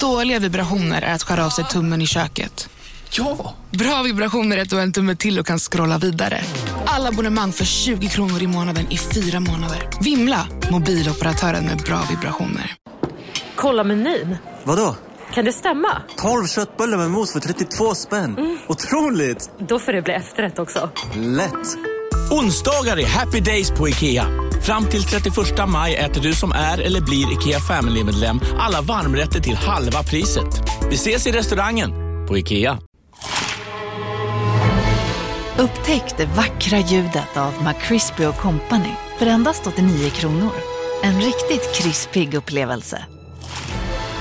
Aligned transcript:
Dåliga 0.00 0.38
vibrationer 0.38 1.02
är 1.02 1.14
att 1.14 1.22
skära 1.22 1.46
av 1.46 1.50
sig 1.50 1.64
tummen 1.64 2.02
i 2.02 2.06
köket. 2.06 2.68
Ja! 3.10 3.54
Bra 3.70 4.02
vibrationer 4.02 4.56
är 4.56 4.62
att 4.62 4.70
du 4.70 4.76
har 4.76 4.82
en 4.82 4.92
tumme 4.92 5.16
till 5.16 5.38
och 5.38 5.46
kan 5.46 5.58
scrolla 5.58 5.98
vidare. 5.98 6.40
Alla 6.86 7.08
abonnemang 7.08 7.52
för 7.52 7.64
20 7.64 8.08
kronor 8.08 8.42
i 8.42 8.46
månaden 8.46 8.86
i 8.90 8.98
fyra 8.98 9.40
månader. 9.40 9.88
Vimla! 10.00 10.46
Mobiloperatören 10.70 11.64
med 11.64 11.78
bra 11.78 12.02
vibrationer. 12.10 12.74
Kolla 13.56 13.84
menyn. 13.84 14.36
Vadå? 14.64 14.96
Kan 15.34 15.44
det 15.44 15.52
stämma? 15.52 16.02
12 16.16 16.46
köttbullar 16.46 16.98
med 16.98 17.10
mos 17.10 17.32
för 17.32 17.40
32 17.40 17.94
spänn. 17.94 18.58
Otroligt! 18.68 19.50
Då 19.68 19.78
får 19.78 19.92
det 19.92 20.02
bli 20.02 20.12
efterrätt 20.14 20.58
också. 20.58 20.90
Lätt! 21.16 21.76
Onsdagar 22.30 22.98
är 22.98 23.06
happy 23.06 23.40
days 23.40 23.70
på 23.70 23.88
IKEA. 23.88 24.26
Fram 24.62 24.86
till 24.86 25.02
31 25.02 25.68
maj 25.68 25.96
äter 25.96 26.22
du 26.22 26.32
som 26.32 26.52
är 26.52 26.78
eller 26.80 27.00
blir 27.00 27.32
IKEA 27.32 27.58
Family-medlem 27.58 28.40
alla 28.58 28.80
varmrätter 28.80 29.40
till 29.40 29.56
halva 29.56 30.02
priset. 30.02 30.62
Vi 30.88 30.94
ses 30.94 31.26
i 31.26 31.32
restaurangen 31.32 31.90
på 32.28 32.38
IKEA. 32.38 32.78
Upptäck 35.58 36.16
det 36.16 36.26
vackra 36.26 36.78
ljudet 36.78 37.36
av 37.36 37.52
McCrispy 37.64 38.24
Company 38.24 38.94
för 39.18 39.26
endast 39.26 39.66
89 39.66 40.10
kronor. 40.10 40.52
En 41.02 41.20
riktigt 41.20 41.74
krispig 41.74 42.34
upplevelse. 42.34 43.04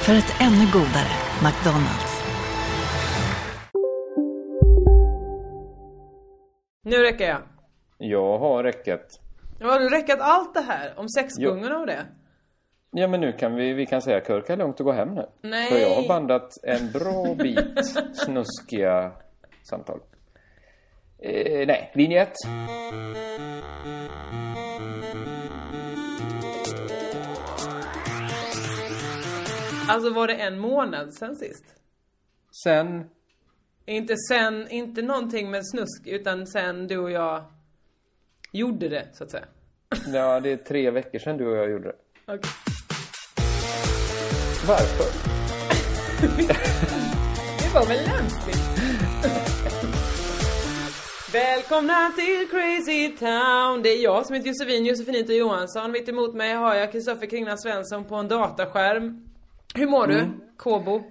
För 0.02 0.13
ett 0.13 0.34
ännu 0.40 0.66
godare 0.74 1.12
McDonalds. 1.44 2.24
Nu 6.85 6.98
räcker 6.98 7.27
jag. 7.27 7.41
Jag 7.98 8.40
har 8.40 8.63
räckat. 8.63 9.20
Har 9.62 9.80
du 9.80 9.90
räckat 9.90 10.20
allt 10.22 10.54
det 10.54 10.62
här? 10.62 10.94
Om 10.98 11.09
sexgungorna 11.09 11.80
och 11.80 11.88
det? 11.88 12.05
Ja 12.91 13.08
men 13.08 13.22
nu 13.22 13.31
kan 13.34 13.55
vi, 13.55 13.73
vi 13.73 13.85
kan 13.85 14.02
säga 14.02 14.22
Kurka 14.22 14.55
lugnt 14.55 14.80
och 14.80 14.85
gå 14.85 14.91
hem 14.91 15.16
nu. 15.16 15.26
Nej. 15.41 15.70
För 15.72 15.77
jag 15.77 15.95
har 15.95 16.08
bandat 16.08 16.58
en 16.63 16.91
bra 16.91 17.35
bit 17.35 17.85
snuskiga 18.13 19.12
samtal. 19.70 19.99
Eh, 21.20 21.68
nej, 21.68 21.91
vignett. 21.96 22.34
Alltså 29.87 30.13
var 30.13 30.27
det 30.27 30.34
en 30.34 30.60
månad 30.60 31.13
sen 31.13 31.35
sist? 31.35 31.65
Sen, 32.63 33.10
Inte 33.85 34.15
sen, 34.30 34.68
inte 34.70 35.02
någonting 35.02 35.52
med 35.52 35.62
snusk, 35.68 36.07
utan 36.07 36.48
sen 36.48 36.87
du 36.87 36.98
och 36.98 37.12
jag 37.12 37.43
gjorde 38.52 38.90
det, 38.90 39.08
så 39.14 39.24
att 39.24 39.32
säga. 39.32 39.46
ja 40.14 40.40
det 40.40 40.52
är 40.52 40.58
tre 40.58 40.92
veckor 40.92 41.20
sedan 41.20 41.38
du 41.38 41.48
och 41.48 41.58
jag 41.58 41.72
gjorde 41.72 41.88
det. 41.88 41.96
Okej. 42.34 42.52
Varför? 44.68 45.30
Det 47.60 47.74
var 47.74 47.86
väl 47.86 48.05
lämpligt? 48.05 48.70
Välkomna 51.34 52.12
till 52.16 52.48
Crazy 52.52 53.18
Town! 53.18 53.82
Det 53.84 53.90
är 53.90 54.04
jag 54.04 54.26
som 54.26 54.36
heter 54.36 54.48
Josefin 54.48 54.86
Josefinito 54.86 55.34
Johansson. 55.34 55.92
Mitt 55.92 56.10
emot 56.10 56.34
mig 56.36 56.54
har 56.54 56.76
jag 56.76 56.92
Kristoffer 56.92 57.26
Kringlan 57.26 57.58
Svensson 57.58 58.04
på 58.04 58.16
en 58.16 58.27
dataskärm. 58.27 59.26
Hur 59.76 59.88
mår 59.88 60.08
du? 60.08 60.27
Kobo? 60.58 61.02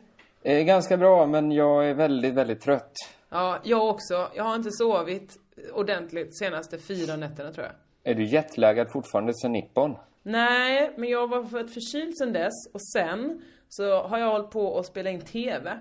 Eh, 0.43 0.65
ganska 0.65 0.97
bra 0.97 1.27
men 1.27 1.53
jag 1.53 1.91
är 1.91 1.95
väldigt, 1.95 2.35
väldigt 2.35 2.61
trött. 2.61 2.93
Ja, 3.31 3.59
jag 3.65 3.89
också. 3.89 4.29
Jag 4.35 4.45
har 4.45 4.55
inte 4.55 4.71
sovit 4.73 5.37
ordentligt 5.73 6.39
senaste 6.39 6.79
fyra 6.79 7.17
nätterna 7.17 7.53
tror 7.53 7.67
jag. 7.67 7.75
Är 8.13 8.15
du 8.15 8.25
jetlaggad 8.25 8.93
fortfarande 8.93 9.35
sen 9.35 9.53
Nippon? 9.53 9.97
Nej, 10.23 10.93
men 10.97 11.09
jag 11.09 11.29
var 11.29 11.45
för 11.45 11.61
ett 11.61 11.75
förkyld 11.75 12.17
sen 12.19 12.33
dess 12.33 12.67
och 12.73 12.83
sen 12.83 13.43
så 13.69 14.03
har 14.03 14.19
jag 14.19 14.31
hållit 14.31 14.51
på 14.51 14.79
att 14.79 14.87
spela 14.87 15.11
in 15.11 15.21
TV. 15.21 15.79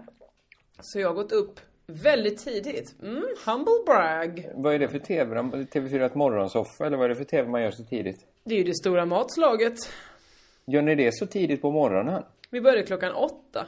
Så 0.79 0.99
jag 0.99 1.07
har 1.07 1.15
gått 1.15 1.31
upp 1.31 1.59
väldigt 1.87 2.37
tidigt. 2.37 2.95
Mm, 3.01 3.23
humble 3.45 3.83
brag. 3.85 4.49
Vad 4.55 4.73
är 4.73 4.79
det 4.79 4.89
för 4.89 4.99
TV? 4.99 5.35
då? 5.35 5.41
TV4 5.41 6.05
ett 6.05 6.15
morgonsoffa 6.15 6.85
eller 6.85 6.97
vad 6.97 7.05
är 7.05 7.09
det 7.09 7.15
för 7.15 7.23
TV 7.23 7.49
man 7.49 7.61
gör 7.61 7.71
så 7.71 7.83
tidigt? 7.83 8.25
Det 8.43 8.53
är 8.55 8.57
ju 8.57 8.63
det 8.63 8.75
stora 8.75 9.05
matslaget. 9.05 9.77
Gör 10.65 10.81
ni 10.81 10.95
det 10.95 11.11
så 11.15 11.25
tidigt 11.25 11.61
på 11.61 11.71
morgonen? 11.71 12.23
Vi 12.49 12.61
började 12.61 12.83
klockan 12.83 13.13
åtta. 13.13 13.65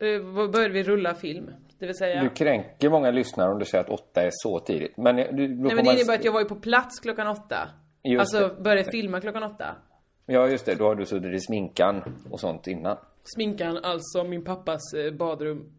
Eh, 0.00 0.48
började 0.50 0.74
vi 0.74 0.82
rulla 0.82 1.14
film. 1.14 1.50
Det 1.82 1.86
vill 1.86 1.96
säga... 1.96 2.22
Du 2.22 2.28
kränker 2.28 2.90
många 2.90 3.10
lyssnare 3.10 3.52
om 3.52 3.58
du 3.58 3.64
säger 3.64 3.84
att 3.84 3.90
åtta 3.90 4.22
är 4.22 4.30
så 4.32 4.60
tidigt. 4.60 4.96
Men 4.96 5.16
du, 5.16 5.22
Nej 5.24 5.48
men 5.48 5.62
det 5.68 5.74
man- 5.84 5.94
innebär 5.96 6.14
att 6.14 6.24
jag 6.24 6.32
var 6.32 6.40
ju 6.40 6.46
på 6.48 6.54
plats 6.54 7.00
klockan 7.00 7.26
åtta. 7.26 7.68
Just 8.04 8.20
alltså 8.20 8.54
det. 8.56 8.62
började 8.62 8.90
filma 8.90 9.20
klockan 9.20 9.42
åtta. 9.42 9.76
Ja, 10.26 10.48
just 10.48 10.66
det. 10.66 10.74
Då 10.74 10.84
har 10.84 10.94
du 10.94 11.06
suttit 11.06 11.34
i 11.34 11.40
sminkan 11.40 12.02
och 12.30 12.40
sånt 12.40 12.66
innan. 12.66 12.96
Sminkan, 13.24 13.78
alltså 13.82 14.24
min 14.24 14.44
pappas 14.44 14.80
eh, 14.94 15.12
badrum 15.14 15.72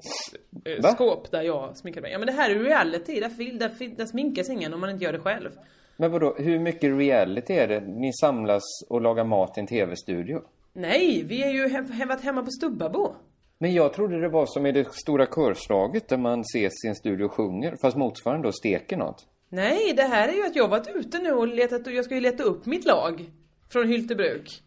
Va? 0.84 0.90
skåp 0.92 1.32
där 1.32 1.42
jag 1.42 1.78
sminkade 1.78 2.02
mig. 2.02 2.12
Ja 2.12 2.18
men 2.20 2.26
det 2.28 2.34
här 2.34 2.50
är 2.50 2.56
reality, 2.60 3.20
där, 3.20 3.30
fil- 3.30 3.60
där, 3.60 3.70
fil- 3.70 3.96
där 3.98 4.06
sminkas 4.06 4.50
ingen 4.50 4.74
om 4.74 4.80
man 4.80 4.90
inte 4.90 5.06
gör 5.06 5.14
det 5.14 5.20
själv. 5.20 5.50
Men 5.98 6.12
vadå, 6.12 6.36
hur 6.38 6.60
mycket 6.60 6.98
reality 6.98 7.54
är 7.54 7.68
det? 7.68 7.80
Ni 7.80 8.14
samlas 8.14 8.64
och 8.90 9.02
lagar 9.02 9.24
mat 9.24 9.58
i 9.58 9.60
en 9.60 9.68
tv-studio. 9.68 10.42
Nej, 10.74 11.24
vi 11.28 11.44
är 11.44 11.50
ju 11.52 11.68
he- 11.68 12.08
varit 12.08 12.22
hemma 12.24 12.44
på 12.44 12.52
Stubbabo. 12.52 13.16
Men 13.58 13.74
jag 13.74 13.94
trodde 13.94 14.22
det 14.22 14.30
var 14.30 14.46
som 14.46 14.66
i 14.66 14.72
det 14.72 14.94
stora 14.94 15.26
körslaget 15.26 16.08
där 16.08 16.18
man 16.18 16.42
ses 16.42 16.86
i 16.86 16.88
en 16.88 16.96
studio 16.96 17.26
och 17.26 17.34
sjunger. 17.34 17.76
Fast 17.82 17.98
motsvarande 17.98 18.48
då 18.48 18.52
steker 18.52 18.98
något. 18.98 19.28
Nej, 19.50 19.94
det 19.96 20.04
här 20.04 20.28
är 20.28 20.34
ju 20.34 20.46
att 20.46 20.56
jag 20.56 20.68
varit 20.68 20.88
ute 20.96 21.20
nu 21.20 21.32
och 21.32 21.48
letat, 21.48 21.88
jag 21.88 22.06
ska 22.06 22.16
ju 22.16 22.22
leta 22.22 22.44
upp 22.44 22.66
mitt 22.66 22.86
lag. 22.86 23.26
Från 23.72 23.88
Hyltebruk. 23.88 24.63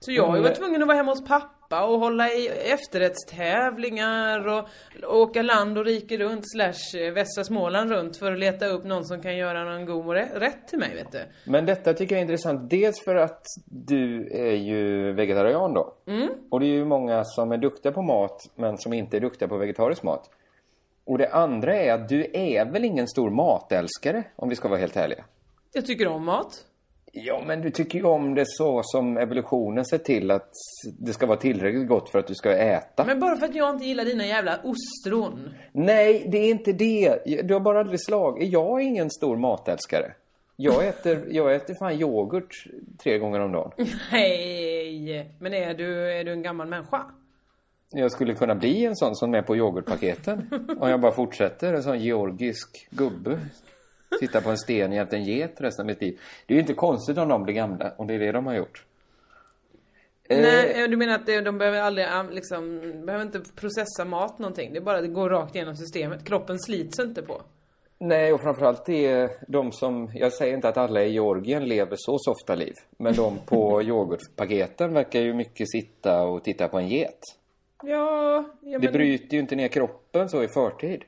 Så 0.00 0.12
jag 0.12 0.28
Mm. 0.28 0.42
varit 0.42 0.54
tvungen 0.56 0.82
att 0.82 0.88
vara 0.88 0.96
hemma 0.96 1.12
hos 1.12 1.24
pappa 1.28 1.84
och 1.86 1.98
hålla 1.98 2.28
i 2.30 2.48
efterrättstävlingar 2.48 4.46
och 4.48 4.68
åka 5.08 5.42
land 5.42 5.78
och 5.78 5.84
rike 5.84 6.18
runt 6.18 6.42
slash 6.52 7.00
eh, 7.00 7.12
västra 7.12 7.44
Småland 7.44 7.90
runt 7.90 8.16
för 8.16 8.32
att 8.32 8.38
leta 8.38 8.66
upp 8.66 8.84
någon 8.84 9.04
som 9.04 9.22
kan 9.22 9.36
göra 9.36 9.64
någon 9.64 9.84
god 9.86 10.06
rä- 10.06 10.38
rätt 10.38 10.68
till 10.68 10.78
mig 10.78 10.94
vet 10.94 11.12
du. 11.12 11.18
Men 11.50 11.66
detta 11.66 11.94
tycker 11.94 12.14
jag 12.14 12.18
är 12.18 12.22
intressant. 12.22 12.70
Dels 12.70 13.04
för 13.04 13.14
att 13.16 13.42
du 13.64 14.28
är 14.32 14.54
ju 14.54 15.12
vegetarian 15.12 15.74
då. 15.74 15.94
Och 16.50 16.60
det 16.60 16.66
är 16.66 16.74
ju 16.74 16.84
många 16.84 17.24
som 17.24 17.52
är 17.52 17.56
duktiga 17.56 17.92
på 17.92 18.02
mat 18.02 18.50
men 18.54 18.78
som 18.78 18.92
inte 18.92 19.16
är 19.16 19.20
duktiga 19.20 19.48
på 19.48 19.56
vegetarisk 19.56 20.02
mat. 20.02 20.30
Och 21.04 21.18
det 21.18 21.28
andra 21.28 21.76
är 21.76 21.92
att 21.92 22.08
du 22.08 22.26
är 22.32 22.64
väl 22.72 22.84
ingen 22.84 23.08
stor 23.08 23.30
matälskare 23.30 24.24
om 24.36 24.48
vi 24.48 24.56
ska 24.56 24.68
vara 24.68 24.78
helt 24.78 24.96
ärliga. 24.96 25.24
Jag 25.72 25.86
tycker 25.86 26.08
om 26.08 26.24
mat. 26.24 26.64
Ja, 27.12 27.42
men 27.46 27.60
du 27.60 27.70
tycker 27.70 27.98
ju 27.98 28.04
om 28.04 28.34
det 28.34 28.44
så 28.46 28.80
som 28.84 29.16
evolutionen 29.16 29.84
ser 29.84 29.98
till 29.98 30.30
att 30.30 30.52
det 30.98 31.12
ska 31.12 31.26
vara 31.26 31.38
tillräckligt 31.38 31.88
gott 31.88 32.10
för 32.10 32.18
att 32.18 32.26
du 32.26 32.34
ska 32.34 32.52
äta. 32.52 33.04
Men 33.04 33.20
bara 33.20 33.36
för 33.36 33.46
att 33.46 33.54
jag 33.54 33.74
inte 33.74 33.84
gillar 33.84 34.04
dina 34.04 34.26
jävla 34.26 34.58
ostron. 34.64 35.54
Nej, 35.72 36.26
det 36.28 36.38
är 36.38 36.50
inte 36.50 36.72
det. 36.72 37.18
Du 37.42 37.54
har 37.54 37.60
bara 37.60 37.80
aldrig 37.80 38.00
slagit. 38.04 38.52
Jag 38.52 38.80
är 38.80 38.84
ingen 38.84 39.10
stor 39.10 39.36
matälskare. 39.36 40.12
Jag 40.56 40.86
äter, 40.86 41.26
jag 41.30 41.54
äter 41.54 41.74
fan 41.74 42.00
yoghurt 42.00 42.64
tre 43.02 43.18
gånger 43.18 43.40
om 43.40 43.52
dagen. 43.52 43.72
Nej, 44.12 45.30
men 45.38 45.54
är 45.54 45.74
du, 45.74 46.12
är 46.12 46.24
du 46.24 46.32
en 46.32 46.42
gammal 46.42 46.68
människa? 46.68 47.04
Jag 47.92 48.12
skulle 48.12 48.34
kunna 48.34 48.54
bli 48.54 48.84
en 48.84 48.96
sån 48.96 49.16
som 49.16 49.34
är 49.34 49.42
på 49.42 49.56
yoghurtpaketen. 49.56 50.50
Om 50.80 50.90
jag 50.90 51.00
bara 51.00 51.12
fortsätter. 51.12 51.74
En 51.74 51.82
sån 51.82 52.00
georgisk 52.00 52.88
gubbe. 52.90 53.38
Sitta 54.18 54.40
på 54.40 54.50
en 54.50 54.58
sten 54.58 54.92
jämte 54.92 55.16
en 55.16 55.24
get 55.24 55.60
resten 55.60 55.82
av 55.82 55.86
mitt 55.86 56.00
liv. 56.00 56.20
Det 56.46 56.54
är 56.54 56.56
ju 56.56 56.60
inte 56.60 56.74
konstigt 56.74 57.18
om 57.18 57.28
de 57.28 57.42
blir 57.42 57.54
gamla. 57.54 57.92
Och 57.96 58.06
det 58.06 58.14
är 58.14 58.18
det 58.18 58.32
de 58.32 58.46
har 58.46 58.54
gjort. 58.54 58.84
Eh, 60.24 60.40
Nej, 60.40 60.88
du 60.88 60.96
menar 60.96 61.14
att 61.14 61.26
de 61.44 61.58
behöver 61.58 61.80
aldrig 61.80 62.06
ah, 62.06 62.22
liksom, 62.22 62.80
behöver 63.06 63.24
inte 63.24 63.40
processa 63.54 64.04
mat 64.04 64.38
någonting. 64.38 64.72
Det 64.72 64.78
är 64.78 64.82
bara 64.82 65.00
det 65.00 65.08
går 65.08 65.30
rakt 65.30 65.54
igenom 65.54 65.76
systemet. 65.76 66.24
Kroppen 66.24 66.58
slits 66.58 66.98
inte 66.98 67.22
på. 67.22 67.42
Nej, 67.98 68.32
och 68.32 68.40
framförallt 68.40 68.84
det 68.84 69.06
är 69.06 69.30
de 69.48 69.72
som... 69.72 70.10
Jag 70.14 70.32
säger 70.32 70.54
inte 70.54 70.68
att 70.68 70.76
alla 70.76 71.02
i 71.02 71.12
Georgien 71.12 71.68
lever 71.68 71.96
så 71.98 72.18
softa 72.18 72.54
liv. 72.54 72.74
Men 72.96 73.14
de 73.14 73.38
på 73.46 73.82
yoghurtpaketen 73.84 74.94
verkar 74.94 75.20
ju 75.20 75.34
mycket 75.34 75.70
sitta 75.70 76.22
och 76.22 76.44
titta 76.44 76.68
på 76.68 76.78
en 76.78 76.88
get. 76.88 77.20
Ja, 77.82 78.44
ja 78.60 78.78
Det 78.78 78.86
men, 78.86 78.92
bryter 78.92 79.34
ju 79.34 79.40
inte 79.40 79.56
ner 79.56 79.68
kroppen 79.68 80.28
så 80.28 80.42
i 80.42 80.48
förtid. 80.48 81.04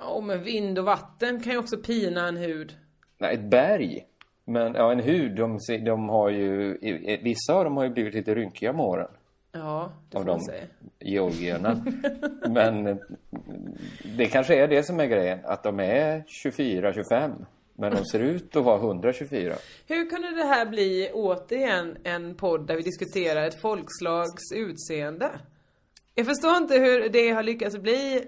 Ja, 0.00 0.20
men 0.20 0.42
vind 0.42 0.78
och 0.78 0.84
vatten 0.84 1.40
kan 1.40 1.52
ju 1.52 1.58
också 1.58 1.76
pina 1.76 2.28
en 2.28 2.36
hud. 2.36 2.76
Nej, 3.18 3.34
ett 3.34 3.50
berg. 3.50 4.04
Men 4.44 4.74
ja, 4.74 4.92
en 4.92 5.00
hud, 5.00 5.36
de, 5.36 5.58
de 5.84 6.08
har 6.08 6.28
ju... 6.30 6.78
Vissa 7.22 7.54
av 7.54 7.64
dem 7.64 7.76
har 7.76 7.84
ju 7.84 7.90
blivit 7.90 8.14
lite 8.14 8.34
rynkiga 8.34 8.72
med 8.72 8.84
åren. 8.84 9.08
Ja, 9.52 9.92
det 10.10 10.16
Av 10.16 10.20
får 10.22 10.26
man 10.26 10.38
dem. 10.38 10.44
säga. 10.46 10.64
Georgierna. 11.00 11.84
Men 12.48 12.98
det 14.16 14.26
kanske 14.26 14.54
är 14.62 14.68
det 14.68 14.82
som 14.82 15.00
är 15.00 15.06
grejen. 15.06 15.38
Att 15.44 15.62
de 15.62 15.80
är 15.80 16.24
24-25. 16.44 17.44
Men 17.74 17.92
de 17.94 18.04
ser 18.04 18.20
ut 18.20 18.56
att 18.56 18.64
vara 18.64 18.76
124. 18.78 19.54
Hur 19.86 20.10
kunde 20.10 20.30
det 20.30 20.44
här 20.44 20.66
bli 20.66 21.10
återigen 21.14 21.96
en 22.04 22.34
podd 22.34 22.66
där 22.66 22.76
vi 22.76 22.82
diskuterar 22.82 23.42
ett 23.46 23.60
folkslags 23.60 24.52
utseende? 24.54 25.30
Jag 26.14 26.26
förstår 26.26 26.56
inte 26.56 26.78
hur 26.78 27.08
det 27.08 27.30
har 27.30 27.42
lyckats 27.42 27.76
bli 27.76 28.24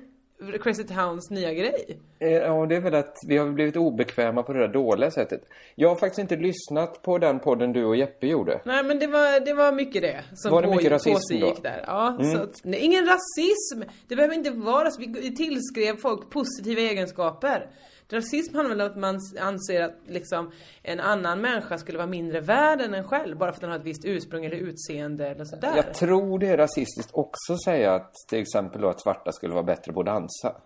Crazy 0.61 0.85
Towns 0.85 1.31
nya 1.31 1.53
grej. 1.55 1.99
Eh, 2.19 2.31
Ja, 2.31 2.67
det 2.67 2.77
är 2.77 2.81
väl 2.81 2.95
att 2.95 3.17
vi 3.29 3.37
har 3.37 3.47
blivit 3.51 3.77
obekväma 3.77 4.43
på 4.43 4.53
det 4.53 4.59
där 4.59 4.69
dåliga 4.73 5.11
sättet. 5.11 5.41
Jag 5.75 5.89
har 5.89 5.97
faktiskt 5.97 6.19
inte 6.19 6.37
lyssnat 6.37 7.03
på 7.03 7.19
den 7.19 7.41
podden 7.41 7.73
du 7.73 7.85
och 7.85 7.97
Jeppe 7.97 8.27
gjorde. 8.27 8.61
Nej 8.65 8.85
men 8.85 8.99
det 8.99 9.07
var, 9.07 9.45
det 9.45 9.55
var 9.55 9.73
mycket 9.73 10.03
det 10.03 10.25
som 10.35 10.53
Var 10.53 10.63
det 10.63 10.69
mycket 10.69 10.93
rasism 10.93 11.41
då? 11.41 11.47
Mm. 11.47 11.63
där. 11.63 11.85
Ja, 11.87 12.19
så 12.35 12.43
att, 12.43 12.55
nej, 12.65 12.81
ingen 12.81 13.07
rasism! 13.07 13.91
Det 14.09 14.17
behöver 14.17 14.35
inte 14.35 14.51
vara. 14.51 14.91
Vi 14.99 15.07
vi 15.07 15.37
tillskrev 15.37 15.97
folk 15.97 16.31
positiva 16.31 16.81
egenskaper. 16.81 17.67
Rasism 18.13 18.57
handlar 18.57 18.77
väl 18.77 18.87
om 18.87 18.91
att 18.93 18.99
man 18.99 19.19
anser 19.41 19.83
att 19.83 19.95
liksom 20.07 20.51
en 20.83 21.01
annan 21.01 21.41
människa 21.41 21.79
skulle 21.79 21.99
vara 21.99 22.09
mindre 22.09 22.41
värd 22.41 22.81
än 22.81 22.95
en 22.95 23.09
själv 23.09 23.39
bara 23.39 23.53
för 23.53 23.57
att 23.57 23.61
den 23.61 23.71
har 23.71 23.79
ett 23.79 23.85
visst 23.85 24.05
ursprung 24.05 24.45
eller 24.45 24.57
utseende 24.57 25.29
eller 25.29 25.45
sådär. 25.45 25.73
Jag 25.77 25.95
tror 25.95 26.39
det 26.39 26.49
är 26.49 26.57
rasistiskt 26.57 27.11
också 27.13 27.53
att 27.53 27.65
säga 27.65 27.95
att 27.95 28.15
till 28.29 28.39
exempel 28.39 28.81
då 28.81 28.89
att 28.89 29.03
svarta 29.03 29.33
skulle 29.33 29.55
vara 29.55 29.65
bättre 29.65 29.93
på 29.93 30.01
att 30.01 30.07
dansa. 30.07 30.57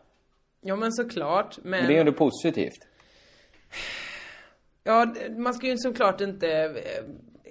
Ja 0.60 0.76
men 0.76 0.92
såklart. 0.92 1.58
Men, 1.62 1.70
Men 1.70 1.86
det 1.86 1.96
är 1.96 2.00
ändå 2.00 2.12
positivt. 2.12 2.86
ja, 4.84 5.14
man 5.36 5.54
ska 5.54 5.66
ju 5.66 5.78
såklart 5.78 6.20
inte 6.20 6.48
eh, 6.64 7.04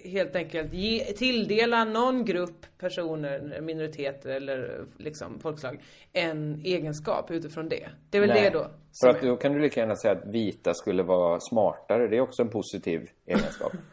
helt 0.04 0.36
enkelt 0.36 0.74
ge, 0.74 1.04
tilldela 1.14 1.84
någon 1.84 2.26
grupp 2.26 2.66
personer, 2.78 3.62
minoriteter 3.62 4.30
eller 4.30 4.86
liksom 4.98 5.40
folkslag 5.40 5.80
en 6.14 6.62
egenskap 6.66 7.32
utifrån 7.32 7.70
det. 7.70 7.90
Det 8.10 8.18
är 8.18 8.22
väl 8.22 8.30
Nej. 8.30 8.42
det 8.44 8.50
då. 8.50 8.68
För 9.02 9.10
att 9.10 9.24
är- 9.24 9.28
då 9.28 9.36
kan 9.36 9.54
du 9.54 9.60
lika 9.60 9.80
gärna 9.80 9.96
säga 9.96 10.12
att 10.14 10.26
vita 10.26 10.74
skulle 10.74 11.04
vara 11.04 11.40
smartare. 11.40 12.08
Det 12.08 12.18
är 12.18 12.22
också 12.22 12.42
en 12.42 12.50
positiv 12.50 13.10
egenskap. 13.26 13.72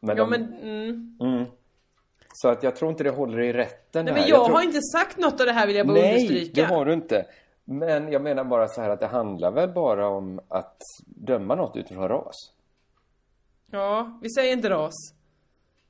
Men 0.00 0.16
Ja 0.16 0.24
de- 0.24 0.30
men, 0.30 0.52
mm. 1.20 1.46
Så 2.32 2.48
att 2.48 2.62
jag 2.62 2.76
tror 2.76 2.90
inte 2.90 3.04
det 3.04 3.10
håller 3.10 3.40
i 3.40 3.52
rätten 3.52 4.04
Nej 4.04 4.14
här. 4.14 4.20
men 4.20 4.28
jag, 4.30 4.44
tror... 4.46 4.54
har 4.54 4.62
inte 4.62 4.80
sagt 4.82 5.18
något 5.18 5.40
av 5.40 5.46
det 5.46 5.52
här 5.52 5.66
vill 5.66 5.76
jag 5.76 5.86
bara 5.86 5.94
Nej, 5.98 6.14
understryka. 6.14 6.60
det 6.60 6.74
har 6.74 6.84
du 6.84 6.92
inte. 6.92 7.26
Men 7.64 8.12
jag 8.12 8.22
menar 8.22 8.44
bara 8.44 8.68
så 8.68 8.80
här 8.80 8.90
att 8.90 9.00
det 9.00 9.06
handlar 9.06 9.50
väl 9.50 9.68
bara 9.72 10.08
om 10.08 10.40
att 10.48 10.76
döma 11.06 11.54
något 11.54 11.76
utifrån 11.76 12.08
ras. 12.08 12.34
Ja, 13.70 14.18
vi 14.22 14.30
säger 14.30 14.52
inte 14.52 14.70
ras. 14.70 14.94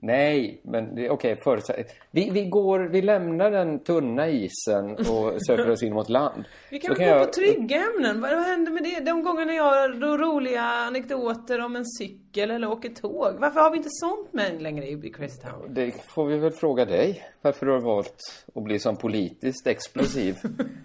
Nej, 0.01 0.61
men 0.65 0.95
det- 0.95 1.11
okej, 1.11 1.37
förutsätt... 1.45 1.87
Vi, 2.11 2.31
vi 2.31 2.45
går, 2.45 2.81
vi 2.81 3.03
lämnar 3.03 3.51
den 3.51 3.79
tunna 3.85 4.29
isen 4.29 4.91
och 4.97 5.33
söker 5.47 5.71
oss 5.71 5.83
in 5.83 5.95
mot 5.95 6.09
land. 6.09 6.45
Vi 6.71 6.79
kan 6.79 6.95
väl 6.95 6.99
gå 6.99 7.05
jag- 7.11 7.27
på 7.27 7.33
trygga 7.33 7.77
ämnen. 7.77 8.21
Vad, 8.21 8.31
händer 8.31 8.73
med 8.73 8.83
det? 8.83 9.01
De 9.01 9.23
gångerna 9.23 9.53
jag 9.53 9.65
har 9.65 9.89
ro- 9.89 10.17
roliga 10.17 10.63
anekdoter 10.63 11.65
om 11.65 11.77
en 11.77 11.85
cykel 11.87 12.51
eller 12.51 12.71
åker 12.71 12.89
tåg. 12.89 13.35
Varför 13.39 13.61
har 13.61 13.71
vi 13.71 13.77
inte 13.77 13.89
sånt 13.93 14.33
med 14.33 14.63
längre 14.63 14.87
i 14.87 14.93
i 15.07 15.11
Crazy 15.13 15.41
Town? 15.41 15.75
Det 15.75 15.95
får 16.15 16.27
vi 16.27 16.39
väl 16.39 16.53
fråga 16.53 16.85
dig. 16.85 17.23
Varför 17.43 17.67
du 17.67 17.73
har 17.73 17.81
valt 17.81 18.45
att 18.55 18.63
bli 18.63 18.79
som 18.79 18.97
politiskt 18.97 19.67
explosiv. 19.67 20.37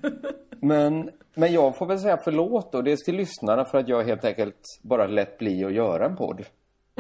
men, 0.62 1.10
men 1.36 1.54
jag 1.54 1.78
får 1.78 1.86
väl 1.86 2.00
säga 2.00 2.18
förlåt 2.24 2.72
då. 2.72 2.82
Dels 2.82 3.04
till 3.04 3.16
lyssnarna 3.16 3.66
för 3.66 3.78
att 3.78 3.88
jag 3.88 4.04
helt 4.04 4.26
enkelt 4.26 4.62
bara 4.82 5.08
lät 5.08 5.38
bli 5.38 5.66
att 5.66 5.74
göra 5.74 6.06
en 6.06 6.16
podd. 6.16 6.46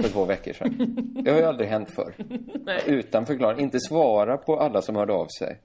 För 0.02 0.10
två 0.10 0.26
veckor 0.26 0.54
sedan. 0.54 0.96
Det 1.24 1.32
har 1.32 1.38
ju 1.38 1.46
aldrig 1.46 1.70
hänt 1.70 1.90
förr. 1.90 2.14
Utan 2.86 3.26
förklaring. 3.26 3.60
Inte 3.60 3.80
svara 3.80 4.38
på 4.38 4.60
alla 4.60 4.82
som 4.82 4.96
hörde 4.96 5.14
av 5.14 5.28
sig. 5.40 5.60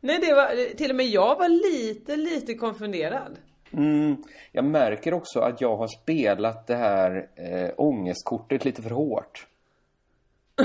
Nej, 0.00 0.18
det 0.20 0.34
var, 0.34 0.74
till 0.76 0.90
och 0.90 0.96
med 0.96 1.06
jag 1.06 1.36
var 1.36 1.48
lite, 1.48 2.16
lite 2.16 2.54
konfunderad. 2.54 3.38
Mm, 3.72 4.16
jag 4.52 4.64
märker 4.64 5.14
också 5.14 5.40
att 5.40 5.60
jag 5.60 5.76
har 5.76 5.86
spelat 5.86 6.66
det 6.66 6.76
här 6.76 7.28
eh, 7.36 7.70
ångestkortet 7.76 8.64
lite 8.64 8.82
för 8.82 8.90
hårt. 8.90 9.46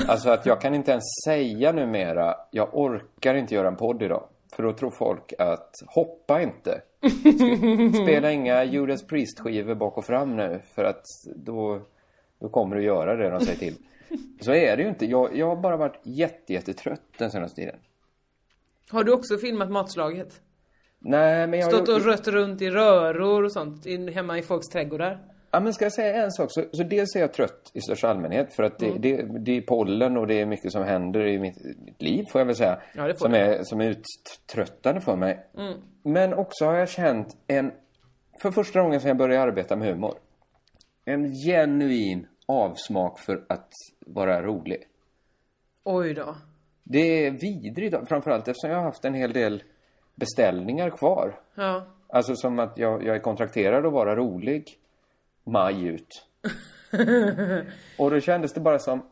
Alltså 0.08 0.30
att 0.30 0.46
jag 0.46 0.60
kan 0.60 0.74
inte 0.74 0.90
ens 0.90 1.04
säga 1.26 1.72
numera, 1.72 2.34
jag 2.50 2.68
orkar 2.72 3.34
inte 3.34 3.54
göra 3.54 3.68
en 3.68 3.76
podd 3.76 4.02
idag. 4.02 4.28
För 4.56 4.62
då 4.62 4.72
tror 4.72 4.90
folk 4.90 5.32
att, 5.38 5.70
hoppa 5.86 6.42
inte. 6.42 6.80
Spela 8.02 8.32
inga 8.32 8.64
Judas 8.64 9.06
Priest-skivor 9.06 9.74
bak 9.74 9.98
och 9.98 10.04
fram 10.04 10.36
nu. 10.36 10.60
För 10.74 10.84
att 10.84 11.04
då, 11.36 11.80
då 12.44 12.48
kommer 12.50 12.76
du 12.76 12.82
göra 12.82 13.16
det 13.16 13.30
de 13.30 13.40
säger 13.40 13.58
till. 13.58 13.74
Så 14.40 14.52
är 14.52 14.76
det 14.76 14.82
ju 14.82 14.88
inte. 14.88 15.06
Jag, 15.06 15.36
jag 15.36 15.46
har 15.46 15.56
bara 15.56 15.76
varit 15.76 16.00
jätte, 16.02 16.52
jättetrött 16.52 17.00
den 17.18 17.30
senaste 17.30 17.56
tiden. 17.56 17.76
Har 18.90 19.04
du 19.04 19.12
också 19.12 19.38
filmat 19.38 19.70
matslaget? 19.70 20.40
Nej, 20.98 21.46
men 21.46 21.60
jag... 21.60 21.72
Stått 21.72 21.88
och 21.88 22.04
rött 22.04 22.28
runt 22.28 22.62
i 22.62 22.70
röror 22.70 23.44
och 23.44 23.52
sånt 23.52 23.86
in, 23.86 24.08
hemma 24.08 24.38
i 24.38 24.42
folks 24.42 24.68
trädgårdar? 24.68 25.18
Ja, 25.50 25.60
men 25.60 25.72
ska 25.74 25.84
jag 25.84 25.92
säga 25.92 26.24
en 26.24 26.32
sak? 26.32 26.52
Så, 26.52 26.64
så 26.72 26.82
dels 26.82 27.16
är 27.16 27.20
jag 27.20 27.32
trött 27.32 27.70
i 27.74 27.80
största 27.80 28.08
allmänhet. 28.08 28.54
För 28.54 28.62
att 28.62 28.82
Mm. 28.82 29.00
det, 29.00 29.16
det, 29.16 29.38
det 29.38 29.56
är 29.56 29.60
pollen 29.60 30.16
och 30.16 30.26
det 30.26 30.40
är 30.40 30.46
mycket 30.46 30.72
som 30.72 30.84
händer 30.84 31.26
i 31.26 31.38
mitt, 31.38 31.64
mitt 31.84 32.02
liv, 32.02 32.24
får 32.32 32.40
jag 32.40 32.46
väl 32.46 32.56
säga. 32.56 32.78
Ja, 32.94 33.06
det 33.06 33.18
som, 33.18 33.34
är, 33.34 33.62
som 33.62 33.80
är 33.80 33.90
uttröttande 33.90 35.00
för 35.00 35.16
mig. 35.16 35.46
Mm. 35.58 35.74
Men 36.02 36.34
också 36.34 36.64
har 36.64 36.74
jag 36.74 36.88
känt 36.88 37.36
en, 37.46 37.72
för 38.42 38.50
första 38.50 38.82
gången 38.82 39.00
sedan 39.00 39.08
jag 39.08 39.16
började 39.16 39.42
arbeta 39.42 39.76
med 39.76 39.88
humor, 39.88 40.14
en 41.04 41.32
genuin 41.34 42.26
avsmak 42.46 43.18
för 43.18 43.44
att 43.48 43.68
vara 44.06 44.42
rolig. 44.42 44.88
Oj 45.84 46.14
då. 46.14 46.36
Det 46.82 47.26
är 47.26 47.30
vidrigt, 47.30 48.08
framförallt 48.08 48.48
eftersom 48.48 48.70
jag 48.70 48.76
har 48.76 48.84
haft 48.84 49.04
en 49.04 49.14
hel 49.14 49.32
del 49.32 49.62
beställningar 50.14 50.90
kvar. 50.90 51.40
Ja. 51.54 51.86
Alltså 52.08 52.36
som 52.36 52.58
att 52.58 52.78
jag, 52.78 53.04
jag 53.04 53.16
är 53.16 53.20
kontrakterad 53.20 53.86
att 53.86 53.92
vara 53.92 54.16
rolig 54.16 54.78
maj 55.44 55.86
ut. 55.86 56.26
och 57.98 58.10
då 58.10 58.20
kändes 58.20 58.52
det 58.52 58.60
bara 58.60 58.78
som 58.78 59.02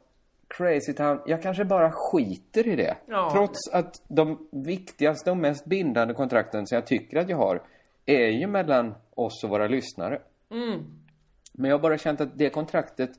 Crazy 0.49 0.93
Town, 0.93 1.21
jag 1.27 1.43
kanske 1.43 1.65
bara 1.65 1.93
skiter 1.93 2.69
i 2.69 2.77
det. 2.77 2.97
Ja. 3.07 3.31
Trots 3.33 3.59
att 3.73 4.03
de 4.09 4.49
viktigaste 4.51 5.31
och 5.31 5.37
mest 5.37 5.65
bindande 5.65 6.15
kontrakten 6.15 6.67
som 6.67 6.75
jag 6.75 6.87
tycker 6.87 7.17
att 7.17 7.29
jag 7.29 7.37
har 7.37 7.63
är 8.07 8.29
ju 8.29 8.47
mellan 8.47 8.95
oss 9.15 9.45
och 9.45 9.51
våra 9.51 9.67
lyssnare. 9.67 10.23
Men 11.53 11.71
jag 11.71 11.79
har 11.79 11.83
bara 11.83 11.99
känt 11.99 12.21
att 12.21 12.39
det 12.39 12.51
kontraktet 12.51 13.11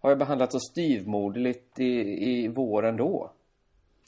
har 0.00 0.10
jag 0.10 0.18
behandlat 0.18 0.52
så 0.52 0.58
styvmoderligt 0.60 1.80
i, 1.80 2.30
i 2.30 2.48
våren 2.48 2.96
då. 2.96 3.30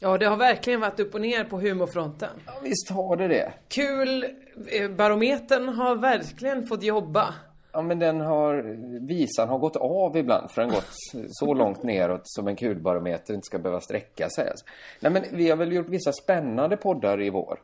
Ja, 0.01 0.19
det 0.19 0.27
har 0.27 0.37
verkligen 0.37 0.81
varit 0.81 1.01
upp 1.01 1.15
och 1.15 1.21
ner 1.21 1.45
på 1.45 1.61
humorfronten. 1.61 2.31
Ja, 2.47 2.53
visst 2.63 2.91
har 2.91 3.17
det 3.17 3.29
det. 3.29 3.53
Kul, 3.69 4.25
eh, 4.73 4.91
barometern 4.91 5.69
har 5.69 5.97
verkligen 5.97 6.67
fått 6.67 6.83
jobba. 6.83 7.35
Ja, 7.73 7.83
men 7.83 7.99
den 7.99 8.21
har, 8.21 8.63
visan 9.07 9.49
har 9.49 9.59
gått 9.59 9.77
av 9.77 10.17
ibland 10.17 10.51
för 10.51 10.63
den 10.63 10.71
gått 10.71 10.91
så 11.29 11.55
långt 11.55 11.83
neråt 11.83 12.21
som 12.25 12.49
en 12.49 12.57
kulbarometer 12.57 13.35
inte 13.35 13.47
ska 13.47 13.59
behöva 13.59 13.81
sträcka 13.81 14.29
sig. 14.29 14.53
Nej, 15.01 15.13
men 15.13 15.23
vi 15.33 15.51
har 15.51 15.57
väl 15.57 15.73
gjort 15.73 15.89
vissa 15.89 16.13
spännande 16.13 16.77
poddar 16.77 17.23
i 17.23 17.31
vår. 17.31 17.59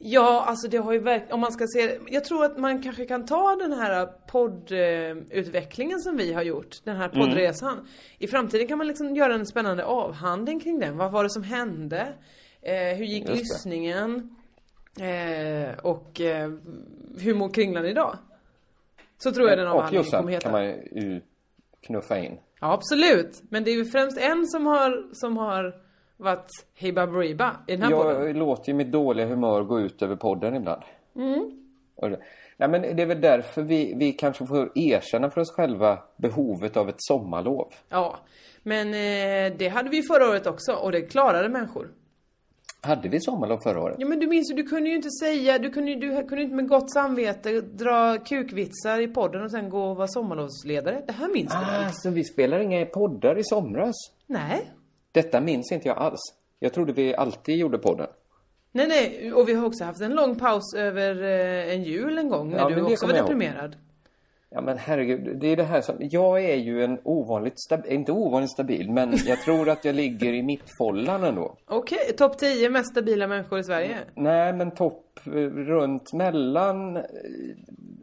Ja, 0.00 0.44
alltså 0.46 0.68
det 0.68 0.76
har 0.76 0.92
ju 0.92 0.98
verkligen, 0.98 1.32
om 1.32 1.40
man 1.40 1.52
ska 1.52 1.66
se 1.66 1.98
Jag 2.10 2.24
tror 2.24 2.44
att 2.44 2.58
man 2.58 2.82
kanske 2.82 3.06
kan 3.06 3.26
ta 3.26 3.56
den 3.56 3.72
här 3.72 4.06
poddutvecklingen 4.26 6.00
som 6.00 6.16
vi 6.16 6.32
har 6.32 6.42
gjort, 6.42 6.76
den 6.84 6.96
här 6.96 7.08
poddresan. 7.08 7.88
I 8.18 8.26
framtiden 8.26 8.66
kan 8.66 8.78
man 8.78 8.86
liksom 8.86 9.16
göra 9.16 9.34
en 9.34 9.46
spännande 9.46 9.84
avhandling 9.84 10.60
kring 10.60 10.78
den. 10.78 10.96
Vad 10.96 11.12
var 11.12 11.24
det 11.24 11.30
som 11.30 11.42
hände? 11.42 12.12
Eh, 12.62 12.96
hur 12.96 13.04
gick 13.04 13.28
Just 13.28 13.40
lyssningen? 13.40 14.36
Eh, 15.00 15.78
och 15.82 16.20
eh, 16.20 16.50
hur 17.18 17.34
mår 17.34 17.48
Kringlan 17.48 17.86
idag? 17.86 18.18
Så 19.18 19.32
tror 19.32 19.48
jag 19.48 19.58
den 19.58 19.68
Och 19.68 19.74
avhandlingen 19.74 20.10
kommer 20.10 20.32
heta. 20.32 20.42
kan 20.42 20.52
man 20.52 20.64
ju 20.64 21.20
knuffa 21.86 22.18
in. 22.18 22.38
Ja, 22.60 22.72
absolut. 22.72 23.42
Men 23.48 23.64
det 23.64 23.70
är 23.70 23.74
ju 23.74 23.84
främst 23.84 24.18
en 24.18 24.46
som 24.46 24.66
har, 24.66 25.08
som 25.12 25.36
har 25.36 25.87
varit 26.18 26.50
Hey 26.74 26.92
Baberiba 26.92 27.56
i 27.66 27.76
den 27.76 27.82
här 27.82 27.90
podden. 27.90 28.26
Jag 28.26 28.36
låter 28.36 28.68
ju 28.68 28.74
mitt 28.74 28.92
dåliga 28.92 29.26
humör 29.26 29.62
gå 29.62 29.80
ut 29.80 30.02
över 30.02 30.16
podden 30.16 30.54
ibland. 30.54 30.82
Mm. 31.16 31.50
Och 31.94 32.08
Nej, 32.58 32.68
men 32.68 32.82
det 32.82 33.02
är 33.02 33.06
väl 33.06 33.20
därför 33.20 33.62
vi, 33.62 33.94
vi 33.96 34.12
kanske 34.12 34.46
får 34.46 34.72
erkänna 34.74 35.30
för 35.30 35.40
oss 35.40 35.52
själva 35.52 35.98
behovet 36.16 36.76
av 36.76 36.88
ett 36.88 36.96
sommarlov. 36.98 37.72
Ja, 37.88 38.18
men 38.62 38.88
eh, 38.88 39.56
det 39.58 39.68
hade 39.68 39.90
vi 39.90 40.02
förra 40.02 40.28
året 40.30 40.46
också 40.46 40.72
och 40.72 40.92
det 40.92 41.00
klarade 41.00 41.48
människor. 41.48 41.88
Hade 42.80 43.08
vi 43.08 43.20
sommarlov 43.20 43.58
förra 43.58 43.82
året? 43.82 43.96
Ja 43.98 44.06
men 44.06 44.18
du 44.18 44.26
minns 44.26 44.50
ju, 44.50 44.54
du 44.54 44.62
kunde 44.62 44.90
ju 44.90 44.96
inte 44.96 45.10
säga, 45.10 45.58
du 45.58 45.70
kunde 45.70 45.90
ju 45.90 45.96
du 46.00 46.28
kunde 46.28 46.42
inte 46.42 46.54
med 46.54 46.68
gott 46.68 46.92
samvete 46.92 47.60
dra 47.60 48.18
kukvitsar 48.18 49.00
i 49.00 49.08
podden 49.08 49.42
och 49.42 49.50
sen 49.50 49.70
gå 49.70 49.82
och 49.82 49.96
vara 49.96 50.08
sommarlovsledare. 50.08 51.02
Det 51.06 51.12
här 51.12 51.28
minns 51.28 51.52
du 51.52 51.58
väl? 51.58 51.84
Ah, 51.84 51.90
så 51.92 52.10
vi 52.10 52.24
spelar 52.24 52.58
inga 52.58 52.86
poddar 52.86 53.38
i 53.38 53.44
somras? 53.44 53.94
Nej. 54.26 54.70
Detta 55.12 55.40
minns 55.40 55.72
inte 55.72 55.88
jag 55.88 55.98
alls. 55.98 56.20
Jag 56.58 56.72
trodde 56.72 56.92
vi 56.92 57.14
alltid 57.14 57.56
gjorde 57.56 57.78
podden. 57.78 58.06
Nej 58.72 58.88
nej, 58.88 59.32
och 59.32 59.48
vi 59.48 59.54
har 59.54 59.66
också 59.66 59.84
haft 59.84 60.00
en 60.00 60.14
lång 60.14 60.36
paus 60.36 60.74
över 60.76 61.22
eh, 61.22 61.74
en 61.74 61.82
jul 61.82 62.18
en 62.18 62.28
gång 62.28 62.50
när 62.50 62.58
Ja, 62.58 62.68
du 62.68 62.82
också 62.82 63.06
var 63.06 63.14
deprimerad. 63.14 63.76
Ja 64.50 64.60
men 64.60 64.78
herregud, 64.78 65.38
det 65.40 65.46
är 65.48 65.56
det 65.56 65.62
här 65.64 65.80
som... 65.80 65.96
Jag 66.00 66.44
är 66.44 66.56
ju 66.56 66.84
en 66.84 66.98
ovanligt 67.04 67.60
stabil, 67.60 67.92
inte 67.92 68.12
ovanligt 68.12 68.50
stabil, 68.50 68.90
men 68.90 69.14
jag 69.26 69.38
tror 69.40 69.68
att 69.68 69.84
jag 69.84 69.94
ligger 69.94 70.32
i 70.32 70.42
mittfållan 70.42 71.24
ändå. 71.24 71.56
Okej, 71.66 71.98
topp 72.16 72.38
10 72.38 72.70
mest 72.70 72.90
stabila 72.90 73.26
människor 73.26 73.58
i 73.58 73.64
Sverige. 73.64 73.96
Nej, 74.14 74.52
men 74.52 74.70
topp 74.70 75.20
eh, 75.26 75.30
runt 75.50 76.12
mellan... 76.12 76.96
eh, 76.96 77.02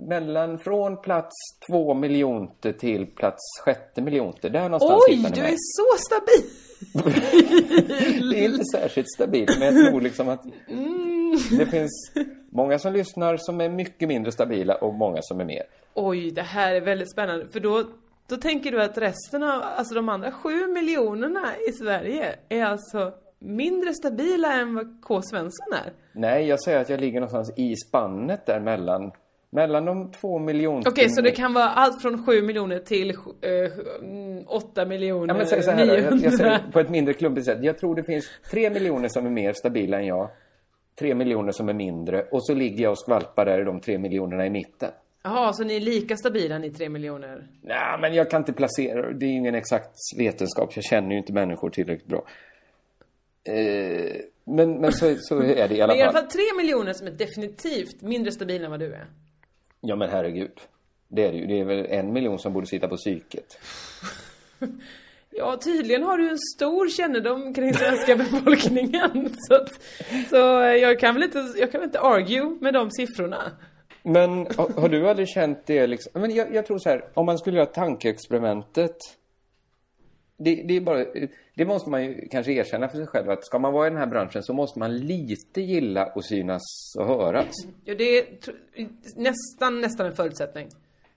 Mellan 0.07 0.59
från 0.59 1.01
plats 1.01 1.31
två 1.69 1.93
miljoner 1.93 2.71
till 2.73 3.05
plats 3.05 3.41
sjätte 3.65 4.01
miljoner. 4.01 4.49
Där 4.49 4.63
någonstans 4.69 5.03
Oj, 5.09 5.15
hittar 5.15 5.29
ni 5.29 5.35
du 5.35 5.41
mig. 5.41 5.51
är 5.51 5.57
så 5.57 5.97
stabil! 5.97 6.49
Det 8.31 8.39
är 8.45 8.49
inte 8.49 8.65
särskilt 8.65 9.11
stabilt, 9.15 9.59
men 9.59 9.75
jag 9.75 9.85
tror 9.91 10.01
liksom 10.01 10.29
att 10.29 10.43
Mm. 10.69 11.37
det 11.57 11.65
finns, 11.65 12.11
Många 12.51 12.79
som 12.79 12.93
lyssnar 12.93 13.37
som 13.37 13.61
är 13.61 13.69
mycket 13.69 14.07
mindre 14.07 14.31
stabila 14.31 14.75
och 14.75 14.93
många 14.93 15.17
som 15.21 15.39
är 15.39 15.45
mer. 15.45 15.63
Oj, 15.95 16.31
det 16.31 16.41
här 16.41 16.75
är 16.75 16.81
väldigt 16.81 17.11
spännande. 17.11 17.47
För 17.47 17.59
då, 17.59 17.83
då 18.29 18.35
tänker 18.35 18.71
du 18.71 18.81
att 18.81 18.97
resten 18.97 19.43
av, 19.43 19.61
alltså 19.61 19.95
de 19.95 20.09
andra 20.09 20.31
sju 20.31 20.67
miljonerna 20.67 21.43
i 21.69 21.71
Sverige 21.71 22.35
är 22.49 22.63
alltså 22.63 23.13
mindre 23.39 23.93
stabila 23.93 24.53
än 24.53 24.75
vad 24.75 25.01
K. 25.01 25.21
Svensson 25.21 25.73
är? 25.85 25.93
Nej, 26.13 26.47
jag 26.47 26.61
säger 26.61 26.79
att 26.79 26.89
jag 26.89 26.99
ligger 26.99 27.19
någonstans 27.19 27.53
i 27.57 27.75
spannet 27.75 28.45
där 28.45 28.59
mellan, 28.59 29.11
mellan 29.49 29.85
de 29.85 30.11
två 30.11 30.39
miljoner... 30.39 30.89
Okej, 30.89 31.09
så 31.09 31.21
det 31.21 31.31
kan 31.31 31.53
vara 31.53 31.69
allt 31.69 32.01
från 32.01 32.25
7 32.25 32.41
miljoner 32.41 32.79
till 32.79 33.11
uh, 33.11 33.17
8 34.47 34.85
miljoner 34.85 35.27
Ja, 35.27 35.37
men 35.37 35.47
säg 35.47 35.63
så 35.63 35.71
här, 35.71 35.85
900. 35.85 36.09
jag, 36.11 36.19
jag 36.19 36.33
säger 36.33 36.71
på 36.71 36.79
ett 36.79 36.89
mindre 36.89 37.13
klumpigt 37.13 37.45
sätt. 37.45 37.63
Jag 37.63 37.77
tror 37.77 37.95
det 37.95 38.03
finns 38.03 38.25
tre 38.51 38.69
miljoner 38.69 39.07
som 39.07 39.25
är 39.25 39.29
mer 39.29 39.53
stabila 39.53 39.97
än 39.97 40.05
jag. 40.05 40.29
Tre 40.99 41.15
miljoner 41.15 41.51
som 41.51 41.69
är 41.69 41.73
mindre. 41.73 42.21
Och 42.31 42.45
så 42.45 42.53
ligger 42.53 42.83
jag 42.83 42.91
och 42.91 42.99
skvalpar 42.99 43.45
där 43.45 43.61
i 43.61 43.63
de 43.63 43.79
tre 43.79 43.97
miljonerna 43.97 44.45
i 44.45 44.49
mitten. 44.49 44.91
Jaha, 45.27 45.53
så 45.53 45.63
ni 45.63 45.75
är 45.75 45.79
lika 45.79 46.17
stabila 46.17 46.57
ni 46.57 46.71
3 46.71 46.89
miljoner? 46.89 47.47
Nej, 47.61 47.97
men 48.01 48.13
jag 48.13 48.29
kan 48.29 48.41
inte 48.41 48.53
placera 48.53 49.11
Det 49.11 49.25
är 49.25 49.29
ingen 49.29 49.55
exakt 49.55 49.95
vetenskap. 50.17 50.75
Jag 50.75 50.83
känner 50.83 51.11
ju 51.11 51.17
inte 51.17 51.33
människor 51.33 51.69
tillräckligt 51.69 52.07
bra. 52.07 52.25
Eh, 53.43 54.15
men 54.43 54.81
men 54.81 54.91
så, 54.93 55.15
så 55.19 55.41
är 55.41 55.67
det 55.67 55.75
i 55.75 55.81
alla 55.81 55.93
Men 55.93 55.99
i 55.99 56.01
alla 56.03 56.11
fall. 56.11 56.21
fall 56.21 56.31
3 56.31 56.41
miljoner 56.57 56.93
som 56.93 57.07
är 57.07 57.11
definitivt 57.11 58.01
mindre 58.01 58.31
stabila 58.31 58.65
än 58.65 58.71
vad 58.71 58.79
du 58.79 58.93
är. 58.93 59.05
Ja, 59.81 59.95
men 59.95 60.09
herregud. 60.09 60.59
Det 61.07 61.23
är 61.27 61.31
det 61.31 61.37
ju. 61.37 61.45
Det 61.45 61.59
är 61.59 61.65
väl 61.65 61.85
en 61.85 62.13
miljon 62.13 62.39
som 62.39 62.53
borde 62.53 62.67
sitta 62.67 62.87
på 62.87 62.95
psyket. 62.97 63.59
Ja, 65.37 65.57
tydligen 65.63 66.03
har 66.03 66.17
du 66.17 66.29
en 66.29 66.37
stor 66.55 66.89
kännedom 66.89 67.53
kring 67.53 67.73
svenska 67.73 68.15
befolkningen. 68.23 69.29
Så, 69.37 69.55
att, 69.55 69.69
så 70.29 70.35
jag 70.81 70.99
kan 70.99 71.13
väl 71.13 71.23
inte, 71.23 71.45
jag 71.59 71.71
kan 71.71 71.81
väl 71.81 71.87
inte 71.87 71.99
argue 71.99 72.57
med 72.61 72.73
de 72.73 72.91
siffrorna. 72.91 73.51
Men 74.07 74.47
har, 74.57 74.81
har 74.81 74.89
du 74.89 75.09
aldrig 75.09 75.27
känt 75.27 75.65
det 75.65 75.87
liksom? 75.87 76.21
Men 76.21 76.35
jag, 76.35 76.53
jag 76.53 76.65
tror 76.65 76.77
så 76.77 76.89
här, 76.89 77.05
om 77.13 77.25
man 77.25 77.37
skulle 77.37 77.57
göra 77.57 77.65
tankeexperimentet. 77.65 78.97
Det, 80.37 80.55
det 80.55 80.73
är 80.73 80.81
bara, 80.81 81.05
det 81.55 81.65
måste 81.65 81.89
man 81.89 82.03
ju 82.03 82.27
kanske 82.31 82.51
erkänna 82.51 82.87
för 82.87 82.97
sig 82.97 83.07
själv 83.07 83.29
att 83.29 83.45
ska 83.45 83.59
man 83.59 83.73
vara 83.73 83.87
i 83.87 83.89
den 83.89 83.99
här 83.99 84.07
branschen 84.07 84.43
så 84.43 84.53
måste 84.53 84.79
man 84.79 84.97
lite 84.97 85.61
gilla 85.61 86.05
att 86.05 86.25
synas 86.25 86.61
och 86.99 87.05
höras. 87.05 87.55
Ja, 87.85 87.95
det 87.95 88.17
är 88.17 88.25
nästan, 89.15 89.81
nästan 89.81 90.05
en 90.05 90.15
förutsättning. 90.15 90.67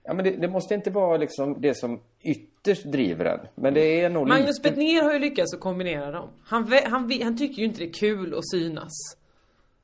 Ja, 0.03 0.13
men 0.13 0.25
det, 0.25 0.31
det 0.31 0.47
måste 0.47 0.73
inte 0.73 0.89
vara 0.89 1.17
liksom 1.17 1.61
det 1.61 1.73
som 1.73 2.01
ytterst 2.21 2.85
driver 2.85 3.25
en. 3.25 3.39
Men 3.55 3.73
det 3.73 4.01
är 4.01 4.09
nog 4.09 4.27
Magnus 4.27 4.57
lite... 4.57 4.69
Betnér 4.69 5.03
har 5.03 5.13
ju 5.13 5.19
lyckats 5.19 5.53
att 5.53 5.59
kombinera 5.59 6.11
dem. 6.11 6.29
Han, 6.43 6.71
han, 6.85 7.11
han 7.21 7.37
tycker 7.37 7.59
ju 7.59 7.65
inte 7.65 7.79
det 7.79 7.89
är 7.89 7.93
kul 7.93 8.33
att 8.33 8.49
synas. 8.49 8.91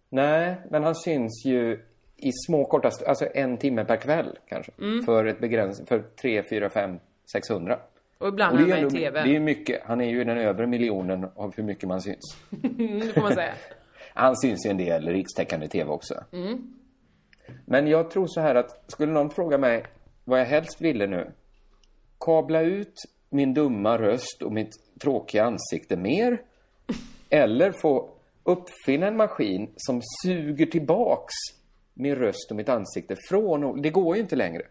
Nej, 0.09 0.61
men 0.71 0.83
han 0.83 0.95
syns 0.95 1.45
ju 1.45 1.79
i 2.17 2.31
små 2.47 2.65
korta, 2.65 2.91
alltså 3.07 3.27
en 3.33 3.57
timme 3.57 3.85
per 3.85 3.97
kväll 3.97 4.37
kanske. 4.47 4.71
För 5.05 5.25
ett 5.25 5.39
begräns, 5.39 5.87
för 5.87 6.03
3, 6.21 6.43
4, 6.49 6.69
5, 6.69 6.99
600. 7.31 7.79
Och 8.17 8.27
ibland 8.27 8.55
Och 8.55 8.67
är 8.67 8.71
han 8.71 8.83
med 8.83 8.93
i 8.93 8.95
TV. 8.95 9.23
det 9.23 9.35
är 9.35 9.39
mycket. 9.39 9.81
Han 9.85 10.01
är 10.01 10.09
ju 10.09 10.21
i 10.21 10.23
den 10.23 10.37
övre 10.37 10.67
miljonen 10.67 11.27
av 11.35 11.55
hur 11.55 11.63
mycket 11.63 11.89
man 11.89 12.01
syns. 12.01 12.37
Det 12.49 13.13
får 13.13 13.21
man 13.21 13.33
säga. 13.33 13.53
Han 14.13 14.37
syns 14.37 14.65
ju 14.65 14.69
en 14.69 14.77
del 14.77 15.07
rikstäckande 15.07 15.67
tv 15.67 15.91
också. 15.91 16.23
Mm. 16.31 16.73
Men 17.65 17.87
jag 17.87 18.11
tror 18.11 18.27
så 18.27 18.41
här 18.41 18.55
att 18.55 18.91
skulle 18.91 19.11
någon 19.11 19.29
fråga 19.29 19.57
mig 19.57 19.83
vad 20.23 20.39
jag 20.39 20.45
helst 20.45 20.81
ville 20.81 21.07
nu. 21.07 21.31
Kabla 22.19 22.61
ut 22.61 22.93
min 23.29 23.53
dumma 23.53 23.97
röst 23.97 24.41
och 24.41 24.51
mitt 24.51 24.71
tråkiga 25.01 25.43
ansikte 25.43 25.97
mer. 25.97 26.41
Eller 27.29 27.71
få 27.71 28.09
uppfinna 28.43 29.07
en 29.07 29.17
maskin 29.17 29.69
som 29.75 30.01
suger 30.23 30.65
tillbaks 30.65 31.33
min 31.95 32.15
röst 32.15 32.51
och 32.51 32.55
mitt 32.57 32.69
ansikte 32.69 33.15
från... 33.29 33.81
Det 33.81 33.89
går 33.89 34.15
ju 34.15 34.21
inte 34.21 34.35
längre. 34.35 34.61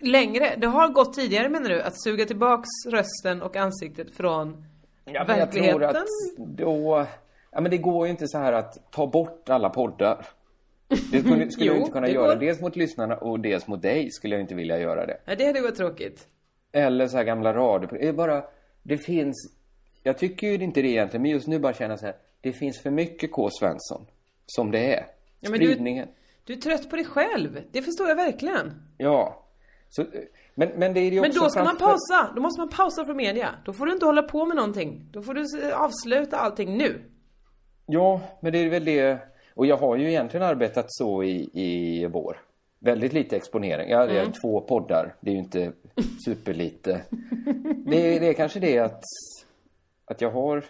Längre. 0.00 0.54
Det 0.56 0.66
har 0.66 0.88
gått 0.88 1.14
tidigare 1.14 1.48
menar 1.48 1.68
du? 1.68 1.82
Att 1.82 2.02
suga 2.02 2.24
tillbaks 2.24 2.68
rösten 2.90 3.42
och 3.42 3.56
ansiktet 3.56 4.14
från 4.16 4.64
Ja, 5.04 5.24
men 5.28 5.38
jag 5.38 5.52
tror 5.52 5.62
verkligheten? 5.62 5.96
att 5.96 6.46
då... 6.56 7.06
Ja, 7.50 7.60
men 7.60 7.70
det 7.70 7.78
går 7.78 8.06
ju 8.06 8.10
inte 8.10 8.28
så 8.28 8.38
här 8.38 8.52
att 8.52 8.90
ta 8.92 9.06
bort 9.06 9.48
alla 9.48 9.70
poddar. 9.70 10.26
Det 11.12 11.20
skulle, 11.20 11.50
skulle 11.50 11.66
Jo, 11.66 11.72
jag 11.72 11.80
inte 11.80 11.92
kunna 11.92 12.08
göra. 12.08 12.34
går. 12.34 12.40
Dels 12.40 12.60
mot 12.60 12.76
lyssnarna 12.76 13.16
och 13.16 13.40
dels 13.40 13.66
mot 13.66 13.82
dig 13.82 14.10
skulle 14.10 14.34
jag 14.34 14.40
inte 14.42 14.54
vilja 14.54 14.78
göra 14.78 15.06
det. 15.06 15.20
Ja, 15.24 15.34
det 15.34 15.46
hade 15.46 15.60
varit 15.60 15.76
tråkigt. 15.76 16.26
Eller 16.72 17.06
så 17.06 17.16
här 17.16 17.24
gamla 17.24 17.54
radio. 17.54 17.88
Det 17.92 18.08
är 18.08 18.12
bara... 18.12 18.44
Det 18.82 18.98
finns... 18.98 19.54
Jag 20.02 20.18
tycker 20.18 20.46
ju 20.46 20.54
inte 20.54 20.82
det 20.82 20.88
egentligen, 20.88 21.22
men 21.22 21.30
just 21.30 21.46
nu 21.46 21.58
bara 21.58 21.72
känna 21.72 21.96
så 21.96 22.06
här. 22.06 22.14
Det 22.40 22.52
finns 22.52 22.80
för 22.82 22.90
mycket 22.90 23.32
K. 23.32 23.48
Svensson. 23.60 24.06
Som 24.46 24.70
det 24.70 24.94
är. 24.94 25.06
Ja, 25.40 25.50
men 25.50 25.60
du- 25.60 25.66
Spridningen. 25.66 26.08
Du 26.44 26.52
är 26.52 26.56
trött 26.56 26.90
på 26.90 26.96
dig 26.96 27.04
själv. 27.04 27.60
Det 27.72 27.82
förstår 27.82 28.08
jag 28.08 28.16
verkligen. 28.16 28.82
Ja. 28.98 29.44
Så, 29.88 30.04
men, 30.54 30.68
men 30.76 30.94
det 30.94 31.00
är 31.00 31.10
ju 31.10 31.20
Men 31.20 31.30
också 31.30 31.42
då 31.44 31.50
ska 31.50 31.64
man 31.64 31.76
framför- 31.76 31.86
pausa. 31.86 32.32
Då 32.36 32.42
måste 32.42 32.60
man 32.60 32.68
pausa 32.68 33.04
från 33.04 33.16
media. 33.16 33.48
Då 33.64 33.72
får 33.72 33.86
du 33.86 33.92
inte 33.92 34.06
hålla 34.06 34.22
på 34.22 34.46
med 34.46 34.56
någonting. 34.56 35.08
Då 35.12 35.22
får 35.22 35.34
du 35.34 35.72
avsluta 35.72 36.36
allting 36.36 36.76
nu. 36.78 37.00
Ja, 37.86 38.20
men 38.40 38.52
det 38.52 38.58
är 38.58 38.70
väl 38.70 38.84
det. 38.84 39.18
Och 39.54 39.66
jag 39.66 39.76
har 39.76 39.96
ju 39.96 40.08
egentligen 40.08 40.46
arbetat 40.46 40.84
så 40.88 41.22
i, 41.22 41.50
i 41.52 42.06
vår. 42.06 42.40
Väldigt 42.78 43.12
lite 43.12 43.36
exponering. 43.36 43.90
Jag 43.90 43.98
hade 43.98 44.20
Mm. 44.20 44.32
två 44.32 44.60
poddar. 44.60 45.14
Det 45.20 45.30
är 45.30 45.34
ju 45.34 45.38
inte 45.40 45.72
superlite. 46.24 47.00
det, 47.86 48.18
det 48.18 48.28
är 48.28 48.32
kanske 48.32 48.60
det 48.60 48.78
att, 48.78 49.02
att 50.04 50.20
jag 50.20 50.30
har... 50.30 50.64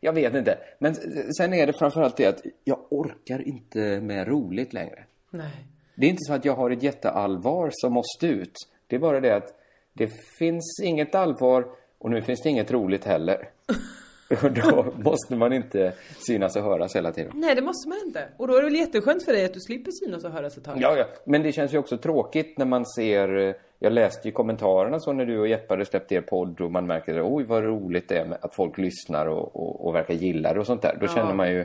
Jag 0.00 0.12
vet 0.12 0.34
inte. 0.34 0.58
Men 0.78 0.94
sen 1.34 1.54
är 1.54 1.66
det 1.66 1.72
framförallt 1.72 2.16
det 2.16 2.26
att 2.26 2.42
jag 2.64 2.78
orkar 2.90 3.48
inte 3.48 4.00
med 4.00 4.28
roligt 4.28 4.72
längre. 4.72 5.04
Nej. 5.30 5.66
Det 5.94 6.06
är 6.06 6.10
inte 6.10 6.24
så 6.26 6.32
att 6.32 6.44
jag 6.44 6.54
har 6.54 6.70
ett 6.70 6.82
jätteallvar 6.82 7.70
som 7.72 7.92
måste 7.92 8.26
ut. 8.26 8.54
Det 8.86 8.96
är 8.96 9.00
bara 9.00 9.20
det 9.20 9.36
att 9.36 9.54
det 9.92 10.08
finns 10.38 10.80
inget 10.82 11.14
allvar 11.14 11.66
och 11.98 12.10
nu 12.10 12.22
finns 12.22 12.42
det 12.42 12.48
inget 12.48 12.70
roligt 12.70 13.04
heller. 13.04 13.48
Och 14.42 14.52
då 14.52 14.86
måste 14.98 15.36
man 15.36 15.52
inte 15.52 15.92
synas 16.26 16.56
och 16.56 16.62
höras 16.62 16.96
hela 16.96 17.12
tiden. 17.12 17.32
Nej, 17.34 17.54
det 17.54 17.62
måste 17.62 17.88
man 17.88 17.98
inte. 18.06 18.28
Och 18.36 18.48
då 18.48 18.54
är 18.54 18.58
det 18.58 18.64
väl 18.64 18.74
jätteskönt 18.76 19.24
för 19.24 19.32
dig 19.32 19.44
att 19.44 19.54
du 19.54 19.60
slipper 19.60 19.90
synas 20.04 20.24
och 20.24 20.30
höras 20.30 20.56
ett 20.56 20.64
tag. 20.64 20.74
Ja, 20.80 20.96
ja. 20.96 21.04
Men 21.24 21.42
det 21.42 21.52
känns 21.52 21.74
ju 21.74 21.78
också 21.78 21.98
tråkigt 21.98 22.58
när 22.58 22.66
man 22.66 22.86
ser... 22.86 23.36
eh, 23.38 23.54
Jag 23.78 23.92
läste 23.92 24.28
ju 24.28 24.32
kommentarerna 24.32 25.00
så 25.00 25.12
när 25.12 25.24
du 25.26 25.38
och 25.38 25.48
Jeppe 25.48 25.72
hade 25.74 25.84
släppt 25.84 26.12
er 26.12 26.20
podd 26.20 26.60
och 26.60 26.70
man 26.72 26.86
märker 26.86 27.36
oj 27.36 27.44
vad 27.44 27.64
roligt 27.64 28.08
det 28.08 28.18
är 28.18 28.38
att 28.40 28.54
folk 28.54 28.78
lyssnar 28.78 29.26
och, 29.26 29.56
och, 29.56 29.86
och 29.86 29.94
verkar 29.94 30.14
gilla 30.14 30.54
det 30.54 30.60
och 30.60 30.66
sånt 30.66 30.82
där. 30.82 30.98
Då 31.00 31.06
känner 31.08 31.34
man 31.34 31.50
ju, 31.50 31.64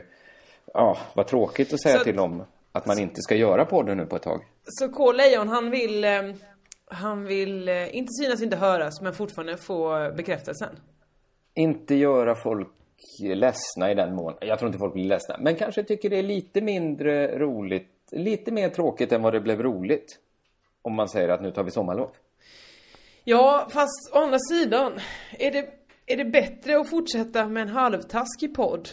ja, 0.74 0.98
vad 1.14 1.26
tråkigt 1.26 1.72
att 1.72 1.80
säga 1.82 1.98
Så- 1.98 2.04
till 2.04 2.16
dem 2.16 2.42
att 2.72 2.86
man 2.86 2.98
inte 2.98 3.20
ska 3.22 3.34
göra 3.34 3.64
podden 3.64 3.96
nu 3.96 4.06
på 4.06 4.16
ett 4.16 4.22
tag. 4.22 4.40
Så 4.64 4.88
K. 4.88 5.12
Lejon, 5.12 5.48
han 5.48 5.70
vill... 5.70 6.04
Eh, 6.04 6.10
han 6.88 7.24
vill 7.24 7.68
eh, 7.68 7.96
inte 7.96 8.12
synas, 8.12 8.42
inte 8.42 8.56
höras, 8.56 9.00
men 9.00 9.14
fortfarande 9.14 9.56
få 9.56 10.10
bekräftelsen. 10.16 10.68
Inte 11.56 11.94
göra 11.94 12.34
folk 12.34 12.68
ledsna 13.20 13.90
i 13.90 13.94
den 13.94 14.14
mån. 14.14 14.34
Jag 14.40 14.58
tror 14.58 14.68
inte 14.68 14.78
folk 14.78 14.92
blir 14.92 15.04
ledsna. 15.04 15.36
Men 15.40 15.56
kanske 15.56 15.82
tycker 15.82 16.10
det 16.10 16.16
är 16.16 16.22
lite 16.22 16.60
mindre 16.60 17.38
roligt. 17.38 17.92
Lite 18.12 18.52
mer 18.52 18.68
tråkigt 18.68 19.12
än 19.12 19.22
vad 19.22 19.32
det 19.32 19.40
blev 19.40 19.62
roligt. 19.62 20.18
Om 20.82 20.94
man 20.94 21.08
säger 21.08 21.28
att 21.28 21.42
nu 21.42 21.50
tar 21.50 21.64
vi 21.64 21.70
sommarlov. 21.70 22.10
Ja, 23.24 23.68
fast 23.70 24.14
å 24.14 24.18
andra 24.18 24.38
sidan. 24.38 24.92
Är 25.38 25.50
det, 25.50 25.68
är 26.06 26.16
det 26.16 26.24
bättre 26.24 26.80
att 26.80 26.90
fortsätta 26.90 27.48
med 27.48 27.62
en 27.62 27.68
halvtaskig 27.68 28.54
podd? 28.54 28.88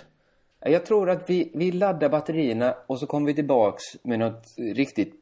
Jag 0.60 0.86
tror 0.86 1.10
att 1.10 1.30
vi, 1.30 1.52
vi 1.54 1.72
laddar 1.72 2.10
batterierna 2.10 2.76
och 2.88 3.00
så 3.00 3.08
kommer 3.08 3.28
vi 3.28 3.34
tillbaks 3.34 3.84
med 4.04 4.20
något 4.20 4.46
riktigt, 4.58 5.14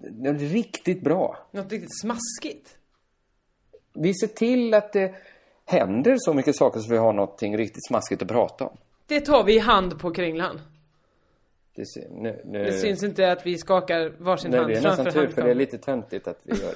något 0.00 0.40
riktigt 0.40 1.02
bra. 1.02 1.38
Något 1.50 1.72
riktigt 1.72 2.00
smaskigt? 2.00 2.78
Vi 3.94 4.14
ser 4.14 4.26
till 4.26 4.74
att 4.74 4.92
det 4.92 5.14
händer 5.66 6.14
så 6.18 6.34
mycket 6.34 6.56
saker 6.56 6.80
så 6.80 6.90
vi 6.90 6.98
har 6.98 7.12
någonting 7.12 7.56
riktigt 7.56 7.86
smaskigt 7.86 8.22
att 8.22 8.28
prata 8.28 8.66
om. 8.66 8.76
Det 9.06 9.20
tar 9.20 9.44
vi 9.44 9.54
i 9.54 9.58
hand 9.58 10.00
på 10.00 10.10
Kringlan. 10.10 10.60
Det, 11.74 11.84
nu, 12.10 12.42
nu, 12.44 12.64
Det 12.64 12.72
syns 12.72 13.02
inte 13.02 13.32
att 13.32 13.46
vi 13.46 13.58
skakar 13.58 14.12
varsin 14.18 14.50
Nej, 14.50 14.60
hand 14.60 14.72
det 14.72 14.78
är 14.78 14.82
nästan 14.82 15.04
framför 15.04 15.20
tur 15.20 15.28
för 15.28 15.42
det 15.42 15.50
är 15.50 15.54
lite 15.54 15.78
töntigt 15.78 16.28
att 16.28 16.40
vi 16.42 16.52
gör 16.52 16.74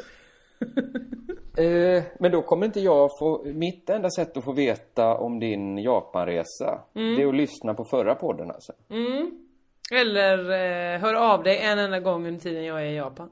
det. 1.54 1.96
eh, 1.96 2.02
men 2.18 2.32
då 2.32 2.42
kommer 2.42 2.66
inte 2.66 2.80
jag 2.80 3.10
få... 3.18 3.44
Mitt 3.44 3.90
enda 3.90 4.10
sätt 4.10 4.36
att 4.36 4.44
få 4.44 4.52
veta 4.52 5.14
om 5.14 5.40
din 5.40 5.78
Japanresa, 5.78 6.80
Mm. 6.94 7.16
det 7.16 7.22
är 7.22 7.26
att 7.26 7.34
lyssna 7.34 7.74
på 7.74 7.84
förra 7.84 8.14
podden 8.14 8.50
alltså. 8.50 8.72
Eller 9.92 10.38
eh, 10.38 11.00
hör 11.00 11.14
av 11.14 11.42
dig 11.42 11.58
en 11.58 11.78
enda 11.78 12.00
gång 12.00 12.26
under 12.26 12.40
tiden 12.40 12.64
jag 12.64 12.80
är 12.80 12.90
i 12.90 12.96
Japan. 12.96 13.30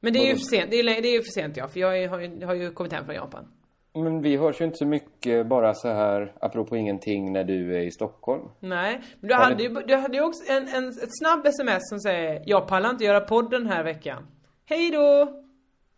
Men 0.00 0.12
det 0.12 0.18
är 0.18 0.26
ju 0.26 0.34
för 0.34 0.56
sent, 0.56 0.70
det 0.70 0.80
är, 0.80 1.02
det 1.02 1.08
är 1.08 1.20
för 1.20 1.40
sent 1.40 1.56
ja, 1.56 1.68
för 1.68 1.80
jag 1.80 2.02
är, 2.02 2.08
har, 2.08 2.20
ju, 2.20 2.44
har 2.44 2.54
ju 2.54 2.70
kommit 2.70 2.92
hem 2.92 3.04
från 3.04 3.14
Japan. 3.14 3.48
Men 3.94 4.22
vi 4.22 4.36
hörs 4.36 4.60
ju 4.60 4.64
inte 4.64 4.76
så 4.76 4.86
mycket 4.86 5.46
bara 5.46 5.74
så 5.74 5.88
här, 5.88 6.32
apropå 6.40 6.76
ingenting, 6.76 7.32
när 7.32 7.44
du 7.44 7.76
är 7.76 7.80
i 7.80 7.90
Stockholm. 7.90 8.48
Nej, 8.60 9.00
men 9.20 9.28
du 9.28 9.34
Har 9.34 9.44
hade 9.44 9.62
ju 9.62 9.68
du 9.68 9.96
hade 9.96 10.16
ju 10.16 10.24
också 10.24 10.52
en, 10.52 10.68
en, 10.68 10.88
ett 10.88 11.18
snabb 11.18 11.46
sms 11.46 11.88
som 11.88 12.00
säger 12.00 12.42
Jag 12.46 12.68
pallar 12.68 12.90
inte 12.90 13.04
göra 13.04 13.20
podd 13.20 13.50
den 13.50 13.66
här 13.66 13.84
veckan. 13.84 14.26
Hej 14.64 14.90
då! 14.90 15.42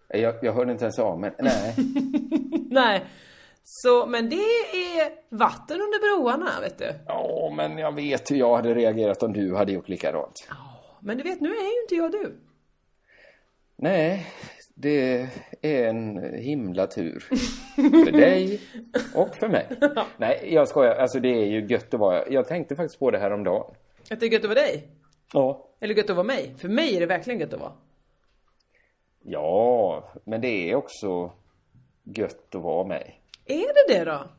Jag, 0.08 0.34
jag 0.42 0.52
hörde 0.52 0.72
inte 0.72 0.84
ens 0.84 0.98
av 0.98 1.20
mig. 1.20 1.32
Nej. 1.38 1.74
Nej. 2.70 3.04
Så, 3.62 4.06
men 4.06 4.28
det 4.28 4.36
är 4.36 5.36
vatten 5.36 5.76
under 5.80 5.98
broarna, 6.00 6.60
vet 6.60 6.78
du. 6.78 6.92
Ja, 7.06 7.52
men 7.56 7.78
jag 7.78 7.94
vet 7.94 8.30
hur 8.30 8.36
jag 8.36 8.56
hade 8.56 8.74
reagerat 8.74 9.22
om 9.22 9.32
du 9.32 9.56
hade 9.56 9.72
gjort 9.72 9.88
likadant. 9.88 10.48
Men 11.00 11.18
du 11.18 11.22
vet, 11.22 11.40
nu 11.40 11.48
är 11.48 11.74
ju 11.74 11.82
inte 11.82 11.94
jag 11.94 12.12
du. 12.12 12.40
Nej, 13.76 14.26
det 14.80 15.28
är 15.62 15.88
en 15.88 16.34
himla 16.34 16.86
tur. 16.86 17.20
För 18.04 18.12
dig 18.12 18.60
och 19.14 19.36
för 19.36 19.48
mig. 19.48 19.66
Nej, 20.16 20.54
jag 20.54 20.68
skojar. 20.68 20.94
Alltså 20.94 21.20
det 21.20 21.28
är 21.28 21.46
ju 21.46 21.66
gött 21.66 21.94
att 21.94 22.00
vara... 22.00 22.28
Jag 22.28 22.48
tänkte 22.48 22.76
faktiskt 22.76 22.98
på 22.98 23.10
det 23.10 23.18
här 23.18 23.30
om 23.30 23.44
dagen. 23.44 23.74
Att 24.10 24.20
det 24.20 24.26
är 24.26 24.30
gött 24.30 24.44
att 24.44 24.50
vara 24.50 24.60
dig. 24.60 24.88
Ja. 25.32 25.68
Eller 25.80 25.94
gött 25.94 26.10
att 26.10 26.16
vara 26.16 26.26
mig. 26.26 26.54
För 26.58 26.68
mig 26.68 26.96
är 26.96 27.00
det 27.00 27.06
verkligen 27.06 27.40
gött 27.40 27.54
att 27.54 27.60
vara. 27.60 27.72
Ja, 29.22 30.10
men 30.24 30.40
det 30.40 30.70
är 30.70 30.74
också 30.74 31.32
gött 32.04 32.54
att 32.54 32.62
vara 32.62 32.86
mig. 32.86 33.20
Är 33.46 33.88
det 33.88 33.94
det 33.94 34.04
då? 34.04 34.30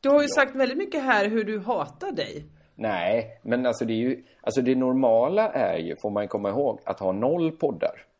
Du 0.00 0.08
har 0.08 0.22
ju 0.22 0.28
sagt 0.28 0.56
väldigt 0.56 0.78
mycket 0.78 1.02
här 1.02 1.28
hur 1.28 1.44
du 1.44 1.58
hatar 1.58 2.12
dig. 2.12 2.44
Nej, 2.74 3.40
men 3.42 3.66
alltså 3.66 3.84
det 3.84 3.92
är 3.92 3.96
ju... 3.98 4.24
Alltså 4.40 4.62
det 4.62 4.74
normala 4.74 5.48
är 5.48 5.78
ju, 5.78 5.96
får 5.96 6.10
man 6.10 6.28
komma 6.28 6.48
ihåg, 6.48 6.80
att 6.84 7.00
ha 7.00 7.12
noll 7.12 7.52
poddar. 7.52 8.13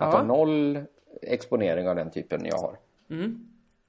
Att 0.00 0.14
ha 0.14 0.22
noll 0.22 0.84
exponering 1.22 1.88
av 1.88 1.96
den 1.96 2.10
typen 2.10 2.44
jag 2.44 2.56
har. 2.58 2.76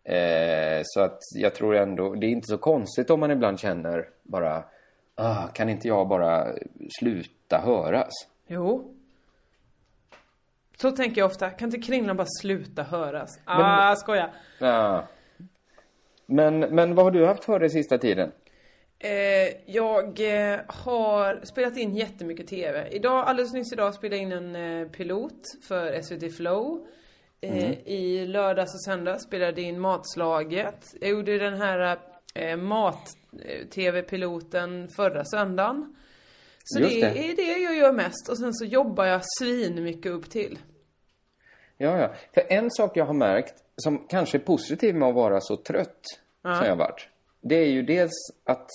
Eh, 0.04 0.82
så 0.84 1.02
att 1.02 1.20
jag 1.36 1.56
tror 1.56 1.76
ändå, 1.76 2.16
det 2.16 2.28
är 2.28 2.30
inte 2.30 2.48
så 2.48 2.58
konstigt 2.58 3.10
om 3.10 3.20
man 3.20 3.32
ibland 3.32 3.60
känner 3.60 4.10
bara, 4.24 4.64
ah, 5.16 5.48
kan 5.48 5.70
inte 5.70 5.88
jag 5.88 6.08
bara 6.08 6.48
sluta 7.00 7.58
höras? 7.58 8.14
Jo. 8.48 8.94
Så 10.78 10.92
tänker 10.92 11.22
jag 11.22 11.26
ofta. 11.26 11.50
Kan 11.50 11.68
inte 11.68 11.82
kringlan 11.82 12.18
bara 12.18 12.28
sluta 12.42 12.84
höras? 12.84 13.40
Ah, 13.46 13.96
skoja. 13.96 14.30
Ja. 14.60 15.08
Men, 16.26 16.60
men 16.60 16.96
vad 16.96 17.06
har 17.06 17.12
du 17.12 17.26
haft 17.26 17.44
för 17.44 17.60
dig 17.60 17.70
sista 17.70 17.98
tiden? 17.98 18.32
Eh, 19.04 19.54
jag 19.66 20.20
eh, 20.20 20.60
har 20.68 21.40
spelat 21.44 21.78
in 21.78 21.96
jättemycket 21.96 22.48
TV. 22.48 22.88
Idag, 22.92 23.28
alldeles 23.28 23.54
nyss 23.54 23.74
idag 23.74 23.94
spelade 23.94 24.16
jag 24.16 24.24
in 24.24 24.32
en 24.32 24.56
eh, 24.56 24.88
pilot 24.88 25.42
för 25.68 26.02
SVT 26.02 26.36
Flow. 26.38 26.88
Eh, 27.42 27.72
I 27.88 28.28
lördags 28.28 28.74
och 28.74 28.84
söndags 28.84 29.24
spelade 29.24 29.62
jag 29.62 29.70
in 29.70 29.80
Matslaget. 29.80 30.96
Jag 31.02 31.10
gjorde 31.10 31.38
den 31.38 31.62
här 31.62 31.98
mat-tv-piloten 32.58 34.88
förra 34.96 35.26
söndagen. 35.26 35.96
Så 36.64 36.80
det, 36.80 36.88
det. 36.88 37.32
är 37.32 37.36
det 37.36 37.62
jag 37.62 37.76
gör 37.76 37.92
mest. 37.92 38.30
Och 38.30 38.38
sen 38.38 38.54
så 38.54 38.66
jobbar 38.66 39.06
jag 39.06 39.22
svin 39.40 39.84
mycket 39.84 40.12
upp 40.12 40.30
till. 40.30 40.60
Ja, 41.78 41.98
ja. 41.98 42.14
För 42.34 42.44
en 42.50 42.72
sak 42.72 42.98
jag 42.98 43.06
har 43.06 43.14
märkt, 43.14 43.54
som 43.76 44.08
kanske 44.08 44.38
är 44.38 44.40
positiv 44.40 44.96
med 44.96 45.10
att 45.10 45.16
vara 45.16 45.42
så 45.42 45.58
trött 45.58 46.06
som 46.42 46.52
jag 46.52 46.70
har 46.70 46.76
varit. 46.76 47.08
Det 47.42 47.56
är 47.56 47.70
ju 47.70 47.82
dels 47.82 48.12
att... 48.44 48.70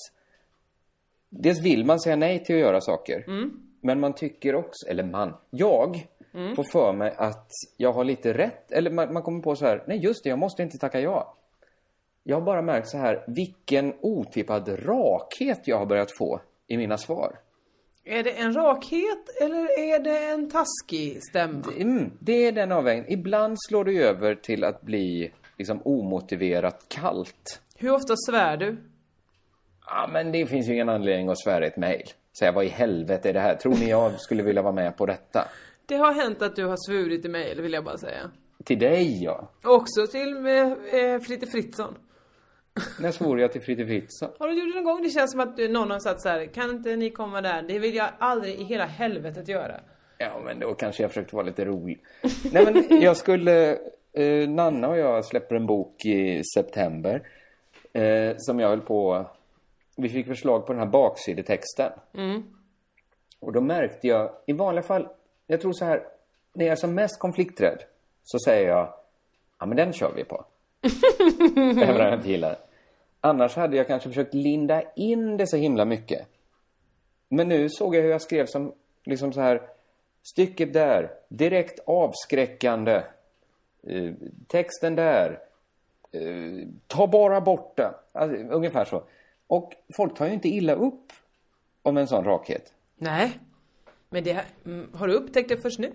Dels 1.28 1.60
vill 1.60 1.84
man 1.84 2.00
säga 2.00 2.16
nej 2.16 2.44
till 2.44 2.54
att 2.54 2.60
göra 2.60 2.80
saker. 2.80 3.24
Men 3.80 4.00
man 4.00 4.12
tycker 4.12 4.54
också, 4.54 4.86
eller 4.88 5.02
man, 5.02 5.34
jag 5.50 6.06
får 6.56 6.72
för 6.72 6.92
mig 6.92 7.14
att 7.16 7.50
jag 7.76 7.92
har 7.92 8.04
lite 8.04 8.32
rätt. 8.32 8.72
Eller 8.72 8.90
man, 8.90 9.12
man 9.12 9.22
kommer 9.22 9.40
på 9.40 9.56
så 9.56 9.66
här, 9.66 9.84
nej 9.86 9.98
just 9.98 10.24
det, 10.24 10.30
jag 10.30 10.38
måste 10.38 10.62
inte 10.62 10.78
tacka 10.78 11.00
ja. 11.00 11.34
Jag 12.22 12.36
har 12.36 12.42
bara 12.42 12.62
märkt 12.62 12.88
så 12.88 12.98
här, 12.98 13.24
vilken 13.26 13.94
otippad 14.00 14.68
rakhet 14.68 15.60
jag 15.64 15.78
har 15.78 15.86
börjat 15.86 16.16
få 16.18 16.40
i 16.66 16.76
mina 16.76 16.98
svar. 16.98 17.38
Är 18.04 18.22
det 18.22 18.30
en 18.30 18.52
rakhet 18.52 19.28
eller 19.40 19.78
är 19.78 19.98
det 19.98 20.18
en 20.18 20.50
taskig 20.50 21.22
stämma? 21.22 21.64
Mm, 21.78 22.10
det 22.20 22.32
är 22.32 22.52
den 22.52 22.72
avvägningen. 22.72 23.12
Ibland 23.12 23.56
slår 23.68 23.84
det 23.84 24.02
över 24.02 24.34
till 24.34 24.64
att 24.64 24.82
bli 24.82 25.32
liksom 25.58 25.80
omotiverat 25.84 26.84
kallt. 26.88 27.60
Hur 27.76 27.92
ofta 27.92 28.14
svär 28.16 28.56
du? 28.56 28.76
Ja, 29.86 30.08
men 30.12 30.32
det 30.32 30.46
finns 30.46 30.68
ju 30.68 30.72
ingen 30.72 30.88
anledning 30.88 31.28
att 31.28 31.38
svära 31.38 31.66
ett 31.66 31.76
mejl. 31.76 32.06
Säga 32.38 32.52
vad 32.52 32.64
i 32.64 32.68
helvete 32.68 33.28
är 33.28 33.32
det 33.32 33.40
här? 33.40 33.54
Tror 33.54 33.72
ni 33.72 33.90
jag 33.90 34.20
skulle 34.20 34.42
vilja 34.42 34.62
vara 34.62 34.72
med 34.72 34.96
på 34.96 35.06
detta? 35.06 35.48
Det 35.86 35.96
har 35.96 36.12
hänt 36.12 36.42
att 36.42 36.56
du 36.56 36.64
har 36.64 36.76
svurit 36.86 37.24
i 37.24 37.28
mejl, 37.28 37.60
vill 37.60 37.72
jag 37.72 37.84
bara 37.84 37.98
säga. 37.98 38.30
Till 38.64 38.78
dig 38.78 39.24
ja. 39.24 39.50
Också 39.64 40.06
till 40.06 40.34
med, 40.34 40.66
eh, 40.66 41.20
Fritte 41.20 41.46
Fritzson. 41.46 41.94
När 43.00 43.10
svor 43.10 43.40
jag 43.40 43.52
till 43.52 43.62
Fritte 43.62 43.86
Fritzson? 43.86 44.30
Har 44.38 44.48
du 44.48 44.54
gjort 44.54 44.74
det 44.74 44.80
någon 44.80 44.84
gång? 44.84 45.02
Det 45.02 45.10
känns 45.10 45.30
som 45.30 45.40
att 45.40 45.58
eh, 45.58 45.68
någon 45.68 45.90
har 45.90 45.98
sagt 45.98 46.20
så 46.20 46.28
här, 46.28 46.46
kan 46.46 46.70
inte 46.70 46.96
ni 46.96 47.10
komma 47.10 47.40
där? 47.40 47.62
Det 47.62 47.78
vill 47.78 47.94
jag 47.94 48.08
aldrig 48.18 48.60
i 48.60 48.64
hela 48.64 48.84
helvetet 48.84 49.48
göra. 49.48 49.80
Ja, 50.18 50.40
men 50.44 50.58
då 50.60 50.74
kanske 50.74 51.02
jag 51.02 51.10
försökte 51.10 51.36
vara 51.36 51.46
lite 51.46 51.64
rolig. 51.64 52.00
Nej, 52.52 52.64
men 52.64 53.00
jag 53.00 53.16
skulle... 53.16 53.78
Eh, 54.12 54.48
Nanna 54.48 54.88
och 54.88 54.98
jag 54.98 55.24
släpper 55.24 55.56
en 55.56 55.66
bok 55.66 56.04
i 56.04 56.42
september. 56.56 57.22
Eh, 57.92 58.34
som 58.36 58.60
jag 58.60 58.68
höll 58.68 58.80
på... 58.80 59.26
Vi 59.96 60.08
fick 60.08 60.26
förslag 60.26 60.66
på 60.66 60.72
den 60.72 60.82
här 60.82 60.88
baksidetexten. 60.88 61.92
Och 63.40 63.52
då 63.52 63.60
märkte 63.60 64.08
jag, 64.08 64.30
i 64.46 64.52
vanliga 64.52 64.82
fall, 64.82 65.08
jag 65.46 65.60
tror 65.60 65.72
så 65.72 65.84
här, 65.84 66.02
när 66.52 66.64
jag 66.64 66.72
är 66.72 66.76
som 66.76 66.94
mest 66.94 67.18
konflikträdd 67.18 67.82
så 68.24 68.38
säger 68.38 68.68
jag, 68.68 68.94
ja 69.58 69.66
men 69.66 69.76
den 69.76 69.92
kör 69.92 70.12
vi 70.16 70.24
på. 70.24 70.44
Även 71.56 71.96
om 71.96 72.06
jag 72.06 72.14
inte 72.14 72.30
gillar. 72.30 72.56
Annars 73.20 73.56
hade 73.56 73.76
jag 73.76 73.86
kanske 73.86 74.08
försökt 74.08 74.34
linda 74.34 74.82
in 74.96 75.36
det 75.36 75.46
så 75.46 75.56
himla 75.56 75.84
mycket. 75.84 76.26
Men 77.28 77.48
nu 77.48 77.68
såg 77.70 77.94
jag 77.94 78.02
hur 78.02 78.10
jag 78.10 78.22
skrev 78.22 78.46
som, 78.46 78.72
liksom 79.04 79.32
så 79.32 79.40
här, 79.40 79.62
stycket 80.22 80.72
där, 80.72 81.10
direkt 81.28 81.80
avskräckande. 81.86 83.02
Eh, 83.82 84.12
texten 84.46 84.94
där, 84.94 85.38
eh, 86.12 86.68
ta 86.86 87.06
bara 87.06 87.40
bort 87.40 87.76
den. 87.76 87.92
Alltså, 88.12 88.36
ungefär 88.36 88.84
så. 88.84 89.02
Och 89.46 89.72
folk 89.96 90.14
tar 90.16 90.26
ju 90.26 90.32
inte 90.32 90.48
illa 90.48 90.74
upp 90.74 91.12
om 91.82 91.96
en 91.96 92.08
sån 92.08 92.24
rakhet. 92.24 92.72
Nej. 92.96 93.38
Men 94.10 94.24
det, 94.24 94.44
har 94.94 95.08
du 95.08 95.14
upptäckt 95.14 95.48
det 95.48 95.56
först 95.56 95.78
nu? 95.78 95.92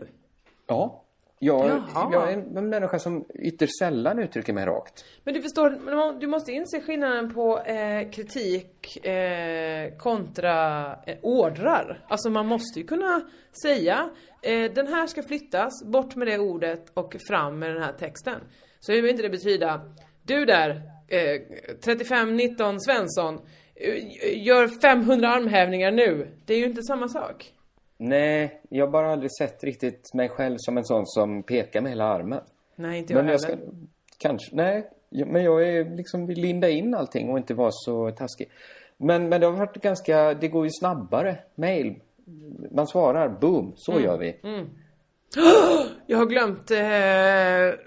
Ja. 0.67 1.03
Jag, 1.43 1.65
Jaha. 1.67 2.09
jag 2.11 2.31
är 2.31 2.37
en 2.37 2.69
människa 2.69 2.99
som 2.99 3.25
ytterst 3.33 3.79
sällan 3.79 4.19
uttrycker 4.19 4.53
mig 4.53 4.65
rakt. 4.65 5.05
Men 5.23 5.33
du 5.33 5.41
förstår, 5.41 6.19
du 6.19 6.27
måste 6.27 6.51
inse 6.51 6.81
skillnaden 6.81 7.33
på 7.33 7.59
eh, 7.59 8.09
kritik 8.09 9.05
eh, 9.05 9.97
kontra 9.97 10.85
eh, 11.05 11.17
ordrar. 11.21 12.05
Alltså 12.07 12.29
man 12.29 12.47
måste 12.47 12.79
ju 12.79 12.85
kunna 12.85 13.21
säga 13.63 14.09
eh, 14.41 14.71
den 14.71 14.87
här 14.87 15.07
ska 15.07 15.23
flyttas, 15.23 15.83
bort 15.85 16.15
med 16.15 16.27
det 16.27 16.39
ordet 16.39 16.91
och 16.93 17.15
fram 17.27 17.59
med 17.59 17.73
den 17.75 17.83
här 17.83 17.93
texten. 17.93 18.39
Så 18.79 18.91
behöver 18.91 19.09
inte 19.09 19.23
det 19.23 19.29
betyda 19.29 19.81
du 20.39 20.45
där, 20.45 20.81
eh, 21.07 21.41
3519 21.85 22.79
Svensson, 22.79 23.39
eh, 23.75 24.43
gör 24.43 24.67
500 24.81 25.27
armhävningar 25.29 25.91
nu. 25.91 26.27
Det 26.45 26.53
är 26.53 26.57
ju 26.57 26.65
inte 26.65 26.83
samma 26.83 27.07
sak. 27.07 27.53
Nej, 27.97 28.61
jag 28.69 28.85
har 28.85 28.91
bara 28.91 29.11
aldrig 29.11 29.31
sett 29.39 29.63
riktigt 29.63 30.13
mig 30.13 30.29
själv 30.29 30.55
som 30.59 30.77
en 30.77 30.85
sån 30.85 31.05
som 31.07 31.43
pekar 31.43 31.81
med 31.81 31.91
hela 31.91 32.05
armen. 32.05 32.39
Nej, 32.75 32.99
inte 32.99 33.13
jag 33.13 33.23
Men 33.23 33.31
jag 33.31 33.41
ska, 33.41 33.51
heller. 33.51 33.67
kanske, 34.17 34.55
nej. 34.55 34.89
Men 35.09 35.43
jag 35.43 35.67
är 35.67 35.95
liksom, 35.97 36.25
vill 36.27 36.41
linda 36.41 36.69
in 36.69 36.95
allting 36.95 37.29
och 37.29 37.37
inte 37.37 37.53
vara 37.53 37.71
så 37.71 38.11
taskig. 38.11 38.49
Men, 38.97 39.29
men 39.29 39.41
det 39.41 39.47
har 39.47 39.53
varit 39.53 39.81
ganska, 39.81 40.33
det 40.33 40.47
går 40.47 40.65
ju 40.65 40.71
snabbare. 40.79 41.37
Mail. 41.55 41.95
Man 42.71 42.87
svarar, 42.87 43.29
boom, 43.29 43.73
så 43.75 43.91
Mm. 43.91 44.03
gör 44.03 44.17
vi. 44.17 44.35
Jag 46.07 46.17
har 46.17 46.25
glömt 46.25 46.71
eh, 46.71 47.79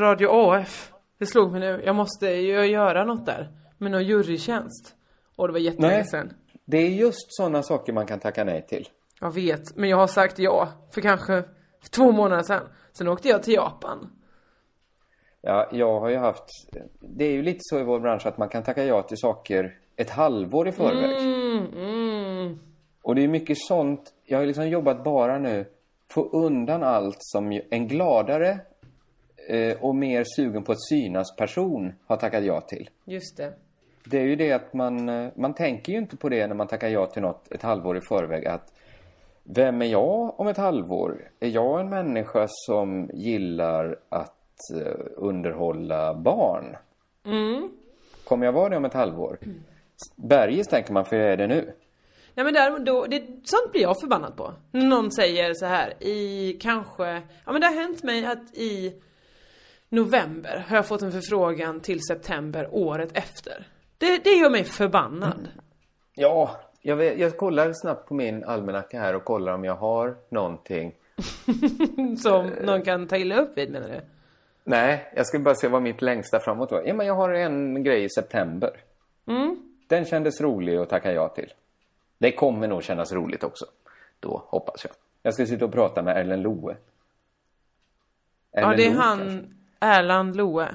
Radio 0.00 0.28
AF. 0.30 0.92
Det 1.24 1.28
slog 1.28 1.52
mig 1.52 1.60
nu. 1.60 1.82
Jag 1.84 1.96
måste 1.96 2.26
ju 2.26 2.66
göra 2.66 3.04
något 3.04 3.26
där. 3.26 3.48
Med 3.78 3.90
någon 3.92 4.04
jurytjänst. 4.04 4.94
Och 5.36 5.46
det 5.46 5.52
var 5.52 5.60
jättelänge 5.60 6.04
sedan. 6.04 6.32
Det 6.64 6.76
är 6.78 6.88
just 6.88 7.26
sådana 7.28 7.62
saker 7.62 7.92
man 7.92 8.06
kan 8.06 8.20
tacka 8.20 8.44
nej 8.44 8.66
till. 8.66 8.88
Jag 9.20 9.34
vet, 9.34 9.76
men 9.76 9.90
jag 9.90 9.96
har 9.96 10.06
sagt 10.06 10.38
ja. 10.38 10.68
För 10.94 11.00
kanske 11.00 11.44
två 11.90 12.12
månader 12.12 12.42
sedan. 12.42 12.62
Sen 12.92 13.08
åkte 13.08 13.28
jag 13.28 13.42
till 13.42 13.54
Japan. 13.54 14.10
Ja, 15.40 15.68
jag 15.72 16.00
har 16.00 16.08
ju 16.08 16.16
haft... 16.16 16.44
Det 17.00 17.24
är 17.24 17.32
ju 17.32 17.42
lite 17.42 17.60
så 17.60 17.78
i 17.78 17.82
vår 17.82 18.00
bransch 18.00 18.26
att 18.26 18.38
man 18.38 18.48
kan 18.48 18.62
tacka 18.62 18.84
ja 18.84 19.02
till 19.02 19.18
saker 19.18 19.78
ett 19.96 20.10
halvår 20.10 20.68
i 20.68 20.72
förväg. 20.72 21.16
Mm, 21.18 22.58
Och 23.02 23.14
det 23.14 23.24
är 23.24 23.28
mycket 23.28 23.58
sånt. 23.58 24.12
Jag 24.24 24.38
har 24.38 24.46
liksom 24.46 24.68
jobbat 24.68 25.04
bara 25.04 25.38
nu 25.38 25.66
få 26.10 26.28
undan 26.28 26.82
allt 26.82 27.18
som 27.18 27.60
en 27.70 27.88
gladare 27.88 28.58
och 29.80 29.94
mer 29.94 30.24
sugen 30.36 30.62
på 30.62 30.72
att 30.72 30.82
synas 30.88 31.36
person 31.36 31.92
har 32.06 32.16
tackat 32.16 32.44
ja 32.44 32.60
till. 32.60 32.90
Just 33.04 33.36
det. 33.36 33.52
Det 34.04 34.18
är 34.18 34.24
ju 34.24 34.36
det 34.36 34.52
att 34.52 34.74
man, 34.74 35.08
eh, 35.08 35.30
man 35.36 35.54
tänker 35.54 35.92
ju 35.92 35.98
inte 35.98 36.16
på 36.16 36.28
det 36.28 36.46
när 36.46 36.54
man 36.54 36.66
tackar 36.66 36.88
ja 36.88 37.06
till 37.06 37.22
något 37.22 37.52
ett 37.52 37.62
halvår 37.62 37.96
i 37.96 38.00
förväg 38.00 38.46
att 38.46 38.72
vem 39.42 39.82
är 39.82 39.86
jag 39.86 40.40
om 40.40 40.48
ett 40.48 40.56
halvår? 40.56 41.30
Är 41.40 41.48
jag 41.48 41.80
en 41.80 41.88
människa 41.88 42.46
som 42.48 43.10
gillar 43.14 43.96
att 44.08 44.56
eh, 44.80 45.06
underhålla 45.16 46.14
barn? 46.14 46.76
Kommer 48.24 48.46
jag 48.46 48.52
vara 48.52 48.68
det 48.68 48.76
om 48.76 48.84
ett 48.84 48.94
halvår? 48.94 49.38
Bergis 50.16 50.66
tänker 50.66 50.92
man, 50.92 51.04
för 51.04 51.16
jag 51.16 51.32
är 51.32 51.36
det 51.36 51.46
nu. 51.46 51.72
Nej 52.34 52.44
men 52.44 52.54
där, 52.54 52.78
då, 52.78 53.06
det, 53.06 53.20
sånt 53.44 53.72
blir 53.72 53.82
jag 53.82 54.00
förbannad 54.00 54.36
på. 54.36 54.52
När 54.70 54.86
någon 54.86 55.12
säger 55.12 55.54
så 55.54 55.66
här 55.66 56.02
i 56.02 56.52
kanske, 56.60 57.22
ja 57.44 57.52
men 57.52 57.60
det 57.60 57.66
har 57.66 57.74
hänt 57.74 58.02
mig 58.02 58.26
att 58.26 58.54
i 58.54 58.94
november 59.88 60.64
har 60.68 60.76
jag 60.76 60.86
fått 60.86 61.02
en 61.02 61.12
förfrågan 61.12 61.80
till 61.80 62.00
september 62.02 62.68
året 62.72 63.10
efter. 63.14 63.66
Det, 63.98 64.24
det 64.24 64.30
gör 64.30 64.50
mig 64.50 64.64
förbannad. 64.64 65.48
Ja, 66.14 66.60
jag, 66.80 66.96
vet, 66.96 67.18
jag 67.18 67.36
kollar 67.36 67.72
snabbt 67.72 68.08
på 68.08 68.14
min 68.14 68.44
almanacka 68.44 69.00
här 69.00 69.14
och 69.14 69.24
kollar 69.24 69.52
om 69.52 69.64
jag 69.64 69.76
har 69.76 70.16
någonting. 70.28 70.94
Som 72.22 72.46
någon 72.46 72.82
kan 72.82 73.06
ta 73.06 73.16
illa 73.16 73.36
upp 73.36 73.58
vid 73.58 73.70
menar 73.70 73.88
du? 73.88 74.00
Nej, 74.64 75.12
jag 75.16 75.26
ska 75.26 75.38
bara 75.38 75.54
se 75.54 75.68
vad 75.68 75.82
mitt 75.82 76.02
längsta 76.02 76.40
framåt 76.40 76.70
var. 76.70 76.82
Ja, 76.86 76.94
men 76.94 77.06
jag 77.06 77.14
har 77.14 77.30
en 77.30 77.84
grej 77.84 78.04
i 78.04 78.08
september. 78.08 78.70
Den 79.86 80.04
kändes 80.04 80.40
rolig 80.40 80.76
att 80.76 80.88
tacka 80.88 81.12
ja 81.12 81.28
till. 81.28 81.52
Det 82.18 82.32
kommer 82.32 82.68
nog 82.68 82.82
kännas 82.82 83.12
roligt 83.12 83.44
också. 83.44 83.66
Då, 84.20 84.44
hoppas 84.46 84.84
jag. 84.84 84.92
Jag 85.22 85.34
ska 85.34 85.46
sitta 85.46 85.64
och 85.64 85.72
prata 85.72 86.02
med 86.02 86.16
Erlen 86.16 86.42
Loe. 86.42 86.76
Ja, 88.52 88.60
Erlen 88.60 88.76
det 88.76 88.86
är 88.86 88.90
Loe, 88.90 89.00
han 89.00 89.18
kanske. 89.18 89.48
Erland 89.84 90.36
Loe. 90.36 90.74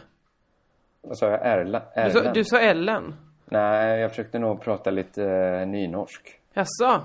Vad 1.01 1.17
sa 1.17 1.29
jag? 1.29 1.39
Erla, 1.47 1.79
Du 1.79 2.11
sa, 2.11 2.19
Erland? 2.19 2.33
du 2.33 2.43
sa 2.43 2.59
Ellen. 2.59 3.15
Nej, 3.45 3.99
jag 3.99 4.09
försökte 4.09 4.39
nog 4.39 4.61
prata 4.61 4.89
lite 4.89 5.23
eh, 5.25 5.67
nynorsk. 5.67 6.39
Jaså? 6.53 7.01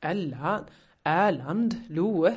Erland? 0.00 0.64
Erland 1.02 1.74
Loe? 1.88 2.34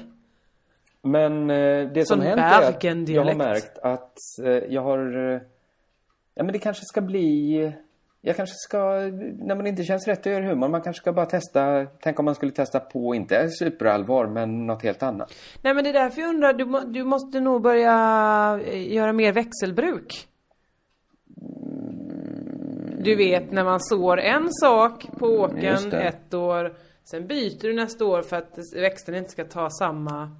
Men 1.02 1.50
eh, 1.50 1.90
det 1.90 2.06
som 2.08 2.18
Sån 2.18 2.28
hänt 2.28 2.40
är 2.42 2.70
att 2.70 2.84
jag 3.10 3.24
har 3.26 3.36
märkt 3.36 3.78
att 3.78 4.18
eh, 4.44 4.50
jag 4.52 4.82
har... 4.82 5.32
Eh, 5.34 5.42
ja, 6.34 6.44
men 6.44 6.54
det 6.54 6.60
kanske 6.60 6.86
ska 6.86 7.02
bli... 7.02 7.74
Jag 8.26 8.36
kanske 8.36 8.56
ska, 8.56 8.78
när 9.40 9.56
man 9.56 9.68
inte 9.68 9.84
känns 9.84 10.08
rätt 10.08 10.26
göra 10.26 10.46
humor, 10.46 10.68
man 10.68 10.82
kanske 10.82 11.02
ska 11.02 11.14
bara 11.14 11.26
testa, 11.26 11.86
tänk 12.00 12.20
om 12.20 12.26
man 12.26 12.36
skulle 12.36 12.52
testa 12.52 12.80
på, 12.80 13.16
inte 13.16 13.50
superallvar, 13.50 14.28
men 14.28 14.68
något 14.68 14.84
helt 14.84 15.04
annat. 15.04 15.34
Nej 15.62 15.74
men 15.74 15.84
det 15.84 15.90
är 15.90 15.94
därför 15.94 16.22
jag 16.22 16.30
undrar, 16.30 16.54
du, 16.54 16.66
må, 16.66 16.80
du 16.80 17.04
måste 17.04 17.40
nog 17.40 17.62
börja 17.62 18.60
eh, 18.66 18.94
göra 18.94 19.14
mer 19.14 19.34
växelbruk. 19.34 20.28
Du 23.00 23.16
vet 23.16 23.52
när 23.52 23.64
man 23.64 23.80
sår 23.80 24.20
en 24.20 24.48
sak 24.52 25.06
på 25.20 25.48
det. 25.48 25.94
ett 25.94 26.34
år, 26.34 26.74
sen 27.04 27.28
byter 27.28 27.62
du 27.62 27.74
nästa 27.74 28.06
år 28.06 28.22
för 28.22 28.36
att 28.38 28.58
växten 28.76 29.16
inte 29.16 29.30
ska 29.30 29.46
ta 29.46 29.70
samma, 29.70 30.32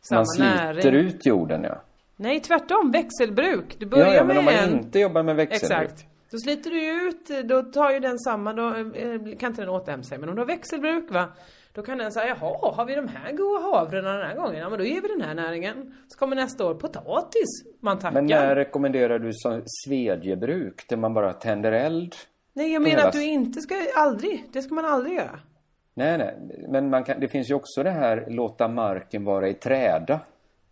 samma 0.00 0.18
Man 0.18 0.26
sliter 0.26 0.92
näring. 0.92 1.06
ut 1.06 1.26
jorden, 1.26 1.62
ja. 1.64 1.82
Nej 2.16 2.40
tvärtom, 2.40 2.90
växelbruk. 2.90 3.76
Du 3.78 3.86
börjar 3.86 4.06
Ja, 4.06 4.14
ja, 4.14 4.24
men 4.24 4.38
om 4.38 4.44
med 4.44 4.54
man 4.54 4.64
en... 4.68 4.78
inte 4.78 4.98
jobbar 4.98 5.22
med 5.22 5.36
växelbruk. 5.36 5.82
Exakt. 5.90 6.09
Då 6.30 6.38
sliter 6.38 6.70
du 6.70 7.08
ut, 7.08 7.48
då 7.48 7.62
tar 7.62 7.90
ju 7.90 8.00
den 8.00 8.18
samma, 8.18 8.52
då 8.52 8.68
eh, 8.68 9.36
kan 9.38 9.50
inte 9.50 9.62
den 9.62 9.68
återhämta 9.68 10.08
sig. 10.08 10.18
Men 10.18 10.28
om 10.28 10.34
du 10.34 10.40
har 10.40 10.46
växelbruk 10.46 11.10
va, 11.10 11.28
då 11.72 11.82
kan 11.82 11.98
den 11.98 12.12
säga 12.12 12.36
jaha, 12.40 12.72
har 12.74 12.84
vi 12.84 12.94
de 12.94 13.08
här 13.08 13.32
goda 13.32 13.60
havrarna 13.62 14.12
den 14.16 14.26
här 14.26 14.36
gången? 14.36 14.58
Ja 14.58 14.68
men 14.70 14.78
då 14.78 14.84
ger 14.84 15.02
vi 15.02 15.08
den 15.08 15.20
här 15.20 15.34
näringen. 15.34 15.94
Så 16.08 16.18
kommer 16.18 16.36
nästa 16.36 16.66
år 16.66 16.74
potatis, 16.74 17.48
man 17.80 17.98
tackar. 17.98 18.12
Men 18.14 18.26
när 18.26 18.54
rekommenderar 18.54 19.18
du 19.18 19.30
som 19.32 19.62
svedjebruk, 19.66 20.84
där 20.88 20.96
man 20.96 21.14
bara 21.14 21.32
tänder 21.32 21.72
eld? 21.72 22.14
Nej 22.52 22.72
jag 22.72 22.82
menar 22.82 22.96
hela- 22.96 23.08
att 23.08 23.12
du 23.14 23.24
inte 23.24 23.60
ska, 23.60 23.74
aldrig, 23.96 24.44
det 24.52 24.62
ska 24.62 24.74
man 24.74 24.84
aldrig 24.84 25.16
göra. 25.16 25.38
Nej, 25.94 26.18
nej. 26.18 26.36
Men 26.68 26.90
man 26.90 27.04
kan, 27.04 27.20
det 27.20 27.28
finns 27.28 27.50
ju 27.50 27.54
också 27.54 27.82
det 27.82 27.90
här 27.90 28.24
låta 28.28 28.68
marken 28.68 29.24
vara 29.24 29.48
i 29.48 29.54
träda. 29.54 30.20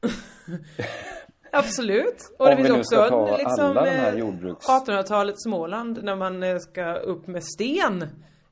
Absolut. 1.53 2.35
Och 2.39 2.47
Om 2.47 2.57
det 2.57 2.65
finns 2.65 2.93
också 2.93 3.37
liksom 3.39 3.65
alla 3.65 3.85
de 3.85 3.91
här 3.91 4.13
eh, 4.13 4.19
jordbruks- 4.19 4.67
1800-talets 4.87 5.43
Småland 5.43 6.05
när 6.05 6.17
man 6.17 6.43
eh, 6.43 6.59
ska 6.59 6.95
upp 6.95 7.27
med 7.27 7.45
sten 7.45 8.05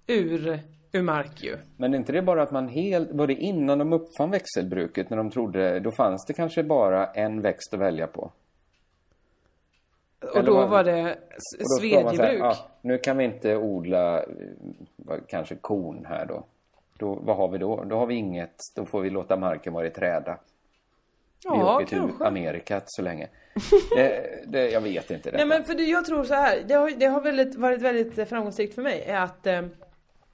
ur, 0.06 0.60
ur 0.92 1.02
mark 1.02 1.42
ju. 1.42 1.56
Men 1.76 1.94
är 1.94 1.98
inte 1.98 2.12
det 2.12 2.22
bara 2.22 2.42
att 2.42 2.50
man 2.50 2.68
helt, 2.68 3.10
var 3.12 3.26
det 3.26 3.34
innan 3.34 3.78
de 3.78 3.92
uppfann 3.92 4.30
växelbruket, 4.30 5.10
när 5.10 5.16
de 5.16 5.30
trodde, 5.30 5.80
då 5.80 5.90
fanns 5.90 6.24
det 6.26 6.32
kanske 6.34 6.62
bara 6.62 7.06
en 7.06 7.40
växt 7.40 7.74
att 7.74 7.80
välja 7.80 8.06
på. 8.06 8.30
Och 10.22 10.36
Eller 10.36 10.46
då 10.46 10.54
var- 10.54 10.66
var 10.68 10.84
det 10.84 11.02
man 11.02 11.78
svedjebruk. 11.80 12.40
ja, 12.40 12.56
nu 12.82 12.98
kan 12.98 13.16
vi 13.16 13.24
inte 13.24 13.56
odla 13.56 14.18
eh, 14.22 14.26
kanske 15.28 15.54
korn 15.54 16.04
här 16.08 16.26
då. 16.26 16.44
då. 16.98 17.18
Vad 17.22 17.36
har 17.36 17.48
vi 17.48 17.58
då? 17.58 17.84
Då 17.84 17.96
har 17.96 18.06
vi 18.06 18.14
inget, 18.14 18.56
då 18.76 18.86
får 18.86 19.00
vi 19.00 19.10
låta 19.10 19.36
marken 19.36 19.72
vara 19.72 19.86
i 19.86 19.90
träda. 19.90 20.38
Vi 21.52 21.58
Ja, 21.58 21.76
åker 21.76 21.86
till 21.86 21.98
kanske. 21.98 22.24
Amerika 22.24 22.82
så 22.86 23.02
länge. 23.02 23.28
det, 23.96 24.42
det, 24.46 24.70
jag 24.70 24.80
vet 24.80 25.10
inte 25.10 25.30
detta. 25.30 25.36
Nej 25.36 25.46
men 25.46 25.64
för 25.64 25.74
det, 25.74 25.82
jag 25.82 26.04
tror 26.04 26.24
så 26.24 26.34
här, 26.34 26.64
det 26.68 26.74
har, 26.74 26.90
det 26.90 27.06
har 27.06 27.20
väldigt, 27.20 27.54
varit 27.54 27.82
väldigt 27.82 28.28
framgångsrikt 28.28 28.74
för 28.74 28.82
mig 28.82 29.04
är 29.06 29.20
att 29.20 29.46
eh, 29.46 29.62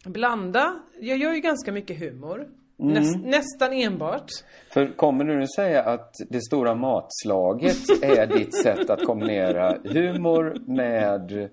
blanda, 0.05 0.75
jag 1.01 1.19
gör 1.19 1.33
ju 1.33 1.41
ganska 1.41 1.73
mycket 1.73 1.99
humor. 1.99 2.49
Mm. 2.81 2.95
Näs, 2.95 3.17
nästan 3.17 3.73
enbart. 3.73 4.31
För 4.73 4.97
kommer 4.97 5.25
du 5.25 5.39
nu 5.39 5.47
säga 5.57 5.83
att 5.83 6.15
det 6.29 6.41
stora 6.41 6.75
matslaget 6.75 8.03
är 8.03 8.27
ditt 8.39 8.63
sätt 8.63 8.91
att 8.91 9.05
kombinera 9.05 9.79
humor 9.85 10.57
med... 10.67 11.51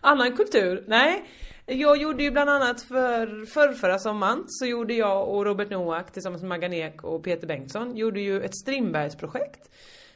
Annan 0.00 0.36
kultur? 0.36 0.84
Nej. 0.86 1.24
Jag 1.70 1.96
gjorde 1.96 2.22
ju 2.22 2.30
bland 2.30 2.50
annat 2.50 2.80
för 2.82 3.44
förrförra 3.46 3.98
sommaren 3.98 4.44
så 4.46 4.66
gjorde 4.66 4.94
jag 4.94 5.28
och 5.28 5.44
Robert 5.44 5.70
Noack 5.70 6.12
tillsammans 6.12 6.42
med 6.42 6.48
Maggan 6.48 6.72
Ek 6.72 7.04
och 7.04 7.24
Peter 7.24 7.46
Bengtsson 7.46 7.96
gjorde 7.96 8.20
ju 8.20 8.42
ett 8.42 8.54
Strindbergsprojekt. 8.56 9.70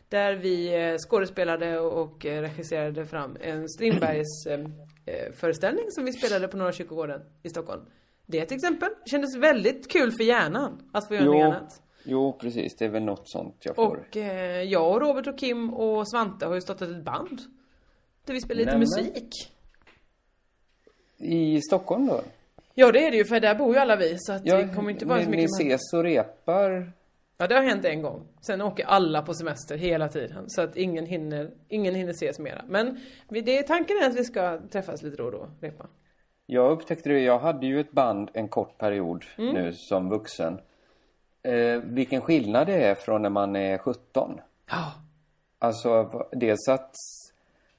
Där 0.08 0.34
vi 0.34 0.74
eh, 0.74 0.96
skådespelade 0.98 1.80
och 1.80 2.26
eh, 2.26 2.40
regisserade 2.42 3.06
fram 3.06 3.36
en 3.40 3.68
Strindbergs 3.68 4.46
eh, 4.46 4.60
föreställning 5.32 5.84
som 5.90 6.04
vi 6.04 6.12
spelade 6.12 6.48
på 6.48 6.56
Norra 6.56 6.72
kyrkogården 6.72 7.20
i 7.42 7.48
Stockholm. 7.48 7.82
Det 8.26 8.44
till 8.46 8.56
exempel 8.56 8.88
kändes 9.06 9.36
väldigt 9.36 9.90
kul 9.90 10.12
för 10.12 10.24
hjärnan 10.24 10.90
att 10.92 11.08
få 11.08 11.14
göra 11.14 11.24
något 11.24 11.34
Jo, 11.36 11.42
annat. 11.42 11.82
jo, 12.04 12.38
precis. 12.40 12.76
Det 12.76 12.84
är 12.84 12.88
väl 12.88 13.02
något 13.04 13.28
sånt 13.28 13.56
jag 13.60 13.76
får. 13.76 13.96
Och 13.96 14.16
eh, 14.16 14.62
jag 14.62 14.92
och 14.92 15.00
Robert 15.00 15.26
och 15.26 15.38
Kim 15.38 15.74
och 15.74 16.08
Svante 16.10 16.46
har 16.46 16.54
ju 16.54 16.60
startat 16.60 16.88
ett 16.88 17.04
band. 17.04 17.40
Där 18.26 18.34
vi 18.34 18.40
spelar 18.40 18.58
lite 18.58 18.70
Nämen. 18.70 18.80
musik. 18.80 19.51
I 21.22 21.60
Stockholm 21.60 22.06
då? 22.06 22.20
Ja 22.74 22.92
det 22.92 23.06
är 23.06 23.10
det 23.10 23.16
ju 23.16 23.24
för 23.24 23.40
där 23.40 23.54
bor 23.54 23.74
ju 23.74 23.80
alla 23.80 23.96
vi 23.96 24.16
så 24.18 24.32
att 24.32 24.42
Ja, 24.46 24.56
det 24.56 24.74
kommer 24.74 24.90
inte 24.90 25.06
vara 25.06 25.18
ni, 25.18 25.24
så 25.24 25.30
ni 25.30 25.36
mycket 25.36 25.50
man- 25.60 25.66
ses 25.70 25.92
och 25.92 26.02
repar. 26.02 26.92
Ja 27.38 27.46
det 27.46 27.54
har 27.54 27.62
hänt 27.62 27.84
en 27.84 28.02
gång. 28.02 28.20
Sen 28.40 28.60
åker 28.62 28.84
alla 28.86 29.22
på 29.22 29.34
semester 29.34 29.76
hela 29.76 30.08
tiden 30.08 30.44
så 30.46 30.62
att 30.62 30.76
ingen 30.76 31.06
hinner, 31.06 31.50
ingen 31.68 31.94
hinner 31.94 32.10
ses 32.12 32.38
mera. 32.38 32.64
Men 32.68 33.00
det, 33.28 33.62
tanken 33.62 33.96
är 34.02 34.06
att 34.06 34.14
vi 34.16 34.24
ska 34.24 34.60
träffas 34.72 35.02
lite 35.02 35.16
då 35.16 35.24
och 35.24 35.32
då, 35.32 35.48
repa. 35.60 35.86
Jag 36.46 36.72
upptäckte 36.72 37.08
det, 37.08 37.20
jag 37.20 37.38
hade 37.38 37.66
ju 37.66 37.80
ett 37.80 37.92
band 37.92 38.30
en 38.32 38.48
kort 38.48 38.78
period 38.78 39.24
Mm. 39.38 39.54
nu 39.54 39.72
som 39.74 40.08
vuxen. 40.10 40.60
Eh, 41.42 41.80
vilken 41.84 42.20
skillnad 42.20 42.66
det 42.66 42.84
är 42.84 42.94
från 42.94 43.22
när 43.22 43.30
man 43.30 43.56
är 43.56 43.78
17. 43.78 44.40
Ja. 44.70 44.92
Alltså, 45.58 46.10
dels 46.32 46.68
att 46.68 46.94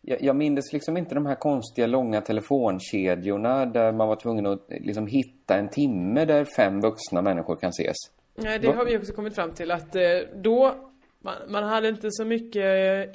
jag, 0.05 0.21
jag 0.21 0.35
minns 0.35 0.73
liksom 0.73 0.97
inte 0.97 1.15
de 1.15 1.25
här 1.25 1.35
konstiga 1.35 1.87
långa 1.87 2.21
telefonkedjorna 2.21 3.65
där 3.65 3.91
man 3.91 4.07
var 4.07 4.15
tvungen 4.15 4.45
att 4.45 4.65
liksom 4.69 5.07
hitta 5.07 5.57
en 5.57 5.69
timme 5.69 6.25
där 6.25 6.45
fem 6.45 6.81
vuxna 6.81 7.21
människor 7.21 7.55
kan 7.55 7.69
ses. 7.69 7.95
Nej 8.35 8.59
det 8.59 8.71
har 8.71 8.85
vi 8.85 8.97
också 8.97 9.13
kommit 9.13 9.35
fram 9.35 9.51
till 9.51 9.71
att 9.71 9.95
eh, 9.95 10.01
då, 10.35 10.75
man, 11.19 11.35
man 11.47 11.63
hade 11.63 11.89
inte 11.89 12.07
så 12.11 12.25
mycket 12.25 12.65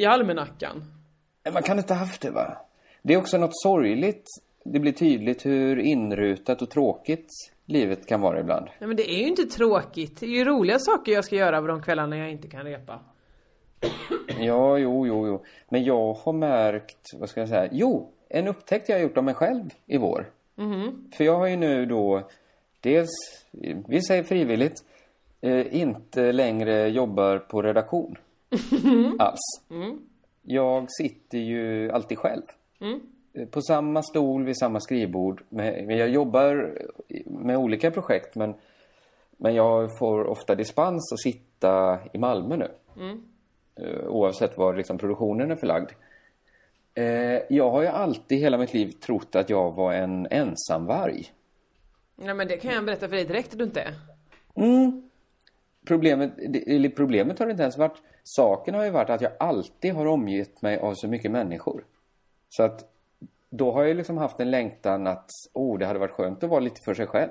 i 0.00 0.06
almanackan. 0.06 0.84
Man 1.52 1.62
kan 1.62 1.78
inte 1.78 1.94
haft 1.94 2.22
det 2.22 2.30
va? 2.30 2.56
Det 3.02 3.14
är 3.14 3.18
också 3.18 3.38
något 3.38 3.62
sorgligt. 3.62 4.24
Det 4.64 4.80
blir 4.80 4.92
tydligt 4.92 5.46
hur 5.46 5.78
inrutat 5.78 6.62
och 6.62 6.70
tråkigt 6.70 7.30
livet 7.66 8.06
kan 8.06 8.20
vara 8.20 8.40
ibland. 8.40 8.66
Nej 8.78 8.88
men 8.88 8.96
det 8.96 9.10
är 9.10 9.18
ju 9.18 9.26
inte 9.26 9.44
tråkigt. 9.44 10.20
Det 10.20 10.26
är 10.26 10.30
ju 10.30 10.44
roliga 10.44 10.78
saker 10.78 11.12
jag 11.12 11.24
ska 11.24 11.36
göra 11.36 11.60
på 11.60 11.66
de 11.66 11.82
kvällarna 11.82 12.16
jag 12.16 12.30
inte 12.30 12.48
kan 12.48 12.64
repa. 12.64 13.00
Ja, 14.40 14.78
jo, 14.78 15.06
jo, 15.06 15.26
jo. 15.26 15.42
Men 15.68 15.84
jag 15.84 16.12
har 16.12 16.32
märkt, 16.32 17.00
vad 17.14 17.28
ska 17.28 17.40
jag 17.40 17.48
säga? 17.48 17.68
Jo, 17.72 18.08
en 18.28 18.48
upptäckt 18.48 18.88
jag 18.88 18.96
har 18.96 19.02
gjort 19.02 19.18
av 19.18 19.24
mig 19.24 19.34
själv 19.34 19.64
i 19.86 19.98
vår. 19.98 20.26
För 21.16 21.24
jag 21.24 21.36
har 21.38 21.46
ju 21.46 21.56
nu 21.56 21.86
då, 21.86 22.22
dels, 22.80 23.08
vi 23.88 24.02
säger 24.02 24.22
frivilligt, 24.22 24.84
eh, 25.40 25.76
inte 25.80 26.32
längre 26.32 26.88
jobbar 26.88 27.38
på 27.38 27.62
redaktion. 27.62 28.16
Alls. 29.18 29.38
Jag 30.42 30.86
sitter 30.90 31.38
ju 31.38 31.90
alltid 31.90 32.18
själv. 32.18 32.42
Eh, 33.34 33.46
På 33.48 33.60
samma 33.62 34.02
stol 34.02 34.44
vid 34.44 34.58
samma 34.58 34.80
skrivbord. 34.80 35.42
Men 35.48 35.96
jag 35.96 36.08
jobbar 36.08 36.78
med 37.24 37.56
olika 37.56 37.90
projekt 37.90 38.34
men, 38.36 38.54
men 39.36 39.54
jag 39.54 39.98
får 39.98 40.24
ofta 40.24 40.54
dispens 40.54 41.12
att 41.12 41.20
sitta 41.32 41.98
i 42.12 42.18
Malmö 42.18 42.56
nu. 42.56 42.68
Eh, 43.00 43.14
oavsett 44.06 44.58
var 44.58 44.74
liksom 44.74 44.98
produktionen 44.98 45.50
är 45.50 45.56
förlagd. 45.56 45.90
Eh, 46.94 47.40
jag 47.48 47.70
har 47.70 47.82
ju 47.82 47.88
alltid 47.88 48.38
hela 48.38 48.58
mitt 48.58 48.74
liv 48.74 48.90
trott 48.92 49.36
att 49.36 49.50
jag 49.50 49.72
var 49.72 49.92
en 49.92 50.26
ensamvarg. 50.30 51.32
Nej 52.16 52.34
men 52.34 52.48
det 52.48 52.56
kan 52.56 52.72
jag 52.74 52.84
berätta 52.84 53.08
för 53.08 53.16
dig 53.16 53.24
direkt 53.24 53.52
att 53.52 53.58
du 53.58 53.64
inte 53.64 53.80
är. 53.80 53.94
Problemet, 55.86 56.32
det- 56.48 56.74
eller 56.74 56.88
problemet 56.88 57.38
har 57.38 57.50
inte 57.50 57.62
ens 57.62 57.78
varit... 57.78 58.02
Saken 58.24 58.74
har 58.74 58.84
ju 58.84 58.90
varit 58.90 59.10
att 59.10 59.20
jag 59.20 59.32
alltid 59.38 59.92
har 59.94 60.06
omgett 60.06 60.62
mig 60.62 60.78
av 60.78 60.94
så 60.94 61.08
mycket 61.08 61.30
människor. 61.30 61.84
Så 62.48 62.62
att 62.62 62.84
då 63.50 63.72
har 63.72 63.84
jag 63.84 63.96
liksom 63.96 64.16
haft 64.18 64.40
en 64.40 64.50
längtan 64.50 65.06
att 65.06 65.30
oh, 65.52 65.78
det 65.78 65.86
hade 65.86 65.98
varit 65.98 66.10
skönt 66.12 66.42
att 66.44 66.50
vara 66.50 66.60
lite 66.60 66.80
för 66.84 66.94
sig 66.94 67.06
själv. 67.06 67.30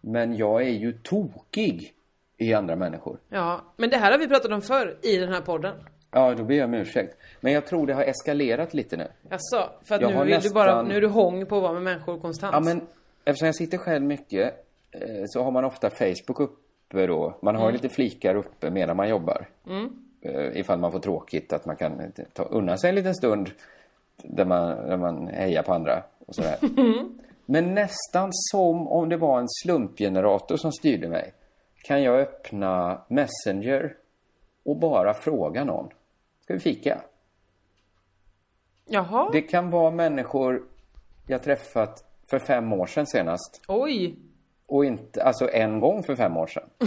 Men 0.00 0.36
jag 0.36 0.62
är 0.62 0.70
ju 0.70 0.92
tokig 0.92 1.94
i 2.40 2.54
andra 2.54 2.76
människor. 2.76 3.18
Ja, 3.28 3.60
men 3.76 3.90
det 3.90 3.96
här 3.96 4.12
har 4.12 4.18
vi 4.18 4.28
pratat 4.28 4.52
om 4.52 4.62
förr 4.62 4.96
i 5.02 5.16
den 5.16 5.32
här 5.32 5.40
podden. 5.40 5.74
Ja, 6.10 6.34
då 6.34 6.44
ber 6.44 6.54
jag 6.54 6.64
om 6.64 6.74
ursäkt. 6.74 7.16
Men 7.40 7.52
jag 7.52 7.66
tror 7.66 7.86
det 7.86 7.94
har 7.94 8.02
eskalerat 8.04 8.74
lite 8.74 8.96
nu. 8.96 9.06
Jaså, 9.30 9.70
för 9.84 9.94
att 9.94 10.00
Jag 10.00 10.10
nu 10.14 10.24
vill 10.24 10.40
du 10.40 10.50
bara, 10.50 10.64
nästan- 10.66 10.86
nu 10.88 10.96
är 10.96 11.00
du 11.00 11.06
hång 11.06 11.46
på 11.46 11.56
att 11.56 11.62
vara 11.62 11.72
med 11.72 11.82
människor 11.82 12.18
konstant. 12.18 12.52
Ja, 12.54 12.60
men 12.60 12.80
eftersom 13.24 13.46
jag 13.46 13.54
sitter 13.54 13.78
själv 13.78 14.04
mycket 14.04 14.64
eh, 14.90 15.00
så 15.26 15.42
har 15.42 15.50
man 15.50 15.64
ofta 15.64 15.90
Facebook 15.90 16.40
uppe 16.40 17.06
då. 17.06 17.38
Man 17.42 17.56
har 17.56 17.66
ju 17.66 17.72
lite 17.72 17.88
flikar 17.88 18.34
uppe 18.34 18.70
medan 18.70 18.96
man 18.96 19.08
jobbar. 19.08 19.46
Eh, 20.22 20.56
Ifall 20.60 20.78
man 20.78 20.92
får 20.92 20.98
tråkigt 21.00 21.52
att 21.52 21.66
man 21.66 21.76
kan 21.76 22.12
ta 22.32 22.42
unna 22.42 22.76
sig 22.76 22.88
en 22.88 22.94
liten 22.94 23.14
stund 23.14 23.50
där 24.22 24.44
man, 24.44 24.68
där 24.68 24.96
man 24.96 25.26
hejar 25.28 25.62
på 25.62 25.72
andra 25.72 26.02
och 26.26 26.34
sådär. 26.34 26.56
Men 27.46 27.74
nästan 27.74 28.28
som 28.32 28.88
om 28.88 29.08
det 29.08 29.16
var 29.16 29.38
en 29.38 29.48
slumpgenerator 29.48 30.56
som 30.56 30.72
styrde 30.72 31.08
mig 31.08 31.32
kan 31.82 32.02
jag 32.02 32.20
öppna 32.20 33.00
Messenger 33.08 33.96
och 34.62 34.76
bara 34.76 35.14
fråga 35.14 35.64
någon. 35.64 35.88
Ska 36.40 36.54
vi 36.54 36.60
fika? 36.60 37.00
Jaha, 38.86 39.30
Det 39.32 39.42
kan 39.42 39.70
vara 39.70 39.90
människor 39.90 40.62
jag 41.26 41.42
träffat 41.42 42.04
för 42.30 42.38
fem 42.38 42.72
år 42.72 42.86
sedan 42.86 43.06
senast. 43.06 43.60
oj. 43.68 44.14
Och 44.66 44.84
inte, 44.84 45.22
alltså 45.22 45.50
en 45.50 45.80
gång 45.80 46.02
för 46.02 46.16
fem 46.16 46.36
år 46.36 46.46
sedan. 46.46 46.68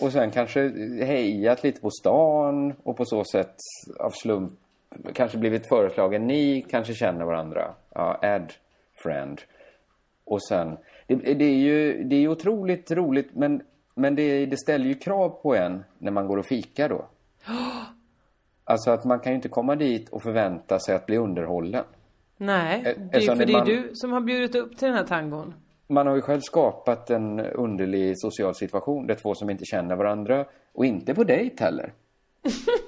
och 0.00 0.12
sen 0.12 0.30
kanske 0.30 0.60
hejat 1.04 1.62
lite 1.62 1.80
på 1.80 1.90
stan 1.90 2.74
och 2.82 2.96
på 2.96 3.04
så 3.04 3.24
sätt 3.24 3.54
av 3.98 4.10
slump 4.10 4.52
kanske 5.14 5.38
blivit 5.38 5.68
föreslagen. 5.68 6.26
Ni 6.26 6.66
kanske 6.70 6.94
känner 6.94 7.24
varandra. 7.24 7.74
Ja, 7.94 8.18
add 8.22 8.52
friend. 9.02 9.40
Och 10.24 10.42
sen, 10.42 10.76
det, 11.06 11.14
det 11.14 11.44
är 11.44 11.56
ju 11.56 12.04
det 12.04 12.16
är 12.16 12.20
ju 12.20 12.28
otroligt 12.28 12.90
roligt 12.90 13.28
men, 13.32 13.62
men 13.94 14.14
det, 14.14 14.46
det 14.46 14.56
ställer 14.56 14.86
ju 14.86 14.94
krav 14.94 15.28
på 15.28 15.54
en 15.54 15.84
när 15.98 16.10
man 16.10 16.26
går 16.26 16.36
och 16.36 16.46
fikar 16.46 16.88
då. 16.88 17.08
Alltså 18.66 18.90
att 18.90 19.04
man 19.04 19.20
kan 19.20 19.32
ju 19.32 19.36
inte 19.36 19.48
komma 19.48 19.76
dit 19.76 20.08
och 20.08 20.22
förvänta 20.22 20.78
sig 20.78 20.94
att 20.94 21.06
bli 21.06 21.16
underhållen. 21.16 21.84
Nej, 22.36 22.78
Eh, 22.78 22.82
det 22.82 22.88
är, 22.90 23.06
eftersom 23.06 23.36
för 23.36 23.46
det 23.46 23.52
är 23.52 23.64
du 23.64 23.94
som 23.94 24.12
har 24.12 24.20
bjudit 24.20 24.54
upp 24.54 24.76
till 24.76 24.88
den 24.88 24.96
här 24.96 25.04
tangon. 25.04 25.54
Man 25.86 26.06
har 26.06 26.14
ju 26.14 26.20
själv 26.20 26.40
skapat 26.40 27.10
en 27.10 27.40
underlig 27.40 28.18
social 28.18 28.54
situation 28.54 29.06
där 29.06 29.14
två 29.14 29.34
som 29.34 29.50
inte 29.50 29.64
känner 29.64 29.96
varandra 29.96 30.44
och 30.72 30.84
inte 30.86 31.14
på 31.14 31.24
dejt 31.24 31.64
heller. 31.64 31.92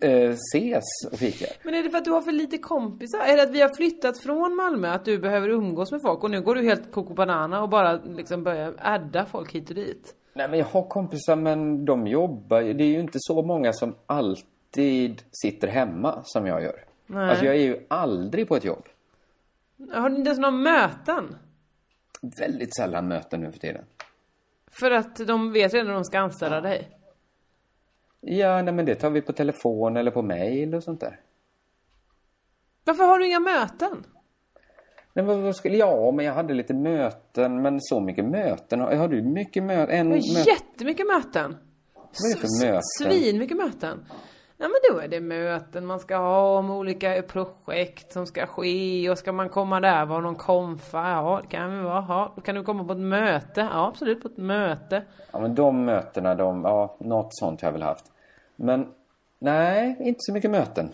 eh, 0.00 0.30
ses 0.30 0.84
och 1.12 1.18
fikar. 1.18 1.48
Men 1.62 1.74
är 1.74 1.82
det 1.82 1.90
för 1.90 1.98
att 1.98 2.04
du 2.04 2.10
har 2.10 2.22
för 2.22 2.32
lite 2.32 2.58
kompisar? 2.58 3.18
Är 3.18 3.36
det 3.36 3.42
att 3.42 3.50
vi 3.50 3.60
har 3.60 3.74
flyttat 3.76 4.18
från 4.18 4.56
Malmö, 4.56 4.88
att 4.88 5.04
du 5.04 5.18
behöver 5.18 5.48
umgås 5.48 5.92
med 5.92 6.02
folk 6.02 6.24
och 6.24 6.30
nu 6.30 6.40
går 6.42 6.54
du 6.54 6.62
helt 6.62 6.92
koko 6.92 7.14
banana 7.14 7.62
och 7.62 7.68
bara 7.68 7.92
liksom 7.92 8.44
börjar 8.44 8.74
adda 8.78 9.26
folk 9.26 9.52
hit 9.52 9.68
och 9.68 9.74
dit? 9.74 10.14
Nej 10.34 10.48
men 10.48 10.58
jag 10.58 10.66
har 10.66 10.82
kompisar 10.88 11.36
men 11.36 11.84
de 11.84 12.06
jobbar 12.06 12.60
ju- 12.60 12.72
Det 12.72 12.84
är 12.84 12.88
ju 12.88 13.00
inte 13.00 13.18
så 13.20 13.42
många 13.42 13.72
som 13.72 13.94
alltid 14.06 15.22
sitter 15.32 15.68
hemma 15.68 16.20
som 16.24 16.46
jag 16.46 16.62
gör. 16.62 16.84
Nej. 17.06 17.30
Alltså 17.30 17.44
jag 17.44 17.54
är 17.56 17.60
ju 17.60 17.80
aldrig 17.88 18.48
på 18.48 18.56
ett 18.56 18.64
jobb. 18.64 18.84
Har 19.92 20.08
ni 20.08 20.16
inte 20.18 20.28
ens 20.28 20.38
några 20.40 20.50
möten? 20.56 21.36
Väldigt 22.40 22.76
sällan 22.76 23.08
möten 23.08 23.40
nu 23.40 23.52
för 23.52 23.58
tiden. 23.58 23.84
För 24.70 24.90
att 24.90 25.16
de 25.16 25.52
vet 25.52 25.74
redan 25.74 25.86
när 25.86 25.94
de 25.94 26.04
ska 26.04 26.18
anställa 26.18 26.60
dig? 26.60 26.88
Ja, 28.26 28.62
nej 28.62 28.74
men 28.74 28.86
det 28.86 28.94
tar 28.94 29.10
vi 29.10 29.20
på 29.20 29.32
telefon 29.32 29.96
eller 29.96 30.10
på 30.10 30.22
mail 30.22 30.74
och 30.74 30.82
sånt 30.82 31.00
där. 31.00 31.20
Varför 32.84 33.04
har 33.04 33.18
du 33.18 33.26
inga 33.26 33.40
möten? 33.40 34.04
Nej, 35.12 35.24
vad, 35.24 35.38
vad 35.38 35.56
skulle, 35.56 35.76
ja, 35.76 36.10
men 36.10 36.24
jag 36.24 36.32
hade 36.32 36.54
lite 36.54 36.74
möten, 36.74 37.62
men 37.62 37.80
så 37.80 38.00
mycket 38.00 38.24
möten. 38.24 38.80
Har, 38.80 38.94
har 38.94 39.08
du 39.08 39.22
mycket 39.22 39.62
möten? 39.62 39.96
En 39.96 40.08
möte? 40.08 40.50
jättemycket 40.50 41.06
möten. 41.06 41.56
Vad 41.94 42.30
är 42.30 42.34
det 42.34 42.40
för 42.40 42.66
möten? 42.66 42.82
Svin 42.82 43.38
mycket 43.38 43.56
möten. 43.56 44.06
Ja 44.56 44.68
men 44.68 44.96
då 44.96 45.00
är 45.00 45.08
det 45.08 45.20
möten 45.20 45.86
man 45.86 46.00
ska 46.00 46.16
ha 46.16 46.58
om 46.58 46.70
olika 46.70 47.22
projekt 47.22 48.12
som 48.12 48.26
ska 48.26 48.46
ske 48.46 49.10
och 49.10 49.18
ska 49.18 49.32
man 49.32 49.48
komma 49.48 49.80
där 49.80 50.06
var 50.06 50.20
någon 50.20 50.34
konfa, 50.34 51.10
ja 51.10 51.40
det 51.42 51.48
kan 51.48 51.76
vi 51.76 51.82
vara, 51.82 52.04
ja, 52.08 52.32
då 52.36 52.42
kan 52.42 52.54
du 52.54 52.64
komma 52.64 52.84
på 52.84 52.92
ett 52.92 52.98
möte, 52.98 53.60
ja 53.60 53.86
absolut 53.86 54.22
på 54.22 54.28
ett 54.28 54.36
möte. 54.36 55.02
Ja, 55.32 55.40
men 55.40 55.54
de 55.54 55.84
mötena, 55.84 56.34
de, 56.34 56.62
ja, 56.64 56.96
något 57.00 57.28
sånt 57.30 57.60
har 57.60 57.68
jag 57.68 57.72
väl 57.72 57.82
haft. 57.82 58.13
Men 58.56 58.86
nej, 59.38 59.96
inte 60.00 60.18
så 60.18 60.32
mycket 60.32 60.50
möten. 60.50 60.92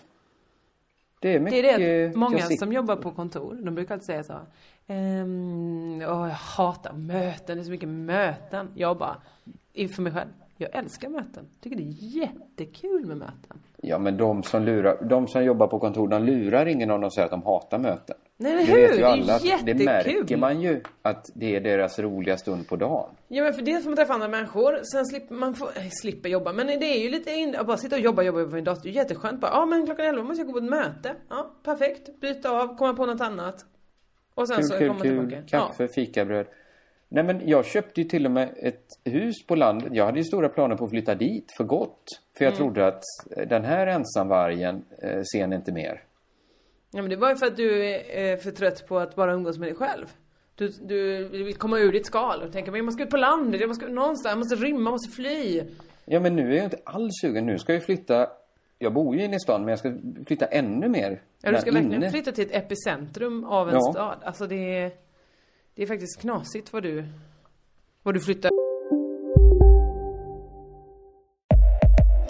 Det 1.19 1.29
är 1.29 1.33
Det 1.33 1.39
mycket... 1.39 1.65
är 1.65 1.79
det 1.79 2.15
många 2.15 2.39
som 2.39 2.73
jobbar 2.73 2.95
på 2.95 3.11
kontor, 3.11 3.59
de 3.61 3.75
brukar 3.75 3.93
alltid 3.95 4.05
säga 4.05 4.23
så. 4.23 4.39
Ehm, 4.87 6.01
åh, 6.01 6.27
jag 6.27 6.35
hatar 6.35 6.93
möten, 6.93 7.57
det 7.57 7.61
är 7.61 7.65
så 7.65 7.71
mycket 7.71 7.89
möten. 7.89 8.67
Jag 8.75 8.97
bara, 8.97 9.17
inför 9.73 10.01
mig 10.01 10.13
själv, 10.13 10.29
jag 10.61 10.75
älskar 10.75 11.09
möten. 11.09 11.45
Tycker 11.61 11.77
det 11.77 11.83
är 11.83 11.95
jättekul 12.21 13.05
med 13.05 13.17
möten. 13.17 13.59
Ja, 13.83 13.99
men 13.99 14.17
de 14.17 14.43
som 14.43 14.63
lurar, 14.63 15.03
de 15.09 15.27
som 15.27 15.43
jobbar 15.43 15.67
på 15.67 15.79
kontor, 15.79 16.07
de 16.07 16.23
lurar 16.23 16.65
ingen 16.65 16.91
om 16.91 17.01
de 17.01 17.11
säger 17.11 17.25
att 17.25 17.31
de 17.31 17.43
hatar 17.43 17.79
möten. 17.79 18.15
Nej, 18.37 18.55
Det 18.65 18.71
hur? 18.73 18.81
vet 18.81 18.91
ju 18.91 18.95
Det 18.97 19.01
är 19.01 19.11
alla. 19.11 19.35
att 19.35 19.41
Det 19.41 19.47
jättekul. 19.47 19.85
märker 19.85 20.37
man 20.37 20.61
ju 20.61 20.81
att 21.01 21.29
det 21.35 21.55
är 21.55 21.61
deras 21.61 21.99
roliga 21.99 22.37
stund 22.37 22.67
på 22.67 22.75
dagen. 22.75 23.09
Ja 23.27 23.43
men 23.43 23.53
för 23.53 23.61
det 23.61 23.81
får 23.81 23.89
man 23.89 23.95
träffa 23.97 24.13
andra 24.13 24.27
människor, 24.27 24.79
sen 24.83 25.05
slipper 25.05 25.35
man 25.35 25.53
få, 25.53 25.65
äh, 25.65 25.71
slipper 26.01 26.29
jobba. 26.29 26.53
Men 26.53 26.67
det 26.67 26.73
är 26.85 26.99
ju 27.03 27.09
lite 27.09 27.31
in, 27.31 27.55
att 27.55 27.67
bara 27.67 27.77
sitta 27.77 27.95
och 27.95 28.01
jobba, 28.01 28.21
jobba, 28.23 28.39
jobba 28.39 28.49
med 28.49 28.55
min 28.55 28.63
dator, 28.63 28.81
det 28.83 28.89
är 28.89 28.93
jätteskönt 28.93 29.41
bara. 29.41 29.51
Ja 29.51 29.65
men 29.65 29.85
klockan 29.85 30.05
11 30.05 30.23
måste 30.23 30.39
jag 30.41 30.47
gå 30.47 30.53
på 30.53 30.59
ett 30.65 30.69
möte. 30.71 31.15
Ja, 31.29 31.51
perfekt. 31.63 32.19
Byta 32.21 32.49
av, 32.51 32.77
komma 32.77 32.93
på 32.93 33.05
något 33.05 33.21
annat. 33.21 33.65
Och 34.33 34.47
sen 34.47 34.57
Kul, 34.57 34.65
så 34.65 34.77
kul, 34.77 34.87
kommer 34.89 35.13
man 35.15 35.27
tillbaka. 35.29 35.47
Kaffe, 35.47 35.87
fikabröd. 35.95 36.45
Nej, 37.13 37.23
men 37.23 37.47
jag 37.47 37.65
köpte 37.65 38.01
ju 38.01 38.07
till 38.07 38.25
och 38.25 38.31
med 38.31 38.49
ett 38.61 38.85
hus 39.03 39.45
på 39.47 39.55
landet. 39.55 39.89
Jag 39.93 40.05
hade 40.05 40.17
ju 40.17 40.23
stora 40.23 40.49
planer 40.49 40.75
på 40.75 40.83
att 40.83 40.89
flytta 40.89 41.15
dit 41.15 41.51
för 41.57 41.63
gott. 41.63 42.03
För 42.37 42.45
Mm. 42.45 42.51
jag 42.51 42.57
trodde 42.57 42.87
att 42.87 43.03
eh, 43.37 43.47
den 43.47 43.63
här 43.63 43.87
ensamvargen 43.87 44.85
eh, 45.03 45.21
ser 45.33 45.47
ni 45.47 45.55
inte 45.55 45.71
mer. 45.71 46.03
Ja 46.91 47.01
men 47.01 47.09
det 47.09 47.15
var 47.15 47.29
ju 47.29 47.35
för 47.35 47.45
att 47.45 47.57
du 47.57 47.85
är 47.89 48.31
eh, 48.33 48.37
för 48.37 48.51
trött 48.51 48.87
på 48.87 48.99
att 48.99 49.15
bara 49.15 49.33
umgås 49.33 49.57
med 49.57 49.67
dig 49.67 49.75
själv. 49.75 50.05
Du, 50.55 50.67
du 50.81 51.27
vill 51.27 51.55
komma 51.55 51.79
ur 51.79 51.91
ditt 51.91 52.05
skal 52.05 52.41
och 52.41 52.51
tänka 52.51 52.71
men 52.71 52.77
jag 52.77 52.85
måste 52.85 53.03
ut 53.03 53.09
på 53.09 53.17
landet, 53.17 53.61
jag 53.61 53.67
måste 53.67 53.85
ut 53.85 53.91
någonstans, 53.91 54.31
jag 54.31 54.37
måste 54.39 54.55
rymma, 54.55 54.79
jag 54.89 54.91
måste 54.91 55.11
fly. 55.15 55.63
Ja, 56.05 56.19
men 56.19 56.35
nu 56.35 56.51
är 56.51 56.55
jag 56.55 56.63
inte 56.65 56.79
alls 56.83 57.11
sugen. 57.21 57.45
Nu 57.45 57.57
ska 57.57 57.73
jag 57.73 57.83
flytta. 57.83 58.27
Jag 58.79 58.93
bor 58.93 59.15
ju 59.15 59.23
inne 59.23 59.35
i 59.35 59.39
stan, 59.39 59.61
men 59.61 59.69
jag 59.69 59.79
ska 59.79 59.93
flytta 60.27 60.45
ännu 60.45 60.89
mer. 60.89 61.21
Ja 61.41 61.51
du 61.51 61.57
ska 61.57 61.71
verkligen 61.71 61.93
inne. 61.93 62.11
flytta 62.11 62.31
till 62.31 62.45
ett 62.45 62.55
epicentrum 62.55 63.43
av 63.43 63.67
en 63.69 63.73
Ja. 63.75 63.91
stad. 63.93 64.17
Alltså 64.23 64.47
det 64.47 64.77
är, 64.77 64.91
det 65.75 65.83
är 65.83 65.87
faktiskt 65.87 66.21
knasigt 66.21 66.73
vad 66.73 66.83
du, 66.83 67.05
vad 68.03 68.13
du 68.13 68.19
flyttar. 68.19 68.51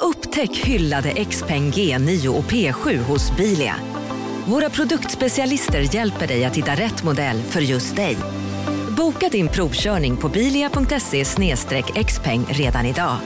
Upptäck 0.02 0.58
hyllade 0.58 1.26
XPeng 1.26 1.72
G9 1.72 2.28
och 2.28 2.44
P7 2.44 2.98
hos 2.98 3.38
Bilia. 3.38 3.76
Våra 4.48 4.70
produktspecialister 4.70 5.96
hjälper 5.96 6.28
dig 6.28 6.46
att 6.46 6.58
hitta 6.58 6.72
rätt 6.72 7.04
modell 7.04 7.42
för 7.42 7.62
just 7.62 7.96
dig. 7.96 8.18
Boka 8.98 9.30
din 9.30 9.48
provkörning 9.48 10.18
på 10.18 10.30
bilia.se 10.30 11.26
xpeng 12.04 12.46
redan 12.50 12.86
idag. 12.86 13.18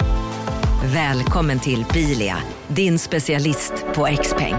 Välkommen 0.93 1.60
till 1.60 1.86
Bilia, 1.93 2.38
din 2.67 2.99
specialist 2.99 3.73
på 3.95 4.06
XPeng. 4.23 4.56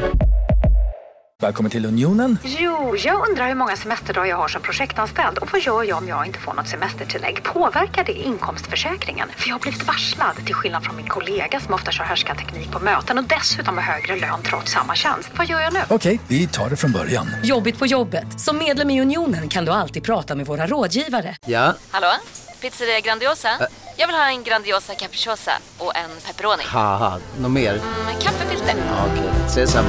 Välkommen 1.42 1.70
till 1.70 1.86
Unionen. 1.86 2.38
Jo, 2.44 2.96
jag 2.96 3.28
undrar 3.28 3.48
hur 3.48 3.54
många 3.54 3.76
semesterdagar 3.76 4.26
jag 4.26 4.36
har 4.36 4.48
som 4.48 4.62
projektanställd 4.62 5.38
och 5.38 5.48
vad 5.52 5.60
gör 5.60 5.82
jag 5.82 5.98
om 5.98 6.08
jag 6.08 6.26
inte 6.26 6.38
får 6.38 6.52
något 6.54 6.68
semestertillägg? 6.68 7.42
Påverkar 7.44 8.04
det 8.04 8.12
inkomstförsäkringen? 8.12 9.28
För 9.36 9.48
jag 9.48 9.54
har 9.54 9.60
blivit 9.60 9.86
varslad, 9.86 10.36
till 10.46 10.54
skillnad 10.54 10.84
från 10.84 10.96
min 10.96 11.06
kollega 11.06 11.60
som 11.60 11.74
ofta 11.74 11.90
kör 11.90 12.34
teknik 12.34 12.70
på 12.70 12.78
möten 12.78 13.18
och 13.18 13.24
dessutom 13.24 13.74
har 13.78 13.84
högre 13.84 14.16
lön 14.16 14.42
trots 14.42 14.72
samma 14.72 14.94
tjänst. 14.94 15.28
Vad 15.36 15.46
gör 15.46 15.60
jag 15.60 15.72
nu? 15.72 15.80
Okej, 15.88 16.20
vi 16.28 16.46
tar 16.46 16.70
det 16.70 16.76
från 16.76 16.92
början. 16.92 17.26
Jobbigt 17.42 17.78
på 17.78 17.86
jobbet. 17.86 18.40
Som 18.40 18.58
medlem 18.58 18.90
i 18.90 19.00
Unionen 19.00 19.48
kan 19.48 19.64
du 19.64 19.72
alltid 19.72 20.04
prata 20.04 20.34
med 20.34 20.46
våra 20.46 20.66
rådgivare. 20.66 21.36
Ja, 21.46 21.74
Hallå? 21.90 22.12
Pizzeria 22.60 23.00
Grandiosa? 23.00 23.48
Jag 23.96 24.06
vill 24.06 24.16
ha 24.16 24.28
en 24.28 24.42
Grandiosa 24.42 24.94
capriciosa 24.94 25.52
och 25.78 25.96
en 25.96 26.10
pepperoni. 26.26 26.62
haha, 26.66 27.18
något 27.40 27.50
mer? 27.50 27.72
Med 28.06 28.22
kaffefilter. 28.22 28.74
Ja, 28.88 29.06
Okej, 29.12 29.30
ses 29.46 29.70
samma. 29.72 29.88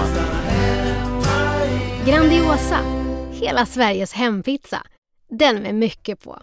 Grandiosa, 2.07 2.79
hela 3.31 3.65
Sveriges 3.65 4.13
hempizza. 4.13 4.77
Den 5.27 5.61
med 5.63 5.75
mycket 5.75 6.23
på. 6.23 6.37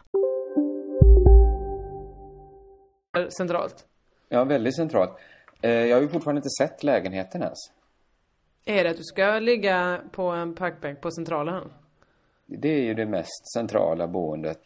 centralt. 3.39 3.87
Ja, 4.29 4.45
väldigt 4.45 4.77
centralt. 4.77 5.11
Eh, 5.63 5.71
Jag 5.71 5.97
har 5.97 6.03
ju 6.03 6.09
fortfarande 6.09 6.39
inte 6.39 6.51
sett 6.51 6.83
lägenheten 6.83 7.43
ens. 7.43 7.59
Är 8.65 8.85
det 8.85 8.91
att 8.91 8.97
du 8.97 9.03
ska 9.03 9.39
ligga 9.39 10.01
på 10.13 10.23
en 10.23 10.55
parkbänk 10.55 11.01
på 11.01 11.11
Centralen? 11.11 11.63
Det 12.47 12.69
är 12.69 12.83
ju 12.83 12.95
det 12.95 13.07
mest 13.07 13.53
centrala 13.55 14.07
boendet 14.09 14.63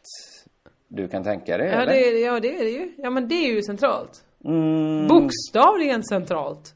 du 0.89 1.09
kan 1.09 1.25
tänka 1.25 1.59
dig, 1.59 1.67
Ja 1.67 1.73
eller? 1.81 1.93
det, 1.93 2.09
är, 2.09 2.25
ja 2.27 2.41
det 2.41 2.59
är 2.61 2.65
det 2.65 2.71
ju. 2.71 2.93
Ja 2.99 3.11
men 3.11 3.29
det 3.29 3.35
är 3.35 3.53
ju 3.55 3.63
centralt. 3.63 4.25
Mm, 4.45 5.09
Bokstavligen 5.09 6.05
centralt. 6.05 6.75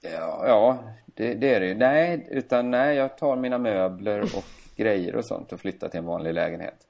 ja, 0.00 0.42
ja 0.46 0.78
det, 1.18 1.34
det 1.34 1.54
är 1.54 1.60
det 1.60 1.66
ju. 1.66 1.74
Nej, 1.74 2.26
utan 2.30 2.70
nej, 2.70 2.96
jag 2.96 3.18
tar 3.18 3.36
mina 3.36 3.58
möbler 3.58 4.20
och 4.22 4.44
grejer 4.76 5.16
och 5.16 5.26
sånt 5.26 5.52
och 5.52 5.60
flyttar 5.60 5.88
till 5.88 5.98
en 5.98 6.06
vanlig 6.06 6.34
lägenhet. 6.34 6.86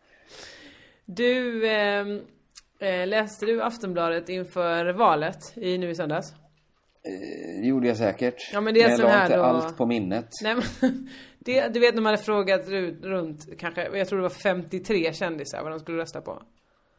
Du, 1.04 1.68
ehm, 1.68 2.20
Eh, 2.80 3.06
läste 3.06 3.46
du 3.46 3.62
Aftonbladet 3.62 4.28
inför 4.28 4.92
valet 4.92 5.52
i, 5.56 5.78
nu 5.78 5.90
i 5.90 5.94
söndags? 5.94 6.32
Det 7.62 7.66
gjorde 7.66 7.88
jag 7.88 7.96
säkert. 7.96 8.34
Ja, 8.52 8.60
men 8.60 8.74
det 8.74 8.82
är 8.82 8.88
jag 8.88 8.96
sån 8.98 9.06
la 9.06 9.12
här 9.12 9.24
inte 9.24 9.36
då- 9.36 9.42
allt 9.42 9.76
på 9.76 9.86
minnet. 9.86 10.28
Nej 10.42 10.54
men, 10.54 11.08
det, 11.38 11.68
du 11.68 11.80
vet 11.80 11.94
när 11.94 12.02
man 12.02 12.10
hade 12.12 12.22
frågat 12.22 12.68
ru- 12.68 13.02
runt 13.02 13.58
kanske, 13.58 13.88
jag 13.98 14.08
tror 14.08 14.18
det 14.18 14.22
var 14.22 14.28
53 14.42 15.12
kändisar 15.12 15.62
vad 15.62 15.72
de 15.72 15.80
skulle 15.80 15.98
rösta 15.98 16.20
på. 16.20 16.42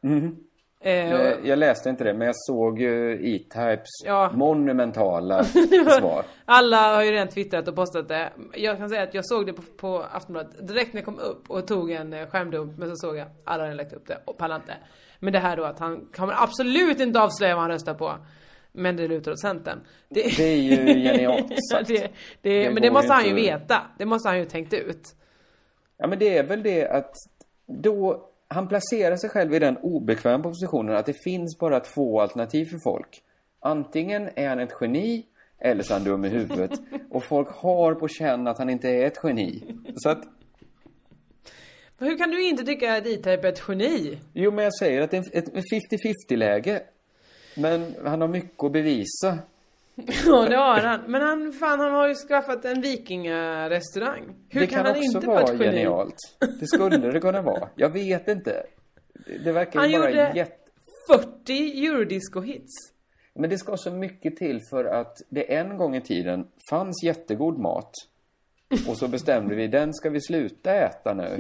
Mhm. 0.02 0.36
Eh, 0.82 1.10
Jag, 1.10 1.46
jag 1.46 1.60
läste 1.60 1.90
inte 1.90 2.04
det, 2.04 2.14
men 2.14 2.28
jag 2.28 2.36
såg 2.38 2.80
ju 2.80 3.14
E-Types 3.36 3.88
Ja. 4.06 4.32
monumentala 4.34 5.44
svar. 6.00 6.24
Alla 6.46 6.96
har 6.96 7.04
ju 7.04 7.12
redan 7.12 7.28
twittrat 7.28 7.68
och 7.68 7.76
postat 7.76 8.08
det. 8.08 8.30
Jag 8.54 8.78
kan 8.78 8.90
säga 8.90 9.04
att 9.04 9.14
jag 9.14 9.26
såg 9.26 9.46
det 9.46 9.54
på, 9.54 9.62
på 9.78 10.06
Aftonbladet 10.12 10.68
direkt 10.68 10.94
när 10.94 10.98
jag 11.02 11.06
kom 11.06 11.20
upp 11.20 11.50
och 11.50 11.68
tog 11.68 11.92
en 11.92 12.14
eh, 12.14 12.28
skärmdump. 12.28 12.78
Men 12.78 12.90
så 12.90 12.96
såg 12.96 13.18
jag 13.18 13.28
alla 13.44 13.64
hade 13.64 13.76
lagt 13.76 13.94
upp 13.94 14.08
det 14.08 14.18
och 14.26 14.38
pallade 14.38 14.62
inte. 14.62 14.74
Men 15.20 15.34
det 15.34 15.40
här 15.40 15.58
då 15.58 15.64
att 15.64 15.80
han 15.80 16.08
kommer 16.16 16.34
absolut 16.44 17.00
inte 17.00 17.22
avslöja 17.22 17.56
vad 17.56 17.62
han 17.62 17.72
röstar 17.72 17.94
på. 17.94 18.14
Men 18.72 18.96
det 18.96 19.08
lutar 19.08 19.32
åt 19.32 19.40
Centern. 19.42 19.80
Det, 20.10 20.38
Det 20.38 20.44
är 20.44 20.58
ju 20.58 20.76
genialt 21.04 21.48
sagt. 21.72 21.88
det, 21.88 21.94
det, 22.42 22.64
Det 22.64 22.72
men 22.72 22.82
det 22.82 22.92
måste 22.92 23.14
han 23.14 23.26
ju 23.26 23.34
veta. 23.34 23.82
Det 23.98 24.06
måste 24.06 24.30
han 24.30 24.38
ju 24.40 24.46
tänkt 24.46 24.74
ut. 24.74 25.02
Ja, 25.98 26.08
men 26.08 26.20
det 26.20 26.38
är 26.38 26.44
väl 26.44 26.64
det 26.64 26.88
att 26.88 27.14
då 27.68 28.29
han 28.50 28.68
placerar 28.68 29.16
sig 29.16 29.30
själv 29.30 29.54
i 29.54 29.60
den 29.60 29.78
obekväma 29.78 30.44
positionen 30.44 30.96
att 30.96 31.06
det 31.06 31.24
finns 31.24 31.58
bara 31.58 31.80
två 31.80 32.22
alternativ 32.22 32.66
för 32.66 32.78
folk. 32.84 33.22
Antingen 33.60 34.30
är 34.36 34.50
han 34.50 34.60
ett 34.60 34.74
geni 34.82 35.26
eller 35.60 35.84
så 35.84 35.94
är 35.94 35.98
han 35.98 36.08
dum 36.08 36.26
i 36.26 36.30
huvudet. 36.30 36.72
Och 37.10 37.24
folk 37.24 37.48
har 37.50 37.96
på 37.96 38.08
känn 38.08 38.48
att 38.48 38.58
han 38.58 38.70
inte 38.70 38.90
är 38.90 39.06
ett 39.06 39.20
geni. 39.24 39.64
Så 39.96 40.10
att, 40.10 40.24
Men 41.98 42.10
hur 42.10 42.18
kan 42.18 42.30
du 42.30 42.44
inte 42.48 42.64
tycka 42.64 42.98
att 42.98 43.08
E-Type 43.08 43.48
är 43.48 43.52
ett 43.52 43.64
geni? 43.68 44.20
jo 44.34 44.52
men 44.52 44.64
jag 44.64 44.76
säger 44.76 45.02
att 45.02 45.12
det 45.12 45.18
är 45.18 45.38
ett 45.38 45.56
ett 45.56 45.64
50-50 46.30 46.36
läge. 46.36 46.84
Men 47.56 47.96
han 48.06 48.22
har 48.22 48.28
mycket 48.28 48.64
att 48.64 48.72
bevisa. 48.72 49.38
Ja 50.26 50.46
det 50.50 50.56
har 50.56 50.80
han. 50.82 51.00
Men 51.08 51.22
han, 51.22 51.54
fan 51.54 51.80
han 51.80 51.92
har 51.92 52.08
ju 52.08 52.16
skaffat 52.16 52.66
en 52.66 52.82
vikingarestaurang. 52.82 54.36
Hur 54.50 54.62
det 54.62 54.68
kan, 54.68 54.84
kan, 54.84 54.94
han 54.96 55.04
inte 55.04 55.28
vara 55.28 55.42
ett 55.42 55.50
geni? 55.50 55.64
genialt. 55.66 56.16
Det 56.60 56.68
skulle 56.68 56.98
det 57.12 57.20
kunna 57.20 57.42
vara. 57.42 57.70
Jag 57.76 57.90
vet 57.90 58.28
inte. 58.28 58.64
Det- 59.26 59.38
Det 59.44 59.52
verkar 59.52 59.80
Han 59.80 59.92
ju 59.92 59.98
bara 60.00 60.10
gjorde 60.10 60.32
jätte... 60.36 60.56
40 61.10 61.86
eurodisco-hits. 61.88 62.94
Men 63.34 63.50
det 63.50 63.58
ska 63.58 63.78
så 63.78 63.92
mycket 63.92 64.36
till 64.38 64.62
för 64.70 64.86
att 64.86 65.18
det 65.30 65.54
en 65.56 65.78
gång 65.78 65.96
i 65.96 66.02
tiden 66.02 66.48
fanns 66.70 67.04
jättegod 67.04 67.60
mat. 67.60 67.92
Och 68.88 68.98
så 68.98 69.08
bestämde 69.08 69.56
vi, 69.56 69.68
den 69.68 69.94
ska 69.94 70.10
vi 70.10 70.22
sluta 70.22 70.74
äta 70.74 71.14
nu. 71.14 71.38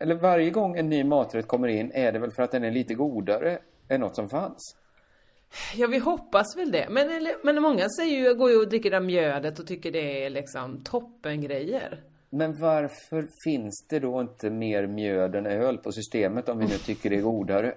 Eller 0.00 0.14
varje 0.14 0.50
gång 0.50 0.76
en 0.78 0.88
ny 0.88 1.04
maträtt 1.04 1.46
kommer 1.46 1.68
in 1.68 1.90
är 1.94 2.12
det 2.12 2.18
väl 2.18 2.30
för 2.30 2.42
att 2.42 2.50
den 2.50 2.64
är 2.64 2.70
lite 2.70 2.94
godare 2.94 3.58
än 3.88 4.00
något 4.00 4.16
som 4.16 4.28
fanns. 4.28 4.76
Ja 5.76 5.86
vi 5.86 5.98
hoppas 5.98 6.56
väl 6.56 6.72
det. 6.72 6.86
Men, 6.90 7.10
eller, 7.10 7.44
men 7.44 7.62
många 7.62 7.88
säger 7.88 8.18
ju, 8.18 8.34
går 8.34 8.50
ju 8.50 8.56
och 8.56 8.68
dricker 8.68 8.90
det 8.90 8.96
där 8.96 9.06
mjödet 9.06 9.58
och 9.58 9.66
tycker 9.66 9.92
det 9.92 10.24
är 10.24 10.30
liksom 10.30 10.80
toppengrejer. 10.84 12.02
Men 12.30 12.60
varför 12.60 13.28
finns 13.44 13.86
det 13.90 13.98
då 13.98 14.20
inte 14.20 14.50
mer 14.50 14.86
mjöd 14.86 15.34
än 15.34 15.46
öl 15.46 15.78
på 15.78 15.92
systemet 15.92 16.48
om 16.48 16.58
vi 16.58 16.64
nu 16.64 16.78
tycker 16.78 17.10
det 17.10 17.16
är 17.16 17.22
godare? 17.22 17.74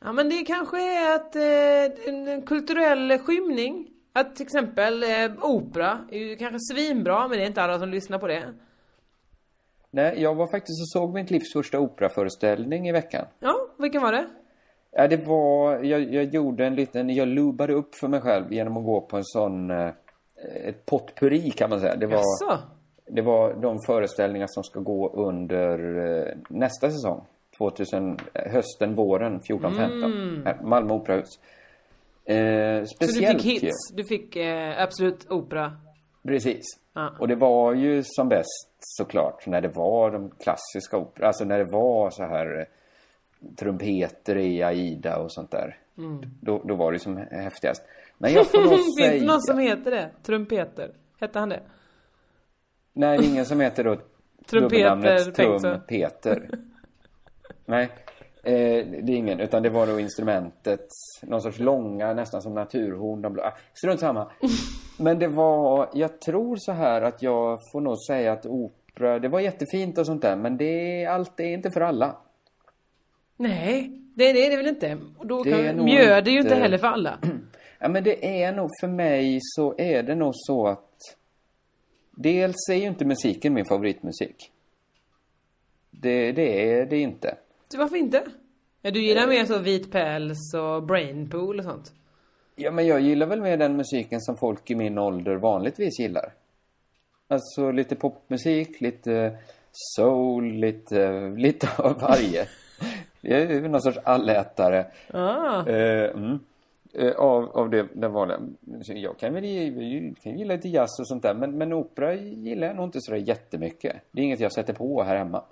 Ja 0.00 0.12
men 0.12 0.28
det 0.28 0.44
kanske 0.44 0.80
är 0.80 1.14
att 1.14 1.36
eh, 1.36 2.08
en 2.08 2.42
kulturell 2.42 3.18
skymning. 3.18 3.88
Att 4.12 4.36
till 4.36 4.46
exempel 4.46 5.02
eh, 5.02 5.08
opera 5.42 5.98
är 6.10 6.18
ju 6.18 6.36
kanske 6.36 6.74
svinbra 6.74 7.28
men 7.28 7.38
det 7.38 7.44
är 7.44 7.46
inte 7.46 7.62
alla 7.62 7.78
som 7.78 7.88
lyssnar 7.88 8.18
på 8.18 8.26
det. 8.26 8.54
Nej, 9.90 10.22
jag 10.22 10.34
var 10.34 10.46
faktiskt 10.46 10.82
och 10.82 10.88
såg 10.88 11.14
mitt 11.14 11.30
livs 11.30 11.52
första 11.52 11.80
operaföreställning 11.80 12.88
i 12.88 12.92
veckan. 12.92 13.26
Ja, 13.40 13.54
vilken 13.78 14.02
var 14.02 14.12
det? 14.12 14.26
Ja, 14.98 15.08
det 15.08 15.16
var, 15.16 15.78
jag, 15.84 16.14
jag 16.14 16.24
gjorde 16.24 16.66
en 16.66 16.74
liten, 16.74 17.10
jag 17.10 17.28
lubade 17.28 17.72
upp 17.72 17.94
för 17.94 18.08
mig 18.08 18.20
själv 18.20 18.52
genom 18.52 18.76
att 18.76 18.84
gå 18.84 19.00
på 19.00 19.16
en 19.16 19.24
sån, 19.24 19.70
eh, 19.70 19.90
ett 20.64 20.86
potpurri 20.86 21.50
kan 21.50 21.70
man 21.70 21.80
säga. 21.80 21.96
Det 21.96 22.06
var, 22.06 22.16
Jaså? 22.16 22.58
det 23.06 23.22
var 23.22 23.54
de 23.54 23.78
föreställningar 23.86 24.46
som 24.50 24.62
ska 24.64 24.80
gå 24.80 25.08
under 25.12 25.78
eh, 26.28 26.34
nästa 26.48 26.90
säsong. 26.90 27.24
2000, 27.58 28.16
eh, 28.34 28.52
hösten, 28.52 28.94
våren 28.94 29.40
14-15. 29.40 30.04
Mm. 30.04 30.42
Här, 30.46 30.58
Malmö 30.62 30.94
Operahus. 30.94 31.28
Eh, 32.24 32.34
Så 32.84 32.96
du 33.00 33.06
speciellt 33.06 33.42
fick 33.42 33.62
hits? 33.62 33.92
Du 33.94 34.04
fick 34.04 34.36
eh, 34.36 34.82
Absolut 34.82 35.30
Opera? 35.30 35.72
Precis. 36.22 36.64
Ja. 36.94 37.10
Och 37.20 37.28
det 37.28 37.36
var 37.36 37.74
ju 37.74 38.02
som 38.04 38.28
bäst 38.28 38.70
såklart 38.78 39.46
när 39.46 39.60
det 39.60 39.68
var 39.68 40.10
de 40.10 40.30
klassiska 40.30 40.96
operorna. 40.96 41.26
Alltså 41.26 41.44
när 41.44 41.58
det 41.58 41.72
var 41.72 42.10
så 42.10 42.22
här 42.22 42.66
trumpeter 43.56 44.36
i 44.36 44.62
Aida 44.62 45.18
och 45.18 45.32
sånt 45.32 45.50
där. 45.50 45.78
Mm. 45.98 46.20
Då, 46.40 46.62
då 46.64 46.74
var 46.74 46.92
det 46.92 46.98
som 46.98 47.16
häftigast. 47.16 47.82
Men 48.18 48.32
jag 48.32 48.46
får 48.46 48.68
Finns 48.68 48.96
säga... 49.00 49.20
det 49.20 49.26
någon 49.26 49.42
som 49.42 49.58
heter 49.58 49.90
det? 49.90 50.10
Trumpeter? 50.22 50.90
Hette 51.20 51.38
han 51.38 51.48
det? 51.48 51.62
Nej, 52.92 53.18
det 53.18 53.24
är 53.24 53.28
ingen 53.28 53.46
som 53.46 53.60
heter 53.60 53.84
då 53.84 53.96
dubbelnamnet. 54.50 55.34
Trumpeter. 55.34 56.48
Nej, 57.64 57.88
eh, 58.42 58.86
det 59.02 59.12
är 59.12 59.16
ingen. 59.16 59.40
Utan 59.40 59.62
det 59.62 59.70
var 59.70 59.86
då 59.86 60.00
instrumentet. 60.00 60.86
Någon 61.22 61.40
sorts 61.40 61.58
långa, 61.58 62.14
nästan 62.14 62.42
som 62.42 62.54
naturhorn. 62.54 63.22
De, 63.22 63.38
ah, 63.38 63.52
strunt 63.74 64.00
samma. 64.00 64.30
Men 64.98 65.18
det 65.18 65.28
var, 65.28 65.90
jag 65.94 66.20
tror 66.20 66.56
så 66.58 66.72
här 66.72 67.02
att 67.02 67.22
jag 67.22 67.58
får 67.72 67.80
nog 67.80 67.96
säga 68.06 68.32
att 68.32 68.46
opera, 68.46 69.18
det 69.18 69.28
var 69.28 69.40
jättefint 69.40 69.98
och 69.98 70.06
sånt 70.06 70.22
där. 70.22 70.36
Men 70.36 70.56
det 70.56 71.06
allt 71.06 71.40
är 71.40 71.44
inte 71.44 71.70
för 71.70 71.80
alla. 71.80 72.16
Nej, 73.36 73.90
det, 74.14 74.32
det 74.32 74.46
är 74.46 74.50
det 74.50 74.56
väl 74.56 74.66
inte. 74.66 74.98
Och 75.18 75.26
då 75.26 75.42
Det 75.42 75.50
kan, 75.50 75.84
mjöd 75.84 76.28
är 76.28 76.32
ju 76.32 76.38
inte 76.38 76.48
inte- 76.48 76.60
heller 76.60 76.78
för 76.78 76.86
alla. 76.86 77.18
Ja, 77.78 77.88
men 77.88 78.04
det 78.04 78.42
är 78.42 78.52
nog 78.52 78.70
för 78.80 78.88
mig 78.88 79.38
så 79.42 79.74
är 79.78 80.02
det 80.02 80.14
nog 80.14 80.32
så 80.34 80.66
att 80.66 80.98
dels 82.16 82.68
är 82.70 82.74
ju 82.74 82.86
inte 82.86 83.04
musiken 83.04 83.54
min 83.54 83.64
favoritmusik. 83.64 84.50
Det, 85.90 86.32
det 86.32 86.70
är 86.72 86.86
det 86.86 86.98
inte. 86.98 87.36
Så 87.68 87.78
varför 87.78 87.96
inte? 87.96 88.22
Ja, 88.82 88.90
du 88.90 89.02
gillar 89.02 89.26
mer 89.26 89.44
så 89.44 89.58
vit 89.58 89.92
päls 89.92 90.54
och 90.54 90.82
brainpool 90.82 91.58
och 91.58 91.64
sånt? 91.64 91.92
Ja, 92.56 92.70
men 92.70 92.86
jag 92.86 93.00
gillar 93.00 93.26
väl 93.26 93.40
mer 93.42 93.56
den 93.56 93.76
musiken 93.76 94.20
som 94.20 94.36
folk 94.36 94.70
i 94.70 94.74
min 94.74 94.98
ålder 94.98 95.36
vanligtvis 95.36 95.98
gillar. 96.00 96.32
Alltså 97.28 97.70
lite 97.70 97.96
popmusik, 97.96 98.80
lite 98.80 99.38
soul, 99.72 100.44
lite, 100.52 101.20
lite 101.36 101.68
av 101.78 102.00
varje. 102.00 102.46
Jag 103.28 103.40
är 103.40 103.48
ju 103.48 103.68
någon 103.68 103.82
sorts 103.82 103.98
allätare. 104.04 104.86
Ah. 105.14 105.68
Eh, 105.68 106.10
mm. 106.10 106.38
eh, 106.92 107.12
av, 107.12 107.50
av 107.56 107.70
det, 107.70 107.88
den 107.94 108.12
vanliga. 108.12 108.38
Jag 108.86 109.18
kan 109.18 109.34
väl 109.34 110.14
kan 110.22 110.38
gilla 110.38 110.54
lite 110.54 110.68
jazz 110.68 111.00
och 111.00 111.08
sånt 111.08 111.22
där. 111.22 111.34
Men, 111.34 111.58
men 111.58 111.72
opera 111.72 112.14
gillar 112.14 112.66
jag 112.66 112.76
nog 112.76 112.84
inte 112.84 113.00
sådär 113.00 113.18
jättemycket. 113.18 113.96
Det 114.10 114.20
är 114.20 114.24
inget 114.24 114.40
jag 114.40 114.52
sätter 114.52 114.72
på 114.72 115.02
här 115.02 115.16
hemma. 115.16 115.44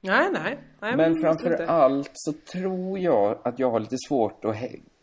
Nej, 0.00 0.28
nej. 0.32 0.58
nej 0.80 0.96
men 0.96 1.10
måste 1.10 1.26
framför 1.26 1.50
inte. 1.50 1.66
allt 1.66 2.10
så 2.12 2.32
tror 2.32 2.98
jag 2.98 3.38
att 3.44 3.58
jag 3.58 3.70
har 3.70 3.80
lite 3.80 3.96
svårt 4.08 4.44
att 4.44 4.56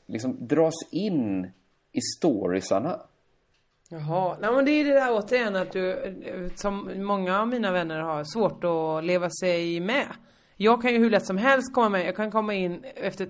liksom 0.06 0.48
dras 0.48 0.74
in 0.92 1.52
i 1.92 2.02
storiesarna. 2.18 3.00
Jaha, 3.90 4.38
nej 4.42 4.52
men 4.52 4.66
det 4.66 4.72
är 4.72 4.86
det 4.86 4.94
där 4.94 5.12
återigen 5.12 5.56
att 5.56 5.72
du, 5.72 5.94
eh, 5.94 6.52
som 6.56 6.92
många 6.96 7.42
av 7.42 7.48
mina 7.48 7.72
vänner 7.72 8.00
har, 8.00 8.24
svårt 8.24 8.64
att 8.64 9.04
leva 9.04 9.30
sig 9.30 9.80
med. 9.80 10.08
Jag 10.58 10.82
kan 10.82 10.92
ju 10.92 11.00
hur 11.00 11.10
lätt 11.10 11.26
som 11.26 11.38
helst 11.38 11.74
komma 11.74 11.90
med, 11.90 12.06
jag 12.08 12.16
kan 12.16 12.32
komma 12.32 12.54
in 12.54 12.86
efter 12.96 13.28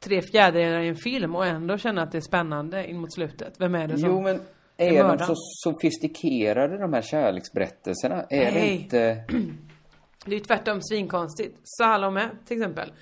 tre 0.00 0.22
fjärdedelar 0.22 0.80
i 0.80 0.88
en 0.88 0.96
film 0.96 1.36
och 1.36 1.46
ändå 1.46 1.78
känna 1.78 2.02
att 2.02 2.12
det 2.12 2.18
är 2.18 2.22
spännande 2.22 2.90
in 2.90 3.00
mot 3.00 3.14
slutet. 3.14 3.54
Vem 3.58 3.74
är 3.74 3.88
det 3.88 3.98
som 3.98 4.08
Jo, 4.10 4.20
men 4.20 4.40
är 4.76 4.92
är 4.92 5.16
de 5.16 5.18
så 5.18 5.34
sofistikerade 5.36 6.78
de 6.78 6.92
här 6.92 7.02
kärleksberättelserna? 7.02 8.22
Är 8.30 8.44
det 8.44 8.60
Nej. 8.60 8.82
inte... 8.82 9.24
Det 10.24 10.30
är 10.30 10.38
ju 10.38 10.44
tvärtom 10.44 10.82
svinkonstigt. 10.82 11.58
Salome 11.64 12.30
till 12.46 12.56
exempel. 12.56 12.92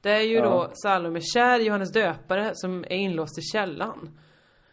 Det 0.00 0.10
är 0.10 0.20
ju 0.20 0.34
Ja. 0.34 0.44
då 0.44 0.70
Salome 0.74 1.20
kär 1.20 1.60
i 1.60 1.64
Johannes 1.64 1.92
döpare 1.92 2.50
som 2.54 2.84
är 2.84 2.96
inlåst 2.96 3.38
i 3.38 3.42
källan. 3.42 4.18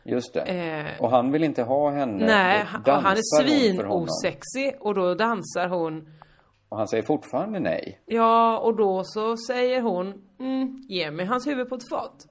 Just 0.03 0.33
det. 0.33 0.41
Eh, 0.41 1.01
och 1.01 1.09
han 1.11 1.31
vill 1.31 1.43
inte 1.43 1.63
ha 1.63 1.91
henne. 1.91 2.25
Nej, 2.25 2.63
han, 2.67 3.03
han 3.03 3.17
är 3.17 3.43
svinosexig 3.43 4.75
och 4.79 4.95
då 4.95 5.13
dansar 5.13 5.67
hon. 5.67 6.09
Och 6.75 6.79
han 6.79 6.87
säger 6.87 7.03
fortfarande 7.03 7.59
nej. 7.59 7.99
Ja, 8.05 8.59
och 8.59 8.75
då 8.75 9.03
så 9.03 9.37
säger 9.37 9.81
hon 9.81 10.13
mm, 10.39 10.83
ge 10.87 11.11
mig 11.11 11.25
hans 11.25 11.47
huvud 11.47 11.69
på 11.69 11.75
ett 11.75 11.89
fat. 11.89 12.27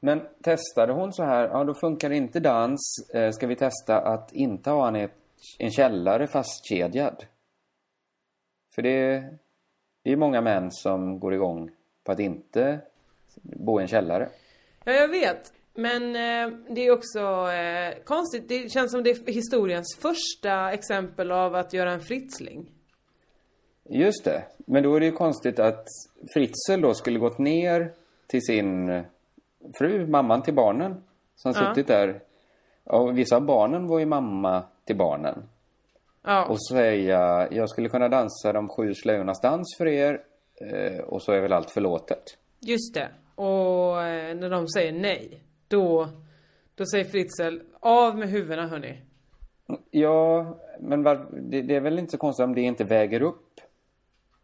Men 0.00 0.22
testade 0.42 0.92
hon 0.92 1.12
så 1.12 1.22
här, 1.24 1.48
ja 1.48 1.64
då 1.64 1.74
funkar 1.74 2.10
inte 2.10 2.40
dans. 2.40 3.10
Eh, 3.14 3.30
ska 3.30 3.46
vi 3.46 3.56
testa 3.56 4.00
att 4.00 4.32
inte 4.32 4.70
ha 4.70 4.84
han 4.84 4.96
i 4.96 5.08
en 5.58 5.70
källare 5.70 6.26
fastkedjad? 6.26 7.24
För 8.74 8.82
det, 8.82 9.24
det 10.02 10.12
är 10.12 10.16
många 10.16 10.40
män 10.40 10.70
som 10.70 11.20
går 11.20 11.34
igång 11.34 11.70
på 12.04 12.12
att 12.12 12.20
inte 12.20 12.80
bo 13.42 13.80
i 13.80 13.82
en 13.82 13.88
källare. 13.88 14.28
Ja, 14.84 14.92
jag 14.92 15.08
vet. 15.08 15.52
Men 15.74 16.02
eh, 16.02 16.58
det 16.68 16.86
är 16.86 16.92
också 16.92 17.50
eh, 17.52 18.04
konstigt. 18.04 18.48
Det 18.48 18.72
känns 18.72 18.90
som 18.90 19.02
det 19.02 19.10
är 19.10 19.32
historiens 19.32 19.98
första 20.00 20.72
exempel 20.72 21.32
av 21.32 21.54
att 21.54 21.72
göra 21.72 21.92
en 21.92 22.00
fritsling. 22.00 22.72
Just 23.88 24.24
det. 24.24 24.42
Men 24.56 24.82
då 24.82 24.94
är 24.94 25.00
det 25.00 25.06
ju 25.06 25.12
konstigt 25.12 25.58
att 25.58 25.84
Fritzl 26.34 26.80
då 26.80 26.94
skulle 26.94 27.18
gått 27.18 27.38
ner 27.38 27.92
till 28.26 28.42
sin 28.42 29.02
fru, 29.78 30.06
mamman 30.06 30.42
till 30.42 30.54
barnen, 30.54 31.02
som 31.36 31.52
Ja. 31.56 31.68
suttit 31.68 31.86
där. 31.86 32.20
Och 32.84 33.18
vissa 33.18 33.36
av 33.36 33.42
barnen 33.42 33.86
var 33.86 33.98
ju 33.98 34.06
mamma 34.06 34.62
till 34.84 34.96
barnen. 34.96 35.42
Ja. 36.22 36.44
Och 36.46 36.66
säga, 36.66 37.48
jag 37.50 37.68
skulle 37.70 37.88
kunna 37.88 38.08
dansa 38.08 38.52
de 38.52 38.68
sju 38.68 38.94
slöjornas 38.94 39.40
dans 39.40 39.74
för 39.78 39.86
er. 39.86 40.20
Eh, 40.60 40.98
och 41.00 41.22
så 41.22 41.32
är 41.32 41.40
väl 41.40 41.52
allt 41.52 41.70
förlåtet. 41.70 42.22
Just 42.60 42.94
det. 42.94 43.08
Och 43.34 44.02
eh, 44.02 44.36
när 44.36 44.50
de 44.50 44.68
säger 44.68 44.92
nej, 44.92 45.42
då, 45.68 46.08
då 46.74 46.86
säger 46.86 47.04
Fritzl, 47.04 47.58
av 47.80 48.18
med 48.18 48.28
huvudena 48.28 48.68
hörni. 48.68 49.02
Ja, 49.90 50.56
men 50.80 51.02
det 51.50 51.76
är 51.76 51.80
väl 51.80 51.98
inte 51.98 52.10
så 52.10 52.18
konstigt 52.18 52.44
om 52.44 52.54
det 52.54 52.60
inte 52.60 52.84
väger 52.84 53.22
upp 53.22 53.60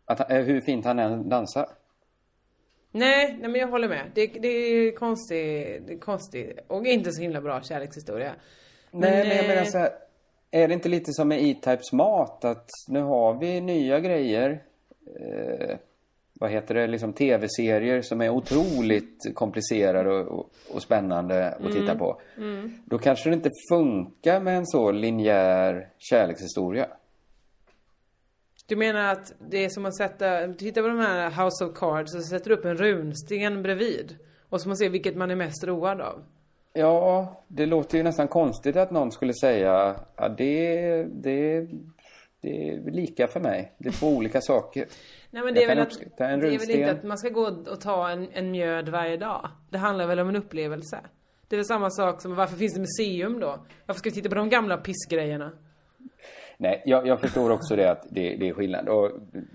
att, 0.07 0.30
eh, 0.30 0.38
hur 0.38 0.61
fint 0.61 0.84
han 0.84 0.98
än 0.98 1.28
dansar. 1.28 1.66
Nej, 2.90 3.36
nej 3.40 3.50
men 3.50 3.61
jag 3.61 3.68
håller 3.68 3.88
med. 3.88 4.11
Det, 4.14 4.26
det 4.26 4.48
är 4.48 4.92
konstigt, 4.92 5.86
det 5.86 5.92
är 5.92 5.98
konstigt 5.98 6.59
och 6.66 6.86
inte 6.86 7.12
så 7.12 7.22
himla 7.22 7.40
bra 7.40 7.62
kärlekshistoria. 7.62 8.32
Nej, 8.90 9.11
men 9.11 9.36
jag 9.36 9.44
eh, 9.44 9.48
menar 9.48 9.64
så 9.64 9.78
här, 9.78 9.90
är 10.50 10.68
det 10.68 10.74
inte 10.74 10.88
lite 10.88 11.12
som 11.12 11.28
med 11.28 11.42
E-Types 11.42 11.92
mat? 11.92 12.44
Att 12.44 12.68
nu 12.88 13.02
har 13.02 13.34
vi 13.34 13.61
nya 13.61 14.00
grejer. 14.00 14.62
Eh, 15.20 15.76
vad 16.40 16.50
heter 16.50 16.74
det? 16.74 16.86
Liksom 16.86 17.12
tv-serier 17.12 18.02
som 18.02 18.20
är 18.20 18.30
otroligt 18.30 19.34
komplicerade 19.34 20.11
och, 20.11 20.38
och, 20.38 20.50
och 20.74 20.82
spännande 20.82 21.48
att 21.50 21.72
titta 21.72 21.82
Mm. 21.92 21.98
på. 21.98 22.20
Mm. 22.36 22.72
Då 22.84 22.98
kanske 22.98 23.30
det 23.30 23.34
inte 23.34 23.50
funkar 23.70 24.40
med 24.40 24.57
en 24.57 24.66
så 24.66 24.90
linjär 24.92 25.88
kärlekshistoria. 25.98 26.86
Du 28.66 28.76
menar 28.76 29.12
att 29.12 29.32
det 29.50 29.64
är 29.64 29.68
som 29.68 29.86
att 29.86 29.96
sätta, 29.96 30.52
titta 30.52 30.82
på 30.82 30.88
de 30.88 30.98
här 30.98 31.44
House 31.44 31.64
of 31.64 31.78
Cards 31.78 32.14
och 32.14 32.22
så 32.22 32.28
sätter 32.28 32.50
upp 32.50 32.64
en 32.64 32.76
runsten 32.76 33.62
bredvid. 33.62 34.16
Och 34.48 34.60
så 34.60 34.68
man 34.68 34.76
ser 34.76 34.88
vilket 34.88 35.16
man 35.16 35.30
är 35.30 35.36
mest 35.36 35.64
road 35.64 36.00
av. 36.00 36.24
Ja, 36.72 37.44
det 37.48 37.66
låter 37.66 37.98
ju 37.98 38.04
nästan 38.04 38.28
konstigt 38.28 38.76
att 38.76 38.90
någon 38.90 39.12
skulle 39.12 39.34
säga 39.34 39.96
ja, 40.16 40.28
det, 40.28 41.04
det, 41.04 41.66
det 42.40 42.68
är 42.68 42.90
lika 42.90 43.26
för 43.26 43.40
mig. 43.40 43.72
Det 43.78 43.88
är 43.88 43.92
två 43.92 44.08
olika 44.08 44.40
saker. 44.40 44.86
Nej 45.30 45.44
men 45.44 45.54
det 45.54 45.64
är 45.64 45.68
väl 45.68 45.78
att, 45.78 45.98
det 46.16 46.24
är 46.24 46.36
väl 46.36 46.70
inte 46.70 46.90
att 46.90 47.02
man 47.02 47.18
ska 47.18 47.28
gå 47.28 47.46
och 47.46 47.80
ta 47.80 48.10
en, 48.10 48.28
en 48.32 48.50
mjöd 48.50 48.88
varje 48.88 49.16
dag. 49.16 49.50
Det 49.70 49.78
handlar 49.78 50.06
väl 50.06 50.20
om 50.20 50.28
en 50.28 50.36
upplevelse. 50.36 51.00
Det 51.48 51.56
är 51.56 51.58
väl 51.58 51.66
samma 51.66 51.90
sak 51.90 52.22
som 52.22 52.34
varför 52.34 52.56
finns 52.56 52.74
det 52.74 52.80
museum 52.80 53.40
då? 53.40 53.66
Varför 53.86 53.98
ska 53.98 54.10
vi 54.10 54.14
titta 54.14 54.28
på 54.28 54.34
de 54.34 54.48
gamla 54.48 54.76
pissgrejerna? 54.76 55.52
Nej, 56.57 56.82
jag, 56.84 57.07
jag 57.07 57.20
förstår 57.20 57.50
också 57.50 57.76
det 57.76 57.90
att 57.90 58.07
det, 58.11 58.36
det 58.36 58.48
är 58.48 58.52
skillnad. 58.55 58.88
Och 58.88 59.11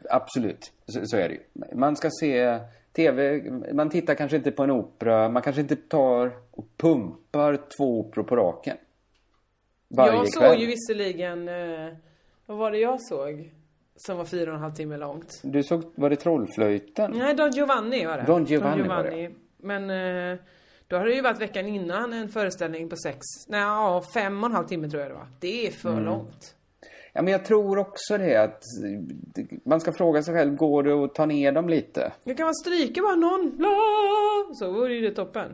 absolut, 0.09 0.71
så, 0.87 0.99
så 1.05 1.17
är 1.17 1.29
det 1.29 1.35
ju. 1.35 1.41
Man 1.75 1.95
ska 1.95 2.09
se 2.19 2.59
TV, 2.93 3.41
man 3.73 3.89
tittar 3.89 4.15
kanske 4.15 4.37
inte 4.37 4.51
på 4.51 4.63
en 4.63 4.71
opera, 4.71 5.29
man 5.29 5.41
kanske 5.41 5.61
inte 5.61 5.75
tar 5.75 6.31
och 6.51 6.65
pumpar 6.77 7.59
två 7.77 7.99
operor 7.99 8.23
på 8.23 8.35
raken. 8.35 8.77
Varje 9.87 10.13
jag 10.13 10.33
såg 10.33 10.43
kväll. 10.43 10.61
ju 10.61 10.67
visserligen, 10.67 11.47
eh, 11.47 11.93
vad 12.45 12.57
var 12.57 12.71
det 12.71 12.77
jag 12.77 13.01
såg? 13.01 13.53
Som 13.95 14.17
var 14.17 14.25
fyra 14.25 14.51
och 14.51 14.55
en 14.57 14.61
halv 14.63 14.73
timme 14.73 14.97
långt. 14.97 15.39
Du 15.43 15.63
såg, 15.63 15.83
var 15.95 16.09
det 16.09 16.15
Trollflöjten? 16.15 17.11
Nej, 17.15 17.35
Don 17.35 17.51
Giovanni 17.51 18.05
var 18.05 18.17
det. 18.17 18.23
Don 18.23 18.45
Giovanni 18.45 18.87
var 18.87 19.03
det. 19.03 19.31
Men 19.57 19.89
eh, 20.31 20.39
då 20.87 20.97
har 20.97 21.05
det 21.05 21.13
ju 21.13 21.21
varit 21.21 21.41
veckan 21.41 21.65
innan 21.67 22.13
en 22.13 22.29
föreställning 22.29 22.89
på 22.89 22.95
sex, 22.95 23.19
nej 23.47 23.59
ja, 23.61 24.03
fem 24.13 24.43
och 24.43 24.49
en 24.49 24.55
halv 24.55 24.67
timme 24.67 24.89
tror 24.89 25.01
jag 25.01 25.11
det 25.11 25.15
var. 25.15 25.27
Det 25.39 25.67
är 25.67 25.71
för 25.71 25.89
Mm. 25.91 26.03
långt. 26.05 26.55
Ja, 27.19 27.23
men 27.23 27.31
jag 27.31 27.45
tror 27.45 27.77
också 27.77 28.17
det 28.17 28.35
att 28.35 28.63
man 29.65 29.79
ska 29.79 29.91
fråga 29.91 30.23
sig 30.23 30.33
själv, 30.33 30.55
går 30.55 30.83
det 30.83 30.93
att 30.93 31.15
ta 31.15 31.25
ner 31.25 31.51
dem 31.51 31.69
lite? 31.69 32.11
Nu 32.23 32.35
kan 32.35 32.45
man 32.45 32.55
stryka 32.55 33.01
bara 33.01 33.15
någon, 33.15 33.55
la, 33.57 34.53
så 34.53 34.71
vore 34.71 34.93
ju 34.93 35.01
det 35.01 35.15
toppen. 35.15 35.51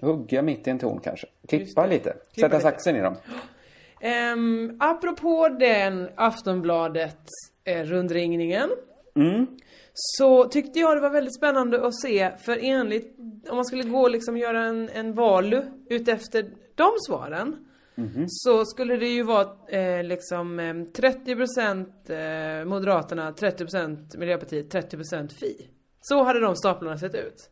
Hugga 0.00 0.42
mitt 0.42 0.66
i 0.66 0.70
en 0.70 0.78
ton 0.78 1.00
kanske. 1.00 1.26
Klippa 1.48 1.86
lite. 1.86 2.10
Klippa 2.10 2.24
Sätta 2.34 2.56
lite. 2.56 2.60
saxen 2.60 2.96
i 2.96 3.00
dem. 3.00 3.14
Um, 4.34 4.76
apropå 4.80 5.48
den 5.48 6.08
Aftonbladet 6.14 7.18
eh. 7.64 7.80
Mm. 9.16 9.46
Så 9.94 10.44
tyckte 10.44 10.78
jag 10.78 10.96
det 10.96 11.00
var 11.00 11.10
väldigt 11.10 11.36
spännande 11.36 11.86
att 11.86 12.00
se, 12.00 12.30
för 12.38 12.58
enligt, 12.62 13.16
om 13.50 13.56
man 13.56 13.64
skulle 13.64 13.82
gå 13.82 14.00
och 14.00 14.10
liksom 14.10 14.36
göra 14.36 14.64
en, 14.64 14.88
en 14.88 15.14
valu 15.14 15.62
utefter 15.88 16.50
de 16.74 16.90
svaren. 17.06 17.66
Mhm. 17.94 18.24
Så 18.28 18.64
skulle 18.64 18.96
det 18.96 19.08
ju 19.08 19.22
vara 19.22 19.48
eh, 19.68 20.04
liksom 20.04 20.58
eh, 20.60 20.64
30% 20.64 22.60
eh, 22.60 22.64
Moderaterna, 22.64 23.32
30% 23.32 24.18
Miljöpartiet, 24.18 24.74
30% 24.74 25.28
Fi. 25.28 25.68
Så 26.00 26.22
hade 26.22 26.40
de 26.40 26.56
staplarna 26.56 26.98
sett 26.98 27.14
ut. 27.14 27.50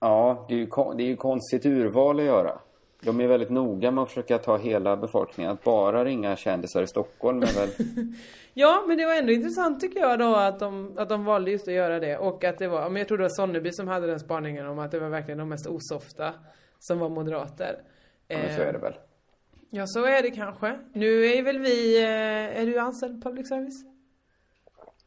Ja, 0.00 0.46
det 0.48 0.54
är, 0.54 0.58
ju, 0.58 0.66
det 0.96 1.02
är 1.02 1.06
ju 1.06 1.16
konstigt 1.16 1.66
urval 1.66 2.18
att 2.18 2.26
göra. 2.26 2.58
De 3.02 3.20
är 3.20 3.26
väldigt 3.26 3.50
noga 3.50 3.90
med 3.90 4.02
att 4.02 4.08
försöka 4.08 4.38
ta 4.38 4.56
hela 4.56 4.96
befolkningen. 4.96 5.52
Att 5.52 5.64
bara 5.64 6.04
ringa 6.04 6.36
kändisar 6.36 6.82
i 6.82 6.86
Stockholm 6.86 7.42
är 7.42 7.54
väl... 7.60 7.70
Ja, 8.54 8.84
men 8.88 8.98
det 8.98 9.04
var 9.04 9.14
ändå 9.14 9.32
intressant 9.32 9.80
tycker 9.80 10.00
jag 10.00 10.18
då 10.18 10.36
att 10.36 10.58
de, 10.58 10.94
att 10.96 11.08
de 11.08 11.24
valde 11.24 11.50
just 11.50 11.68
att 11.68 11.74
göra 11.74 12.00
det. 12.00 12.18
Och 12.18 12.44
att 12.44 12.58
det 12.58 12.68
var, 12.68 12.90
men 12.90 12.96
jag 12.96 13.08
tror 13.08 13.18
det 13.18 13.24
var 13.24 13.28
Sonneby 13.28 13.72
som 13.72 13.88
hade 13.88 14.06
den 14.06 14.20
spaningen 14.20 14.66
om 14.66 14.78
att 14.78 14.90
det 14.90 15.00
var 15.00 15.08
verkligen 15.08 15.38
de 15.38 15.48
mest 15.48 15.66
osofta 15.66 16.34
som 16.78 16.98
var 16.98 17.08
moderater. 17.08 17.82
Ja, 18.28 18.38
men 18.38 18.56
så 18.56 18.62
är 18.62 18.72
det 18.72 18.78
väl. 18.78 18.94
Ja, 19.70 19.86
så 19.86 20.04
är 20.04 20.22
det 20.22 20.30
kanske. 20.30 20.78
Nu 20.92 21.24
är 21.26 21.42
väl 21.42 21.58
vi... 21.58 22.02
eh, 22.02 22.60
Är 22.62 22.66
du 22.66 22.78
anställd 22.78 23.22
på 23.22 23.28
public 23.28 23.48
service? 23.48 23.84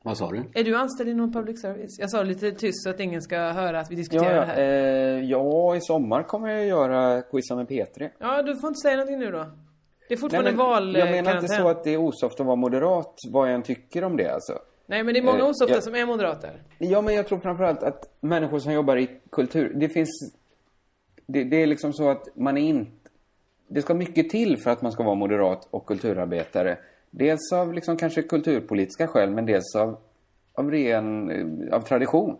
Vad 0.05 0.17
sa 0.17 0.31
du? 0.31 0.43
Är 0.53 0.63
du 0.63 0.75
anställd 0.75 1.09
i 1.09 1.13
någon 1.13 1.33
public 1.33 1.61
service? 1.61 1.99
Jag 1.99 2.09
sa 2.09 2.23
lite 2.23 2.51
tyst 2.51 2.83
så 2.83 2.89
att 2.89 2.99
ingen 2.99 3.21
ska 3.21 3.37
höra 3.37 3.79
att 3.79 3.91
vi 3.91 3.95
Ja, 3.95 3.97
diskuterar 3.97 4.33
ja, 4.35 4.39
det 4.39 4.45
här. 4.45 4.59
eh, 5.17 5.23
ja, 5.25 5.75
i 5.75 5.81
sommar 5.81 6.23
kommer 6.23 6.49
jag 6.49 6.65
göra 6.65 7.21
quizza 7.21 7.55
med 7.55 7.67
P3. 7.67 8.09
Ja, 8.19 8.41
du 8.43 8.55
får 8.55 8.67
inte 8.67 8.79
säga 8.79 8.95
någonting 8.95 9.19
nu 9.19 9.31
då. 9.31 9.45
Det 10.07 10.13
är 10.13 10.17
fortfarande 10.17 10.51
Nej, 10.51 10.57
men 10.57 10.65
val 10.67 10.95
jag 10.95 11.11
menar 11.11 11.35
inte 11.35 11.47
så 11.47 11.67
att 11.67 11.83
det 11.83 11.89
är 11.93 11.97
osoft 11.97 12.39
att 12.39 12.45
vara 12.45 12.55
moderat, 12.55 13.15
vad 13.31 13.47
jag 13.47 13.55
än 13.55 13.63
tycker 13.63 14.03
om 14.03 14.17
det 14.17 14.27
alltså. 14.33 14.59
Nej, 14.85 15.03
men 15.03 15.13
det 15.13 15.19
är 15.19 15.23
många 15.23 15.39
Eh, 15.39 15.49
osofta 15.49 15.73
jag- 15.73 15.83
som 15.83 15.95
är 15.95 16.05
moderater. 16.05 16.61
Ja, 16.77 17.01
men 17.01 17.15
jag 17.15 17.27
tror 17.27 17.39
framförallt 17.39 17.83
att 17.83 18.17
människor 18.19 18.59
som 18.59 18.73
jobbar 18.73 18.97
i 18.97 19.09
kultur, 19.31 19.73
det 19.75 19.89
finns... 19.89 20.09
Det, 21.27 21.43
det 21.43 21.63
är 21.63 21.67
liksom 21.67 21.93
så 21.93 22.09
att 22.09 22.27
man 22.35 22.57
är 22.57 22.61
inte... 22.61 23.02
Det 23.73 23.81
ska 23.81 23.93
mycket 23.93 24.29
till 24.29 24.57
för 24.57 24.71
att 24.71 24.81
man 24.81 24.91
ska 24.91 25.03
vara 25.03 25.15
moderat 25.15 25.67
och 25.71 25.85
kulturarbetare. 25.85 26.77
Dels 27.11 27.51
av 27.53 27.73
liksom 27.73 27.97
kanske 27.97 28.21
kulturpolitiska 28.21 29.07
skäl, 29.07 29.29
men 29.29 29.45
dels 29.45 29.75
av, 29.75 29.97
av 30.53 30.71
ren... 30.71 31.29
eh, 31.31 31.75
av 31.75 31.79
tradition. 31.81 32.37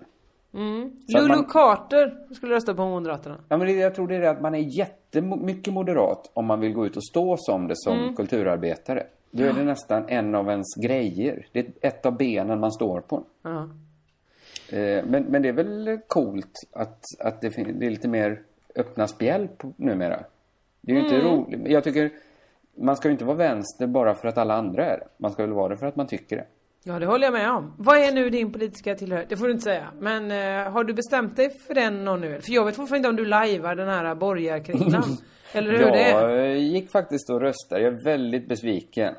Mm. 0.54 0.92
Lulu 1.08 1.28
man- 1.28 1.46
Carter 1.46 2.34
skulle 2.36 2.54
rösta 2.56 2.74
på 2.74 2.86
Moderaterna. 2.86 3.38
Ja, 3.50 3.58
men 3.58 3.68
det, 3.68 3.74
jag 3.74 3.96
tror 3.96 4.08
det 4.08 4.16
är 4.16 4.22
det 4.22 4.30
att 4.30 4.42
man 4.42 4.56
är 4.56 4.78
jättemycket 4.78 5.74
moderat 5.74 6.30
om 6.34 6.46
man 6.46 6.60
vill 6.60 6.74
gå 6.74 6.86
ut 6.86 6.98
och 6.98 7.06
stå 7.06 7.36
som 7.40 7.68
det 7.68 7.76
som 7.78 8.00
Mm. 8.00 8.16
kulturarbetare. 8.16 9.04
Då 9.32 9.44
är 9.44 9.54
det 9.54 9.64
nästan 9.64 10.06
en 10.08 10.36
av 10.36 10.50
ens 10.50 10.76
grejer. 10.84 11.48
Det 11.52 11.60
är 11.60 11.66
ett 11.82 12.06
av 12.06 12.18
benen 12.18 12.60
man 12.60 12.72
står 12.72 13.02
på. 13.02 13.24
Ja. 13.42 13.70
Eh, 14.78 15.06
Men, 15.06 15.24
men 15.24 15.42
det 15.42 15.50
är 15.50 15.54
väl 15.54 16.00
coolt 16.08 16.60
att, 16.72 17.00
att 17.20 17.42
det, 17.42 17.50
det 17.50 17.86
är 17.86 17.90
lite 17.90 18.08
mer 18.08 18.42
öppna 18.76 19.08
spjäll 19.08 19.48
på, 19.58 19.74
numera. 19.78 20.24
Det 20.86 20.92
är 20.92 20.96
ju 20.96 21.02
inte 21.04 21.16
Mm. 21.16 21.28
roligt. 21.28 21.72
Jag 21.72 21.84
tycker 21.84 22.12
man 22.78 22.96
ska 22.98 23.08
ju 23.08 23.12
inte 23.12 23.26
vara 23.26 23.38
vänster 23.38 23.88
bara 23.88 24.14
för 24.14 24.28
att 24.28 24.38
alla 24.38 24.54
andra 24.54 24.86
är 24.86 24.98
det. 24.98 25.08
Man 25.18 25.32
ska 25.32 25.44
väl 25.44 25.54
vara 25.54 25.70
det 25.70 25.78
för 25.78 25.86
att 25.86 25.96
man 25.96 26.08
tycker 26.08 26.36
det. 26.36 26.46
Ja, 26.84 27.00
det 27.00 27.06
håller 27.06 27.26
jag 27.28 27.34
med 27.34 27.52
om. 27.52 27.74
Vad 27.78 27.98
är 27.98 28.12
nu 28.12 28.30
din 28.30 28.52
politiska 28.52 28.96
tillhörighet? 28.96 29.30
Det 29.30 29.38
får 29.38 29.46
du 29.46 29.52
inte 29.52 29.64
säga. 29.64 29.88
Men 30.00 30.32
eh, 30.32 30.72
har 30.72 30.84
du 30.84 30.94
bestämt 30.94 31.36
dig 31.36 31.50
för 31.68 31.74
den 31.74 32.04
någon 32.06 32.22
nu? 32.22 32.42
För 32.42 32.52
jag 32.52 32.66
vet 32.66 32.76
fortfarande 32.76 32.98
inte 32.98 33.10
om 33.10 33.16
du 33.16 33.30
lajvar 33.30 33.76
den 33.76 33.88
här 33.88 34.16
borgarkringlan. 34.16 35.04
Eller 35.54 35.72
hur 35.72 35.92
det 35.92 36.04
är. 36.12 36.30
Jag 36.30 36.58
gick 36.58 36.92
faktiskt 36.92 37.30
och 37.30 37.42
röstade. 37.42 37.82
Jag 37.82 37.94
är 37.94 38.04
väldigt 38.04 38.48
besviken 38.50 39.16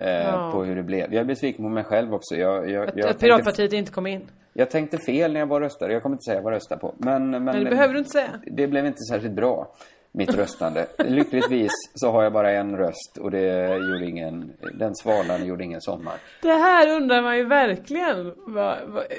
eh, 0.00 0.08
Ja. 0.10 0.50
på 0.52 0.64
hur 0.64 0.76
det 0.76 0.82
blev. 0.82 1.14
Jag 1.14 1.20
är 1.20 1.24
besviken 1.24 1.64
på 1.64 1.68
mig 1.68 1.84
själv 1.84 2.14
också. 2.14 2.34
Jag, 2.36 2.70
jag, 2.70 2.88
Att, 2.88 2.96
jag, 2.96 3.08
att 3.08 3.18
Piratpartiet 3.20 3.72
inte 3.72 3.92
kom 3.92 4.06
in. 4.06 4.26
jag 4.52 4.70
tänkte 4.70 4.98
fel 4.98 5.32
när 5.32 5.40
jag 5.40 5.46
var 5.46 5.56
och 5.56 5.60
röstade. 5.62 5.92
Jag 5.92 6.02
kommer 6.02 6.14
inte 6.14 6.30
säga 6.30 6.40
vad 6.40 6.52
jag 6.52 6.56
röstade 6.56 6.80
på. 6.80 6.94
Men, 6.98 7.30
men, 7.30 7.44
Men 7.44 7.64
det 7.64 7.70
behöver 7.70 7.92
du 7.92 7.98
inte 7.98 8.10
säga. 8.10 8.30
det 8.46 8.66
blev 8.66 8.86
inte 8.86 9.02
särskilt 9.10 9.34
bra, 9.34 9.74
mitt 10.14 10.34
röstande. 10.34 10.86
Lyckligtvis 10.98 11.72
så 11.94 12.10
har 12.10 12.22
jag 12.22 12.32
bara 12.32 12.50
en 12.50 12.76
röst 12.76 13.18
och 13.20 13.30
det 13.30 13.76
gjorde 13.76 14.06
ingen, 14.06 14.52
den 14.74 14.94
svalan 14.94 15.46
gjorde 15.46 15.64
ingen 15.64 15.80
sommar. 15.80 16.14
Det 16.42 16.52
här 16.52 16.96
undrar 16.96 17.22
man 17.22 17.36
ju 17.36 17.44
verkligen. 17.44 18.16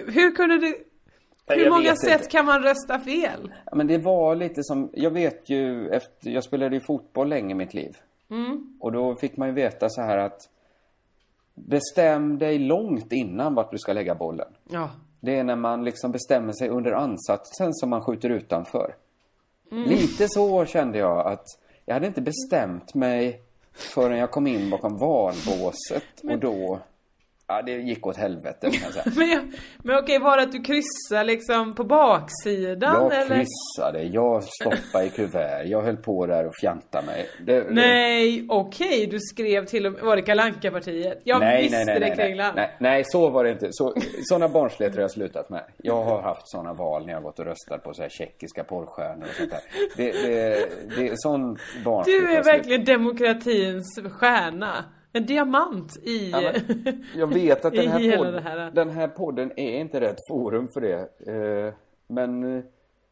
Hur 0.08 0.36
kunde. 0.36 0.74
Jag 1.48 1.56
Hur 1.56 1.70
många 1.70 1.96
sätt 1.96 2.22
inte. 2.22 2.32
kan 2.32 2.46
man 2.46 2.64
rösta 2.64 3.00
fel? 3.00 3.54
Ja, 3.66 3.76
men 3.76 3.88
det 3.88 3.98
var 3.98 4.36
lite 4.36 4.64
som, 4.64 4.90
jag 4.94 5.12
vet 5.12 5.50
ju 5.50 5.90
efter, 5.90 6.30
jag 6.30 6.44
spelade 6.44 6.76
ju 6.76 6.82
fotboll 6.82 7.30
länge 7.30 7.52
i 7.52 7.58
mitt 7.58 7.74
liv. 7.74 7.98
Mm. 8.30 8.78
Och 8.80 8.92
då 8.92 9.16
fick 9.16 9.38
man 9.38 9.48
ju 9.48 9.54
veta 9.54 9.90
så 9.90 10.02
här 10.02 10.18
att 10.18 10.50
bestäm 11.56 12.38
dig 12.38 12.60
långt 12.60 13.12
innan 13.12 13.56
vart 13.56 13.72
du 13.72 13.78
ska 13.78 13.94
lägga 13.94 14.16
bollen. 14.16 14.48
Ja. 14.70 14.90
Det 15.20 15.40
är 15.40 15.44
när 15.44 15.56
man 15.56 15.84
liksom 15.84 16.12
bestämmer 16.12 16.54
sig 16.54 16.70
under 16.70 16.92
ansatsen 16.92 17.74
som 17.74 17.90
man 17.90 18.02
skjuter 18.02 18.30
utanför. 18.30 18.96
Mm. 19.72 19.90
Lite 19.90 20.28
så 20.30 20.66
kände 20.66 20.98
jag 20.98 21.28
att 21.28 21.46
jag 21.86 21.94
hade 21.94 22.08
inte 22.08 22.22
bestämt 22.22 22.94
mig 22.94 23.42
förrän 23.74 24.18
jag 24.18 24.32
kom 24.32 24.48
in 24.48 24.70
bakom 24.70 24.98
valbåset 24.98 26.04
och 26.24 26.40
då... 26.40 26.80
Ja, 27.48 27.62
det 27.62 27.72
gick 27.72 28.08
åt 28.08 28.18
helvete 28.18 28.70
kan 28.72 28.82
jag 28.84 28.94
säga. 28.94 29.06
Men, 29.18 29.30
jag, 29.30 29.44
men 29.84 29.98
okej, 29.98 30.20
var 30.20 30.38
det 30.38 30.44
att 30.44 30.52
du 30.52 30.62
kryssade 30.62 31.24
liksom 31.24 31.76
på 31.76 31.84
baksidan 31.84 32.94
Jag 33.12 33.22
eller? 33.22 33.36
kryssade, 33.36 34.04
jag 34.04 34.44
stoppade 34.44 35.06
i 35.06 35.10
kuvert, 35.10 35.64
jag 35.66 35.82
höll 35.82 35.98
på 35.98 36.26
där 36.26 36.46
och 36.48 36.54
fjantade 36.62 37.06
mig. 37.06 37.30
Det, 37.46 37.60
det- 37.62 37.68
Nej, 37.74 38.46
okej, 38.50 39.08
du 39.12 39.20
skrev 39.20 39.66
till 39.66 39.86
och 39.86 39.92
med, 39.92 40.02
var 40.02 40.16
det 40.16 40.22
Kalle 40.22 40.44
Anka-partiet? 40.44 41.22
Jag 41.24 41.40
nej, 41.40 41.62
visste 41.62 41.78
nej, 41.86 42.00
nej, 42.00 42.10
det 42.16 42.36
nej, 42.36 42.52
nej, 42.56 42.76
nej, 42.80 43.04
så 43.06 43.30
var 43.30 43.44
det 43.44 43.50
inte. 43.52 43.68
Så, 43.72 43.94
såna 44.24 44.50
barnsligheter 44.50 44.98
har 44.98 45.02
jag 45.04 45.12
slutat 45.12 45.50
med. 45.50 45.64
Jag 45.78 46.04
har 46.04 46.22
haft 46.22 46.50
såna 46.50 46.74
val 46.74 47.06
när 47.06 47.14
jag 47.14 47.24
gått 47.24 47.40
och 47.40 47.46
röstat 47.46 47.84
på 47.84 47.94
så 47.94 48.02
här 48.02 48.10
tjeckiska 48.10 48.64
porrstjärnor 48.64 49.26
och 49.30 49.36
sånt 49.36 49.52
där. 49.52 49.60
Det, 49.98 50.12
det, 50.12 50.70
det 50.98 51.08
är 51.08 51.14
sån 51.16 51.58
barnsligt. 51.86 52.20
Du 52.20 52.26
har 52.26 52.32
är 52.32 52.36
jag 52.36 52.44
verkligen 52.44 52.86
demokratins 52.86 54.00
stjärna. 54.20 54.86
En 55.16 55.26
diamant 55.26 55.98
i... 56.04 56.30
Ja, 56.32 56.54
jag 57.18 57.28
vet 57.28 57.66
att 57.66 57.74
den 57.76 57.88
här, 57.88 58.00
hela 58.00 58.18
podd, 58.24 58.34
det 58.34 58.42
här. 58.42 58.72
den 58.72 58.90
här 58.90 59.08
podden 59.08 59.52
är 59.56 59.80
inte 59.80 60.02
rätt 60.02 60.18
forum 60.30 60.68
för 60.74 60.82
det. 60.82 61.00
Eh, 61.68 61.74
Men, 62.08 62.64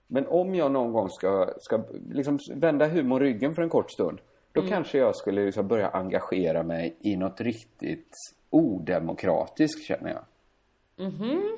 men 0.07 0.27
om 0.27 0.55
jag 0.55 0.71
någon 0.71 0.93
gång 0.93 1.09
ska, 1.09 1.53
ska 1.59 1.83
liksom 2.09 2.39
vända 2.55 2.87
humor 2.87 3.19
ryggen 3.19 3.55
för 3.55 3.61
en 3.61 3.69
kort 3.69 3.91
stund. 3.91 4.19
Då 4.51 4.61
Mm. 4.61 4.71
kanske 4.71 4.97
jag 4.97 5.15
skulle 5.15 5.45
liksom 5.45 5.67
börja 5.67 5.89
engagera 5.89 6.63
mig 6.63 6.95
i 7.01 7.15
något 7.15 7.41
riktigt 7.41 8.09
odemokratiskt 8.49 9.83
känner 9.87 10.09
jag. 10.09 10.23
Mhm. 11.07 11.57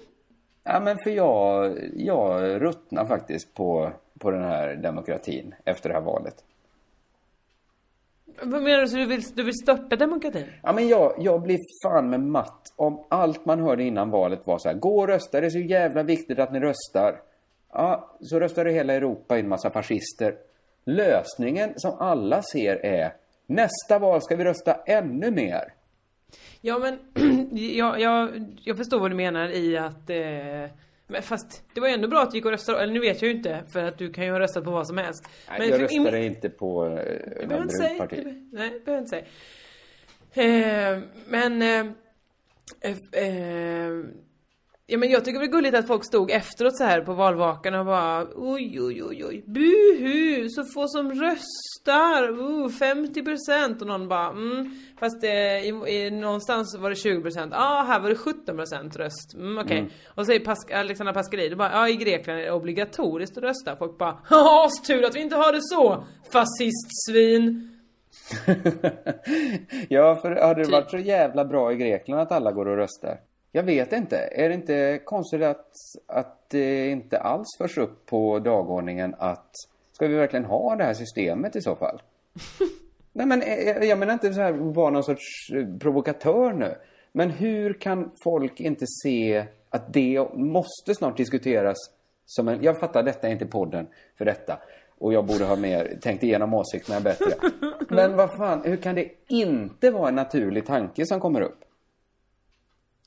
Ja 0.64 0.80
men 0.80 0.98
för 1.04 1.12
jag, 1.12 1.78
jag 1.96 2.62
ruttnar 2.62 3.06
faktiskt 3.06 3.54
på, 3.54 3.92
på 4.20 4.32
den 4.32 4.44
här 4.44 4.76
demokratin 4.76 5.56
efter 5.66 5.90
det 5.90 5.96
här 5.96 6.02
valet. 6.02 6.44
Vad 8.44 8.64
menar 8.64 8.82
du? 8.82 8.88
Så 8.88 8.98
du 8.98 9.06
vill, 9.06 9.22
du 9.22 9.44
vill 9.44 9.54
störta 9.54 9.96
demokratin? 9.96 10.46
Ja 10.64 10.74
men 10.74 10.88
jag, 10.88 11.16
jag 11.20 11.42
blir 11.42 11.60
fan 11.84 12.10
med 12.10 12.20
matt 12.20 12.74
om 12.76 13.06
allt 13.10 13.46
man 13.46 13.60
hörde 13.60 13.84
innan 13.84 14.10
valet 14.10 14.48
var 14.48 14.58
så 14.58 14.70
här. 14.70 14.76
Gå 14.76 15.00
och 15.00 15.08
rösta, 15.08 15.42
det 15.42 15.48
är 15.48 15.50
så 15.50 15.60
jävla 15.60 16.04
viktigt 16.04 16.40
att 16.40 16.52
ni 16.52 16.60
röstar. 16.60 17.22
Ja, 17.74 18.18
så 18.22 18.40
röstar 18.40 18.66
hela 18.66 18.94
Europa 18.94 19.40
in 19.40 19.48
massa 19.48 19.72
fascister. 19.72 20.36
Lösningen 20.86 21.74
som 21.76 21.94
alla 22.00 22.42
ser 22.42 22.86
är 22.86 23.14
nästa 23.48 24.00
val 24.00 24.22
ska 24.22 24.36
vi 24.36 24.44
rösta 24.44 24.74
ännu 24.74 25.32
mer. 25.32 25.74
Ja 26.62 26.80
men, 26.80 27.00
jag, 27.52 28.02
jag, 28.02 28.30
jag 28.64 28.78
förstår 28.78 29.00
vad 29.00 29.12
du 29.12 29.16
menar 29.16 29.50
i 29.50 29.78
att 29.78 30.10
eh, 30.10 30.76
men 31.08 31.22
fast 31.22 31.64
det 31.74 31.82
var 31.82 31.88
ju 31.88 31.94
ändå 31.94 32.08
bra 32.08 32.22
att 32.22 32.32
du 32.32 32.38
gick 32.38 32.46
och 32.46 32.52
röstade, 32.52 32.80
eller 32.84 32.94
nu 32.94 33.00
vet 33.00 33.22
jag 33.22 33.30
ju 33.32 33.36
inte 33.38 33.64
för 33.74 33.84
att 33.84 33.98
du 33.98 34.14
kan 34.14 34.26
ju 34.26 34.32
ha 34.32 34.40
röstat 34.40 34.64
på 34.64 34.72
vad 34.72 34.88
som 34.88 34.98
helst. 34.98 35.24
Nej, 35.50 35.60
men 35.60 35.70
jag 35.70 35.82
röstade 35.84 36.26
inte 36.26 36.50
på 36.50 36.86
eh, 36.86 37.48
be- 37.48 38.34
Nej, 38.52 38.80
behöver 38.86 38.98
inte 38.98 39.10
säga. 39.10 39.26
Eh, 40.34 41.00
men... 41.28 41.62
Eh, 41.62 41.86
eh, 43.12 43.92
ja 44.88 44.98
men 44.98 45.10
jag 45.10 45.26
tycker 45.26 45.40
det 45.40 45.46
är 45.46 45.52
gulligt 45.52 45.76
att 45.76 45.88
folk 45.88 46.06
stod 46.06 46.32
efteråt 46.32 46.78
så 46.78 46.84
här 46.84 47.02
på 47.02 47.14
valvakan 47.14 47.74
och 47.76 47.86
bara 47.86 48.28
oj 48.36 48.82
oj 48.82 49.04
oj 49.04 49.26
oj 49.26 49.44
buhu 49.48 50.50
så 50.50 50.64
få 50.64 50.88
som 50.88 51.12
röstar 51.12 52.30
uh, 52.30 52.68
50% 52.68 53.82
och 53.82 53.88
någon 53.88 54.08
bara 54.08 54.30
mm, 54.30 54.76
fast 55.00 55.24
eh, 55.24 55.30
i, 55.32 55.68
i, 55.88 56.12
någonstans 56.12 56.78
var 56.80 56.90
det 56.90 56.96
20% 56.96 57.50
ja 57.52 57.58
ah, 57.58 57.84
här 57.84 58.00
var 58.00 58.10
det 58.10 58.16
17% 58.16 58.98
röst 58.98 59.34
mm, 59.34 59.58
okej 59.58 59.80
Mm. 59.80 59.92
och 60.08 60.16
så 60.16 60.26
säger 60.26 60.40
Pas 60.40 60.72
Alexandra 60.74 61.14
Pascalidou 61.14 61.56
bara 61.56 61.72
ja 61.72 61.90
i 61.90 61.96
Grekland 61.96 62.40
är 62.40 62.44
det 62.44 62.52
obligatoriskt 62.52 63.38
att 63.38 63.44
rösta 63.44 63.76
folk 63.76 63.98
bara 63.98 64.18
ja 64.30 64.70
tur 64.88 65.04
att 65.06 65.16
vi 65.16 65.22
inte 65.22 65.36
har 65.36 65.52
det 65.52 65.62
så 65.62 66.04
fascistsvin 66.32 67.72
Ja, 69.90 70.16
för 70.16 70.32
hade 70.36 70.60
det 70.60 70.66
Typ. 70.66 70.74
varit 70.74 70.92
så 70.92 70.98
jävla 70.98 71.46
bra 71.46 71.74
i 71.74 71.76
Grekland 71.76 72.22
att 72.22 72.32
alla 72.32 72.52
går 72.52 72.68
och 72.68 72.78
röstar? 72.78 73.20
Jag 73.56 73.64
vet 73.64 73.94
inte. 73.94 74.18
Är 74.18 74.50
det 74.50 74.56
inte 74.56 75.00
konstigt 75.04 75.42
att, 75.42 75.72
att 76.08 76.50
det 76.50 76.90
inte 76.90 77.20
alls 77.20 77.48
förs 77.58 77.78
upp 77.78 78.06
på 78.06 78.40
dagordningen 78.40 79.16
att 79.18 79.52
ska 79.92 80.08
vi 80.08 80.16
verkligen 80.16 80.46
ha 80.46 80.76
det 80.76 80.84
här 80.84 80.94
systemet 80.94 81.56
i 81.56 81.62
så 81.62 81.76
fall? 81.76 82.02
Nej 83.14 83.26
men 83.26 83.42
eh, 83.42 83.84
jag, 83.84 84.00
menar 84.00 84.14
inte 84.14 84.34
så 84.34 84.42
här 84.42 84.52
vara 84.52 84.90
någon 84.90 85.04
sorts 85.04 85.52
eh, 85.54 85.78
provokatör 85.80 86.54
nu. 86.54 86.76
Men 87.12 87.30
hur 87.30 87.74
kan 87.74 88.12
folk 88.24 88.60
inte 88.60 88.86
se 89.04 89.46
att 89.70 89.94
det 89.94 90.28
måste 90.34 90.96
snart 90.96 91.18
diskuteras 91.18 91.78
som 92.26 92.48
en... 92.48 92.64
Jag 92.64 92.80
fattar, 92.80 93.04
detta 93.04 93.28
är 93.28 93.32
inte 93.32 93.46
podden 93.46 93.88
för 94.18 94.26
detta. 94.26 94.60
Och 94.98 95.14
jag 95.14 95.26
borde 95.26 95.46
ha 95.46 95.56
mer 95.56 95.98
tänkt 96.02 96.24
igenom 96.24 96.54
åsikterna 96.54 97.00
bättre. 97.00 97.34
Men 97.90 98.16
vad 98.16 98.38
fan, 98.38 98.62
hur 98.66 98.78
kan 98.78 98.96
det 98.96 99.10
inte 99.28 99.92
vara 99.92 100.10
en 100.10 100.16
naturlig 100.16 100.66
tanke 100.66 101.06
som 101.06 101.20
kommer 101.20 101.42
upp? 101.42 101.65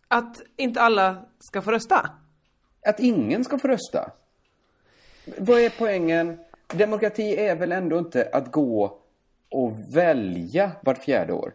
Att 0.09 0.43
inte 0.57 0.81
alla 0.81 1.17
ska 1.39 1.63
få 1.63 1.71
rösta? 1.71 2.11
Att 2.87 3.01
ingen 3.01 3.45
ska 3.45 3.59
få 3.59 3.69
rösta? 3.69 4.13
Vad 5.39 5.61
är 5.61 5.73
poängen? 5.79 6.39
Demokrati 6.75 7.37
är 7.37 7.57
väl 7.57 7.73
ändå 7.73 7.99
inte 7.99 8.29
att 8.33 8.53
gå 8.53 8.99
och 9.51 9.73
välja 9.95 10.73
vart 10.83 11.05
fjärde 11.05 11.33
år? 11.33 11.55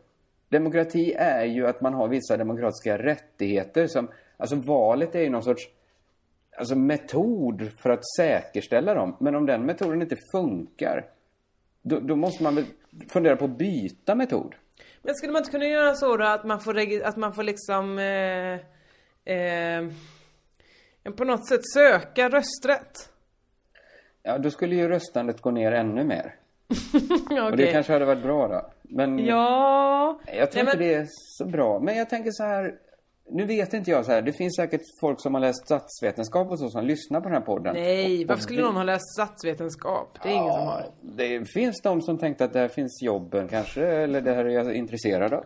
Demokrati 0.49 1.14
är 1.14 1.45
ju 1.45 1.68
att 1.68 1.82
man 1.82 1.93
har 1.93 2.08
vissa 2.08 2.38
demokratiska 2.38 2.97
rättigheter 2.97 3.88
som... 3.88 4.08
Alltså 4.38 4.56
valet 4.56 5.16
är 5.16 5.22
ju 5.22 5.30
någon 5.30 5.43
sorts 5.43 5.70
alltså 6.58 6.76
metod 6.76 7.70
för 7.78 7.89
att 7.89 8.01
säkerställa 8.18 8.93
dem. 8.93 9.16
Men 9.20 9.36
om 9.36 9.45
den 9.45 9.66
metoden 9.66 10.01
inte 10.01 10.18
funkar, 10.32 11.06
då, 11.82 11.99
då 11.99 12.16
måste 12.16 12.43
man 12.43 12.56
väl 12.56 12.66
fundera 13.10 13.36
på 13.36 13.45
att 13.45 13.58
byta 13.58 14.16
metod. 14.16 14.56
Men 15.04 15.16
skulle 15.16 15.32
man 15.32 15.39
inte 15.39 15.51
kunna 15.51 15.66
göra 15.66 15.95
så 15.95 16.18
då 16.18 16.26
att 16.26 16.43
man 16.43 16.60
får, 16.60 17.04
att 17.06 17.18
man 17.18 17.34
får 17.34 17.43
liksom 17.43 17.99
eh, 17.99 18.54
eh, 19.36 19.89
på 21.18 21.24
något 21.24 21.47
sätt 21.47 21.62
söka 21.74 22.30
rösträtt? 22.30 23.10
Ja, 24.24 24.38
då 24.38 24.49
skulle 24.51 24.76
ju 24.76 24.88
röstandet 24.88 25.41
gå 25.41 25.51
ner 25.51 25.72
ännu 25.72 26.04
mer. 26.04 26.36
Ja, 27.30 27.45
Och 27.51 27.58
det 27.58 27.72
kanske 27.72 27.93
hade 27.93 28.06
varit 28.06 28.24
bra 28.24 28.47
då. 28.47 28.72
Men 28.82 29.20
Ja... 29.20 30.20
jag 30.26 30.51
tror 30.51 30.64
Nej, 30.64 30.72
inte 30.74 30.78
men- 30.78 30.88
det 30.88 30.93
är 30.93 31.08
så 31.10 31.45
bra. 31.45 31.80
Men 31.80 31.97
jag 31.97 32.10
tänker 32.10 32.32
så 32.34 32.43
här. 32.43 32.76
Nu 33.30 33.45
vet 33.45 33.74
inte 33.74 33.91
jag 33.91 34.05
så 34.05 34.11
här. 34.11 34.21
Det 34.21 34.34
finns 34.34 34.55
säkert 34.55 34.82
folk 35.01 35.21
som 35.21 35.34
har 35.34 35.41
läst 35.41 35.65
statsvetenskap 35.65 36.51
och 36.51 36.59
så 36.59 36.69
som 36.69 36.86
lyssnar 36.86 37.21
på 37.21 37.30
den 37.30 37.34
här 37.38 37.45
podden. 37.45 37.74
Nej, 37.76 38.21
Och- 38.24 38.28
varför 38.30 38.41
skulle 38.43 38.59
vi- 38.59 38.65
någon 38.65 38.76
ha 38.76 38.84
läst 38.84 39.13
statsvetenskap? 39.13 40.17
Det 40.24 40.30
är 40.30 40.34
ingen 40.34 40.53
som 40.53 40.67
har. 40.67 40.86
Det 41.01 41.45
finns 41.53 41.82
de 41.82 42.01
som 42.01 42.17
tänkte 42.17 42.45
att 42.45 42.53
där 42.53 42.67
finns 42.67 42.99
jobben 43.03 43.47
kanske, 43.47 43.86
eller 43.88 44.21
det 44.21 44.34
här 44.34 44.45
är 44.45 44.49
jag 44.49 44.74
intresserad 44.76 45.34
av. 45.34 45.43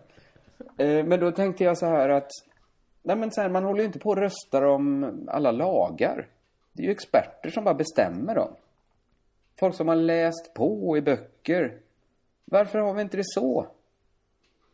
Eh, 0.78 1.06
Men 1.06 1.20
då 1.20 1.32
tänkte 1.32 1.64
jag 1.64 1.78
så 1.78 1.86
här 1.86 2.10
att, 2.10 2.30
nej 3.04 3.16
men 3.16 3.32
så 3.32 3.42
här, 3.42 3.50
man 3.50 3.64
håller 3.64 3.80
ju 3.80 3.86
inte 3.86 4.00
på 4.00 4.10
och 4.10 4.18
röstar 4.18 4.62
om 4.62 5.14
alla 5.28 5.52
lagar. 5.52 6.28
Det 6.74 6.82
är 6.84 6.86
ju 6.86 6.92
experter 6.92 7.50
som 7.50 7.64
bara 7.64 7.74
bestämmer 7.76 8.36
dem. 8.36 8.50
Folk 9.60 9.76
som 9.76 9.88
har 9.88 9.96
läst 9.96 10.54
på 10.54 10.98
i 10.98 11.02
böcker. 11.02 11.78
Varför 12.46 12.80
har 12.80 12.94
vi 12.94 13.02
inte 13.02 13.18
det 13.18 13.24
så? 13.26 13.68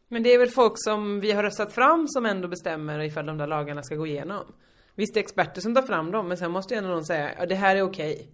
Men 0.08 0.24
det 0.24 0.34
är 0.34 0.40
väl 0.40 0.50
folk 0.50 0.74
som 0.76 1.20
vi 1.20 1.32
har 1.32 1.44
röstat 1.44 1.74
fram 1.74 2.08
som 2.08 2.26
ändå 2.26 2.48
bestämmer 2.48 3.00
ifall 3.00 3.26
de 3.26 3.38
där 3.38 3.48
lagarna 3.48 3.84
ska 3.84 3.96
gå 3.96 4.08
igenom. 4.08 4.54
Visst 4.96 5.14
det 5.14 5.20
är 5.20 5.24
experter 5.24 5.62
som 5.62 5.76
tar 5.76 5.82
fram 5.82 6.12
dem, 6.12 6.28
men 6.28 6.38
sen 6.38 6.52
måste 6.52 6.74
ju 6.74 6.78
ändå 6.78 6.90
någon 6.90 7.06
säga 7.06 7.32
ja, 7.40 7.46
det 7.46 7.56
här 7.56 7.76
är 7.76 7.82
okej. 7.82 8.28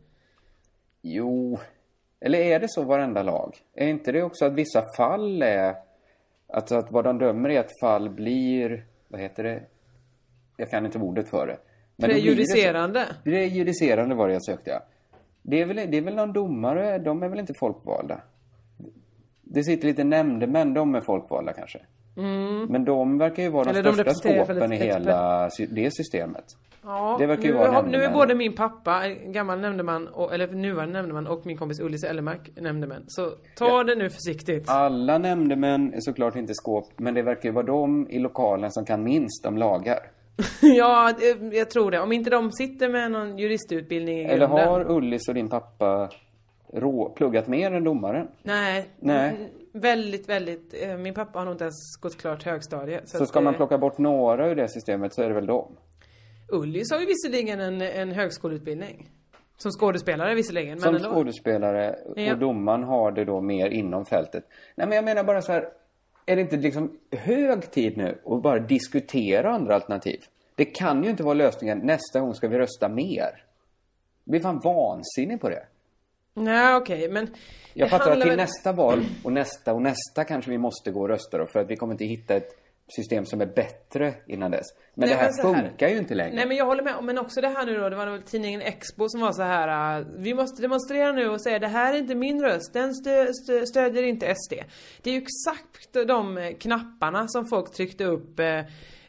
Jo, 1.02 1.60
eller 2.20 2.40
är 2.40 2.60
det 2.60 2.70
så 2.70 2.84
varenda 2.84 3.24
lag? 3.24 3.58
Är 3.74 3.88
inte 3.88 4.12
det 4.12 4.24
också 4.24 4.46
att 4.46 4.54
vissa 4.54 4.84
fall 4.98 5.42
är... 5.42 5.76
Att, 6.48 6.72
att 6.72 6.92
vad 6.92 7.04
de 7.04 7.18
dömer 7.18 7.50
är 7.50 7.60
att 7.60 7.80
fall 7.82 8.10
blir... 8.10 8.86
Vad 9.08 9.22
heter 9.22 9.44
det? 9.44 9.64
Jag 10.58 10.70
kan 10.70 10.86
inte 10.86 10.98
ordet 10.98 11.30
för 11.30 11.48
det. 11.48 11.58
Men 11.96 12.10
blir 12.10 12.16
det 12.16 12.22
Prejudicerande. 12.22 13.06
Prejudicerande 13.24 14.16
var 14.16 14.28
det 14.28 14.34
jag 14.34 14.46
sökte, 14.46 14.70
ja. 14.70 14.84
Det 15.42 15.62
är, 15.62 15.66
väl, 15.66 15.76
det 15.76 15.98
är 15.98 16.02
väl 16.02 16.16
någon 16.16 16.34
domare, 16.34 16.98
de 16.98 17.24
är 17.24 17.28
väl 17.28 17.40
inte 17.40 17.54
folkvalda? 17.60 18.22
Det 19.52 19.64
sitter 19.64 19.88
lite 19.88 20.04
nämndemän, 20.04 20.74
de 20.74 20.96
är 20.96 21.02
folkvalda 21.02 21.54
kanske. 21.54 21.80
Mm. 22.18 22.66
Men 22.66 22.86
de 22.86 23.18
verkar 23.18 23.44
ju 23.44 23.50
vara 23.50 23.70
Eller 23.70 23.84
de 23.84 23.94
största 23.94 24.14
skåpen 24.14 24.74
i 24.74 24.76
hela 24.76 25.50
det 25.70 25.92
systemet. 25.94 26.44
Ja, 26.84 27.16
Det 27.20 27.26
verkar 27.26 27.44
ju 27.44 27.52
nu, 27.52 27.58
vara 27.58 27.72
har- 27.72 27.84
nu 27.84 27.98
är 28.04 28.12
både 28.14 28.36
min 28.36 28.56
pappa, 28.56 29.06
en 29.06 29.32
gammal 29.32 29.60
nämndeman, 29.60 30.08
och, 30.08 30.34
eller 30.34 30.48
nuvarande 30.48 30.94
nämndeman, 30.94 31.28
och 31.28 31.46
min 31.46 31.58
kompis 31.58 31.80
Ullis 31.80 32.04
Ellemark 32.04 32.50
nämndemän. 32.56 33.04
Så 33.08 33.32
ta 33.58 33.84
det 33.84 33.96
nu 33.96 34.10
försiktigt. 34.10 34.70
Alla 34.70 35.18
nämndemän 35.18 35.94
är 35.94 36.00
såklart 36.00 36.36
inte 36.36 36.54
skåp, 36.54 36.86
men 36.98 37.14
det 37.14 37.22
verkar 37.22 37.50
ju 37.50 37.54
vara 37.56 37.66
de 37.66 38.08
i 38.10 38.20
lokalen 38.20 38.72
som 38.72 38.86
kan 38.86 39.04
minst 39.04 39.46
om 39.46 39.58
lagar. 39.58 40.00
ja, 40.62 41.14
jag 41.52 41.70
tror 41.70 41.92
det. 41.92 42.00
Om 42.00 42.12
inte 42.12 42.30
de 42.30 42.52
sitter 42.52 42.90
med 42.90 43.12
någon 43.12 43.38
juristutbildning 43.38 44.20
i 44.20 44.24
Eller 44.26 44.48
grunden. 44.48 44.68
har 44.68 44.92
Ullis 44.92 45.28
och 45.30 45.34
din 45.36 45.50
pappa 45.50 46.10
rå, 46.74 47.10
pluggat 47.10 47.48
mer 47.48 47.72
än 47.72 47.84
domaren? 47.84 48.28
Nej. 48.44 48.90
Nej. 49.00 49.52
Väldigt, 49.74 50.30
väldigt. 50.30 50.74
eh, 50.84 50.98
Min 50.98 51.14
pappa 51.14 51.40
har 51.40 51.46
nog 51.46 51.54
inte 51.54 51.64
ens 51.64 51.98
gått 52.02 52.18
klart 52.18 52.44
högstadiet. 52.44 53.10
Så, 53.10 53.24
att, 53.24 53.30
ska 53.30 53.42
man 53.42 53.54
eh, 53.54 53.58
plocka 53.58 53.78
bort 53.78 53.98
några 53.98 54.48
ur 54.50 54.56
det 54.56 54.68
systemet 54.68 55.14
så 55.14 55.22
är 55.22 55.28
det 55.28 55.34
väl 55.36 55.46
dem? 55.46 55.76
Ullis 56.52 56.92
har 56.92 57.00
ju 57.00 57.06
visserligen 57.06 57.60
en, 57.60 57.82
en 57.82 58.12
högskoleutbildning. 58.12 59.10
Som 59.58 59.72
skådespelare 59.72 60.36
visserligen, 60.36 60.80
Som 60.80 60.94
men 60.94 61.04
ändå. 61.04 61.16
skådespelare 61.16 61.96
Ja. 62.16 62.34
och 62.34 62.40
domaren 62.40 62.84
har 62.84 63.12
det 63.12 63.26
då 63.26 63.42
mer 63.42 63.70
inom 63.70 64.06
fältet. 64.06 64.44
Nej 64.76 64.88
men 64.88 64.96
jag 64.96 65.06
menar 65.06 65.24
bara 65.24 65.42
så 65.42 65.52
här. 65.52 65.70
är 66.26 66.36
det 66.36 66.42
inte 66.42 66.58
liksom 66.58 66.98
hög 67.12 67.72
tid 67.72 67.98
nu 67.98 68.18
att 68.26 68.42
bara 68.42 68.60
diskutera 68.60 69.52
andra 69.52 69.76
alternativ? 69.76 70.20
Det 70.56 70.66
kan 70.66 71.04
ju 71.04 71.10
inte 71.10 71.24
vara 71.24 71.34
lösningen, 71.34 71.80
nästa 71.80 72.20
gång 72.20 72.34
ska 72.34 72.48
vi 72.48 72.58
rösta 72.60 72.90
mer. 72.90 73.44
Jag 74.24 74.32
blir 74.32 74.40
fan 74.42 74.60
vansinnig 74.60 75.42
på 75.42 75.50
det. 75.50 75.66
Nej 76.44 76.76
okej 76.76 77.10
men... 77.10 77.28
Jag 77.74 77.90
fattar 77.90 78.12
att 78.12 78.22
till 78.22 78.36
nästa 78.36 78.72
val 78.72 79.06
och 79.24 79.34
nästa 79.34 79.74
och 79.74 79.82
nästa 79.82 80.24
kanske 80.24 80.52
vi 80.52 80.58
måste 80.58 80.92
gå 80.92 81.02
och 81.02 81.10
rösta 81.10 81.38
då 81.38 81.46
för 81.54 81.60
att 81.60 81.70
vi 81.70 81.76
kommer 81.76 81.94
inte 81.94 82.06
hitta 82.06 82.36
ett 82.36 82.50
system 82.96 83.26
som 83.26 83.42
är 83.42 83.46
bättre 83.46 84.14
innan 84.28 84.52
dess. 84.52 84.66
Men 84.94 85.10
Nej, 85.10 85.10
det 85.10 85.22
här 85.22 85.24
men 85.24 85.34
så 85.34 85.54
här- 85.54 85.68
funkar 85.68 85.88
ju 85.90 85.98
inte 85.98 86.16
längre. 86.16 86.36
Nej 86.36 86.48
men 86.48 86.58
jag 86.58 86.66
håller 86.66 86.84
med, 86.84 87.04
men 87.04 87.18
också 87.18 87.42
det 87.42 87.48
här 87.48 87.66
nu 87.66 87.78
då, 87.80 87.90
det 87.90 87.96
var 87.96 88.06
väl 88.06 88.22
tidningen 88.22 88.62
Expo 88.62 89.10
som 89.10 89.22
var 89.22 89.32
så 89.32 89.44
här. 89.44 90.00
äh, 90.00 90.06
vi 90.18 90.34
måste 90.34 90.62
demonstrera 90.62 91.12
nu 91.12 91.30
och 91.30 91.42
säga 91.42 91.60
det 91.60 91.68
här 91.68 91.94
är 91.94 91.98
inte 91.98 92.16
min 92.16 92.42
röst, 92.42 92.74
den 92.74 92.94
stö, 92.96 93.34
stö, 93.34 93.66
stödjer 93.66 94.04
inte 94.04 94.36
SD. 94.36 94.54
Det 95.02 95.10
är 95.10 95.14
ju 95.14 95.22
exakt 95.22 96.08
de 96.08 96.54
knapparna 96.60 97.28
som 97.28 97.48
folk 97.48 97.72
tryckte 97.74 98.06
upp 98.06 98.40
eh, 98.40 98.62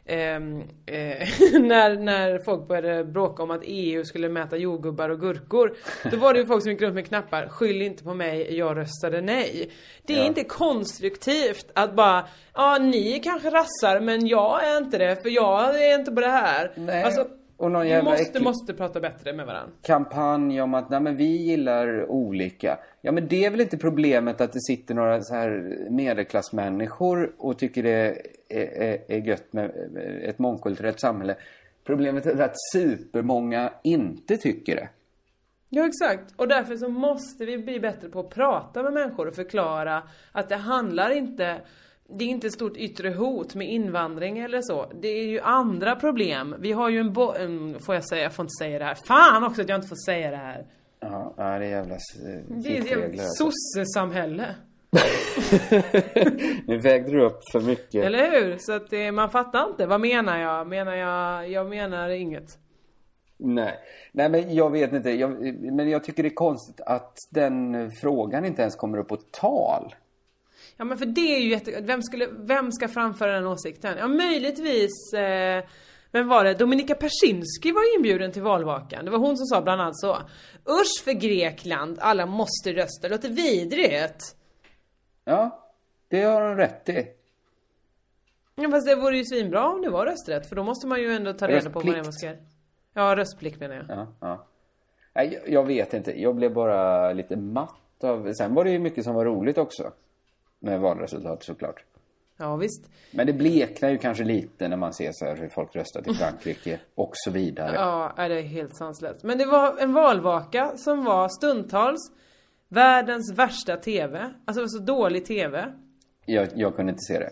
ehm, 0.05 0.61
eh, 0.85 1.27
när, 1.61 1.95
när 1.95 2.39
folk 2.39 2.67
började 2.67 3.03
bråka 3.03 3.43
om 3.43 3.51
att 3.51 3.61
EU 3.63 4.03
skulle 4.05 4.29
mäta 4.29 4.57
jordgubbar 4.57 5.09
och 5.09 5.19
gurkor. 5.19 5.73
Då 6.11 6.17
var 6.17 6.33
det 6.33 6.39
ju 6.39 6.45
folk 6.45 6.63
som 6.63 6.71
gick 6.71 6.81
runt 6.81 6.95
med 6.95 7.07
knappar, 7.07 7.47
skyll 7.49 7.81
inte 7.81 8.03
på 8.03 8.13
mig, 8.13 8.57
jag 8.57 8.77
röstade 8.77 9.21
nej. 9.21 9.71
Det 10.05 10.13
är 10.13 10.17
Ja. 10.17 10.25
inte 10.25 10.43
konstruktivt 10.43 11.65
att 11.75 11.95
bara, 11.95 12.27
ja 12.53 12.77
ni 12.77 13.19
kanske 13.23 13.49
rassar 13.49 13.99
men 13.99 14.27
jag 14.27 14.63
är 14.67 14.77
inte 14.77 14.97
det 14.97 15.15
för 15.23 15.29
jag 15.29 15.81
är 15.83 15.99
inte 15.99 16.11
på 16.11 16.21
det 16.21 16.27
här. 16.27 16.71
Nej, 16.75 17.03
Alltså, 17.03 17.27
och 17.61 17.71
någon 17.71 17.83
vi 17.83 18.01
måste, 18.01 18.23
äcklig- 18.23 18.43
måste 18.43 18.73
prata 18.73 18.99
bättre 18.99 19.33
med 19.33 19.45
varandra. 19.45 19.73
kampanj 19.81 20.61
om 20.61 20.73
att 20.73 20.89
nej, 20.89 20.99
men 20.99 21.17
vi 21.17 21.37
gillar 21.37 22.11
olika. 22.11 22.79
Ja 23.01 23.11
men 23.11 23.27
det 23.27 23.45
är 23.45 23.49
väl 23.51 23.61
inte 23.61 23.77
problemet 23.77 24.41
att 24.41 24.53
det 24.53 24.61
sitter 24.61 24.95
några 24.95 25.21
så 25.21 25.33
här 25.35 25.77
medelklassmänniskor 25.89 27.31
och 27.37 27.59
tycker 27.59 27.83
det 27.83 28.17
är, 28.49 28.81
är, 28.81 28.97
är 29.07 29.17
gött 29.27 29.53
med 29.53 29.71
ett 30.23 30.39
mångkulturellt 30.39 30.99
samhälle. 30.99 31.35
Problemet 31.83 32.25
är 32.25 32.41
att 32.41 32.55
supermånga 32.73 33.73
inte 33.83 34.37
tycker 34.37 34.75
det. 34.75 34.89
Ja 35.69 35.87
exakt, 35.87 36.33
och 36.35 36.47
därför 36.47 36.75
så 36.75 36.89
måste 36.89 37.45
vi 37.45 37.57
bli 37.57 37.79
bättre 37.79 38.09
på 38.09 38.19
att 38.19 38.29
prata 38.29 38.83
med 38.83 38.93
människor 38.93 39.27
och 39.27 39.35
förklara 39.35 40.03
att 40.31 40.49
det 40.49 40.55
handlar 40.55 41.09
inte 41.09 41.61
det 42.13 42.23
är 42.25 42.29
inte 42.29 42.47
ett 42.47 42.53
stort 42.53 42.77
yttre 42.77 43.09
hot 43.09 43.55
med 43.55 43.69
invandring 43.69 44.39
eller 44.39 44.61
så. 44.61 44.91
Det 45.01 45.07
är 45.07 45.23
ju 45.25 45.39
andra 45.39 45.95
problem. 45.95 46.55
Vi 46.59 46.71
har 46.71 46.89
ju 46.89 46.99
en, 46.99 47.13
bo- 47.13 47.33
får 47.79 47.95
jag 47.95 48.05
säga, 48.05 48.23
jag 48.23 48.33
får 48.33 48.43
inte 48.43 48.63
säga 48.63 48.79
det 48.79 48.85
här. 48.85 48.95
Fan 49.07 49.43
också 49.43 49.61
att 49.61 49.69
jag 49.69 49.77
inte 49.77 49.87
får 49.87 50.05
säga 50.11 50.31
det 50.31 50.37
här. 50.37 50.65
Ja, 50.99 51.33
det 51.37 51.43
är 51.43 51.61
jävla 51.61 51.93
eh, 51.95 51.99
Det 52.47 52.77
är 52.77 52.81
ett 52.81 52.89
jävla 52.89 53.23
alltså. 53.23 53.51
sossesamhälle. 53.51 54.45
Nu 56.67 56.77
vägde 56.77 57.11
du 57.11 57.21
upp 57.25 57.39
för 57.51 57.61
mycket. 57.61 58.05
Eller 58.05 58.31
hur? 58.31 58.57
Så 58.59 58.73
att 58.73 58.89
det, 58.89 59.11
man 59.11 59.29
fattar 59.29 59.69
inte. 59.69 59.85
Vad 59.85 60.01
menar 60.01 60.37
jag? 60.39 60.67
Menar 60.67 60.95
jag, 60.95 61.49
jag 61.51 61.69
menar 61.69 62.09
inget. 62.09 62.45
Nej. 63.37 63.73
Nej, 64.11 64.29
men 64.29 64.55
jag 64.55 64.69
vet 64.69 64.93
inte. 64.93 65.09
Jag, 65.11 65.31
men 65.73 65.89
jag 65.89 66.03
tycker 66.03 66.23
det 66.23 66.29
är 66.29 66.33
konstigt 66.33 66.81
att 66.81 67.13
den 67.31 67.91
frågan 67.91 68.45
inte 68.45 68.61
ens 68.61 68.75
kommer 68.75 68.97
upp 68.97 69.07
på 69.07 69.17
tal. 69.31 69.95
Ja 70.81 70.85
men 70.85 70.97
för 70.97 71.05
det 71.05 71.35
är 71.35 71.39
ju 71.39 71.49
jätte... 71.49 71.81
Vem, 71.81 72.03
skulle, 72.03 72.27
vem 72.31 72.71
ska 72.71 72.87
framföra 72.87 73.31
den 73.31 73.47
åsikten? 73.47 73.97
Ja 73.97 74.07
möjligtvis... 74.07 75.13
Eh, 75.13 75.63
vem 76.11 76.27
var 76.27 76.43
det? 76.43 76.53
Dominika 76.53 76.95
Persinski 76.95 77.71
var 77.71 77.97
inbjuden 77.97 78.31
till 78.31 78.41
valvakan. 78.41 79.05
Det 79.05 79.11
var 79.11 79.17
hon 79.17 79.37
som 79.37 79.45
sa 79.45 79.61
bland 79.61 79.81
annat 79.81 79.99
så. 79.99 80.17
Usch 80.65 81.03
för 81.03 81.11
Grekland, 81.11 81.97
alla 82.01 82.25
måste 82.25 82.73
rösta, 82.73 83.07
det 83.07 83.09
låter 83.09 83.29
vidrigt. 83.29 84.35
Ja, 85.25 85.69
det 86.07 86.21
har 86.21 86.41
hon 86.41 86.57
rätt 86.57 86.89
i. 86.89 87.07
Ja, 88.55 88.69
fast 88.69 88.87
det 88.87 88.95
vore 88.95 89.17
ju 89.17 89.25
svinbra 89.25 89.69
om 89.69 89.81
det 89.81 89.89
var 89.89 90.05
rösträtt, 90.05 90.49
för 90.49 90.55
då 90.55 90.63
måste 90.63 90.87
man 90.87 91.01
ju 91.01 91.13
ändå 91.13 91.33
ta 91.33 91.47
reda 91.47 91.69
på 91.69 91.79
vad 91.79 91.95
man 91.95 92.13
ska 92.13 92.35
Ja, 92.93 93.15
röstplikt 93.15 93.59
menar 93.59 93.75
jag. 93.75 93.85
Ja, 93.89 94.07
ja. 94.19 94.45
Nej, 95.13 95.43
jag 95.47 95.63
vet 95.63 95.93
inte. 95.93 96.21
Jag 96.21 96.35
blev 96.35 96.53
bara 96.53 97.13
lite 97.13 97.35
matt 97.35 98.03
av... 98.03 98.33
Sen 98.33 98.53
var 98.53 98.63
det 98.63 98.71
ju 98.71 98.79
mycket 98.79 99.03
som 99.03 99.15
var 99.15 99.25
roligt 99.25 99.57
också. 99.57 99.91
Med 100.61 100.79
valresultat 100.79 101.43
såklart. 101.43 101.83
Ja, 102.37 102.55
visst. 102.55 102.89
Men 103.11 103.27
det 103.27 103.33
bleknar 103.33 103.89
ju 103.89 103.97
kanske 103.97 104.23
lite 104.23 104.67
när 104.67 104.77
man 104.77 104.93
ser 104.93 105.11
så 105.13 105.25
här 105.25 105.35
hur 105.35 105.49
folk 105.49 105.75
röstat 105.75 106.07
i 106.07 106.13
Frankrike 106.13 106.79
och 106.95 107.11
så 107.13 107.31
vidare. 107.31 107.75
Ja, 107.75 108.13
det 108.17 108.39
är 108.39 108.41
helt 108.41 108.75
sanslöst. 108.75 109.23
Men 109.23 109.37
det 109.37 109.45
var 109.45 109.77
en 109.77 109.93
valvaka 109.93 110.71
som 110.77 111.05
var 111.05 111.29
stundtals 111.29 112.11
världens 112.69 113.33
värsta 113.37 113.77
TV. 113.77 114.29
Alltså 114.45 114.67
så 114.67 114.83
dålig 114.83 115.25
TV. 115.25 115.73
Jag, 116.25 116.47
jag 116.55 116.75
kunde 116.75 116.89
inte 116.89 117.03
se 117.07 117.19
det. 117.19 117.31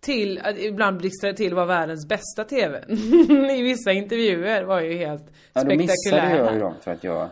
Till 0.00 0.42
ibland 0.58 0.98
blixtrade 0.98 1.36
till 1.36 1.54
var 1.54 1.66
världens 1.66 2.08
bästa 2.08 2.44
TV. 2.44 2.84
I 3.58 3.62
vissa 3.62 3.92
intervjuer 3.92 4.64
var 4.64 4.80
ju 4.80 4.98
helt 4.98 5.32
Ja, 5.52 5.64
då 5.64 5.68
missade 5.68 5.92
spektakulära. 6.06 6.44
jag 6.44 6.54
ju 6.54 6.60
dem 6.60 6.74
för 6.80 6.90
att 6.90 7.04
jag... 7.04 7.28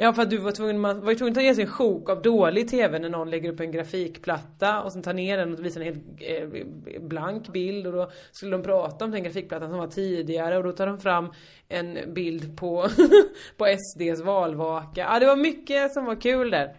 Ja 0.00 0.12
för 0.12 0.22
att 0.22 0.30
du 0.30 0.36
var 0.38 0.52
tvungen, 0.52 0.80
man 0.80 1.00
var 1.00 1.10
ju 1.10 1.16
tvungen 1.16 1.32
att 1.32 1.42
ner 1.42 1.54
sig 1.54 1.64
en 1.64 1.70
sjok 1.70 2.10
av 2.10 2.22
dålig 2.22 2.68
TV 2.68 2.98
när 2.98 3.08
någon 3.08 3.30
lägger 3.30 3.52
upp 3.52 3.60
en 3.60 3.72
grafikplatta 3.72 4.82
och 4.82 4.92
sen 4.92 5.02
tar 5.02 5.12
ner 5.12 5.38
den 5.38 5.52
och 5.54 5.64
visar 5.64 5.80
en 5.80 5.86
helt 5.86 6.04
eh, 6.20 7.00
blank 7.00 7.48
bild 7.48 7.86
och 7.86 7.92
då 7.92 8.10
skulle 8.32 8.56
de 8.56 8.62
prata 8.62 9.04
om 9.04 9.10
den 9.10 9.22
grafikplattan 9.22 9.70
som 9.70 9.78
var 9.78 9.86
tidigare 9.86 10.56
och 10.56 10.64
då 10.64 10.72
tar 10.72 10.86
de 10.86 11.00
fram 11.00 11.32
en 11.68 12.14
bild 12.14 12.58
på, 12.58 12.86
på 13.56 13.66
SDs 13.66 14.20
valvaka. 14.24 15.00
Ja 15.00 15.18
det 15.18 15.26
var 15.26 15.36
mycket 15.36 15.92
som 15.92 16.04
var 16.04 16.20
kul 16.20 16.50
där. 16.50 16.76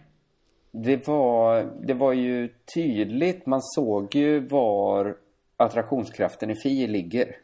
Det 0.70 1.06
var, 1.06 1.70
det 1.86 1.94
var 1.94 2.12
ju 2.12 2.48
tydligt. 2.74 3.46
Man 3.46 3.60
såg 3.62 4.14
ju 4.14 4.48
var 4.48 5.16
attraktionskraften 5.56 6.50
i 6.50 6.54
Fi 6.54 6.86
ligger. 6.86 7.36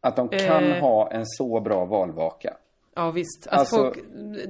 Att 0.00 0.16
de 0.16 0.28
kan 0.28 0.64
Eh. 0.64 0.80
ha 0.80 1.10
en 1.10 1.26
så 1.26 1.60
bra 1.60 1.84
valvaka. 1.84 2.56
Ja 2.98 3.10
visst, 3.10 3.46
att 3.46 3.58
Alltså- 3.58 3.76
folk 3.76 3.98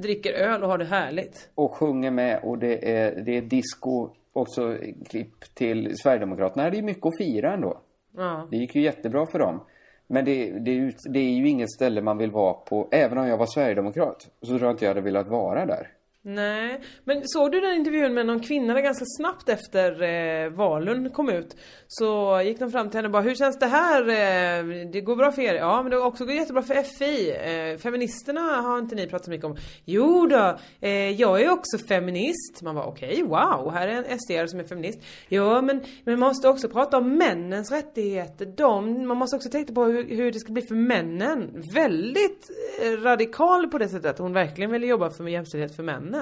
dricker 0.02 0.32
öl 0.32 0.62
och 0.62 0.68
har 0.70 0.78
det 0.78 0.84
härligt. 0.84 1.50
Och 1.54 1.74
sjunger 1.74 2.10
med 2.10 2.40
och 2.42 2.58
det 2.58 2.90
är, 2.96 3.20
det 3.20 3.36
är 3.36 3.42
disco. 3.42 4.08
Också 4.32 4.76
klipp 5.08 5.54
till 5.54 5.92
Sverigedemokraterna. 5.98 6.70
Det 6.70 6.76
är 6.76 6.80
ju 6.80 6.82
mycket 6.86 7.06
att 7.06 7.18
fira 7.18 7.52
ändå. 7.54 7.80
Ja. 8.16 8.48
Det 8.50 8.56
gick 8.56 8.74
ju 8.74 8.82
jättebra 8.82 9.26
för 9.32 9.38
dem. 9.38 9.60
Men 10.06 10.24
det, 10.24 10.50
det, 10.50 10.70
är 10.70 10.74
ju- 10.74 10.92
det 11.10 11.18
är 11.18 11.30
ju 11.32 11.48
inget 11.48 11.70
ställe 11.72 12.02
man 12.02 12.18
vill 12.18 12.30
vara 12.30 12.52
på. 12.54 12.88
Även 12.90 13.18
om 13.18 13.26
jag 13.26 13.36
var 13.38 13.46
Sverigedemokrat 13.46 14.28
så 14.42 14.46
tror 14.46 14.62
jag 14.62 14.70
inte 14.70 14.84
jag 14.84 14.90
hade 14.90 15.00
velat 15.00 15.28
vara 15.28 15.66
där. 15.66 15.88
Nej, 16.30 16.80
men 17.04 17.22
såg 17.24 17.52
du 17.52 17.60
den 17.60 17.74
intervjun 17.74 18.14
med 18.14 18.26
någon 18.26 18.40
kvinna 18.40 18.74
där 18.74 18.80
ganska 18.80 19.04
snabbt 19.18 19.48
efter 19.48 20.02
eh, 20.02 20.50
valen 20.50 21.10
kom 21.10 21.28
ut? 21.28 21.56
Så 21.86 22.40
gick 22.44 22.58
de 22.58 22.70
fram 22.70 22.90
till 22.90 22.98
henne 22.98 23.08
och 23.08 23.12
bara, 23.12 23.22
hur 23.22 23.34
känns 23.34 23.58
det 23.58 23.66
här? 23.66 24.00
Eh, 24.08 24.86
det 24.92 25.00
går 25.00 25.16
bra 25.16 25.32
för 25.32 25.42
er? 25.42 25.54
Ja, 25.54 25.82
men 25.82 25.90
det 25.90 25.96
har 25.96 26.04
också 26.04 26.24
går 26.24 26.34
jättebra 26.34 26.62
för 26.62 26.82
FI. 26.82 27.30
Eh, 27.30 27.78
feministerna 27.78 28.40
har 28.40 28.78
inte 28.78 28.94
ni 28.94 29.06
pratat 29.06 29.24
så 29.24 29.30
mycket 29.30 29.44
om. 29.44 29.56
Jo 29.84 30.26
då, 30.26 30.58
eh, 30.80 31.10
jag 31.10 31.42
är 31.42 31.50
också 31.50 31.78
feminist. 31.78 32.62
Man 32.62 32.74
var 32.74 32.84
okej, 32.84 33.22
wow, 33.22 33.70
här 33.72 33.88
är 33.88 33.92
en 33.92 34.18
SD 34.18 34.50
som 34.50 34.60
är 34.60 34.64
feminist. 34.64 34.98
Ja, 35.28 35.62
men, 35.62 35.80
men 36.04 36.20
man 36.20 36.28
måste 36.28 36.48
också 36.48 36.68
prata 36.68 36.96
om 36.98 37.14
männens 37.14 37.72
rättigheter. 37.72 38.46
De, 38.46 39.06
man 39.06 39.16
måste 39.16 39.36
också 39.36 39.50
tänka 39.50 39.72
på 39.72 39.84
hur, 39.84 40.16
hur 40.16 40.32
det 40.32 40.38
ska 40.38 40.52
bli 40.52 40.62
för 40.62 40.74
männen. 40.74 41.62
Väldigt 41.74 42.48
eh, 42.82 43.02
radikal 43.02 43.70
på 43.70 43.78
det 43.78 43.88
sättet 43.88 44.10
att 44.10 44.18
hon 44.18 44.32
verkligen 44.32 44.70
ville 44.70 44.86
jobba 44.86 45.10
för 45.10 45.28
jämställdhet 45.28 45.76
för 45.76 45.82
männen. 45.82 46.17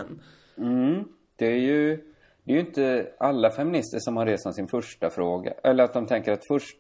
Mm. 0.59 1.05
Det 1.37 1.47
är 1.47 1.59
ju 1.59 1.97
det 2.45 2.53
är 2.53 2.55
ju 2.55 2.61
inte 2.61 3.13
alla 3.19 3.51
feminister 3.51 3.99
som 3.99 4.17
har 4.17 4.27
det 4.27 4.39
som 4.41 4.53
sin 4.53 4.69
första 4.69 5.11
fråga. 5.11 5.53
Eller 5.63 5.85
att 5.85 5.93
de 5.93 6.07
tänker 6.07 6.33
att 6.33 6.47
först, 6.49 6.77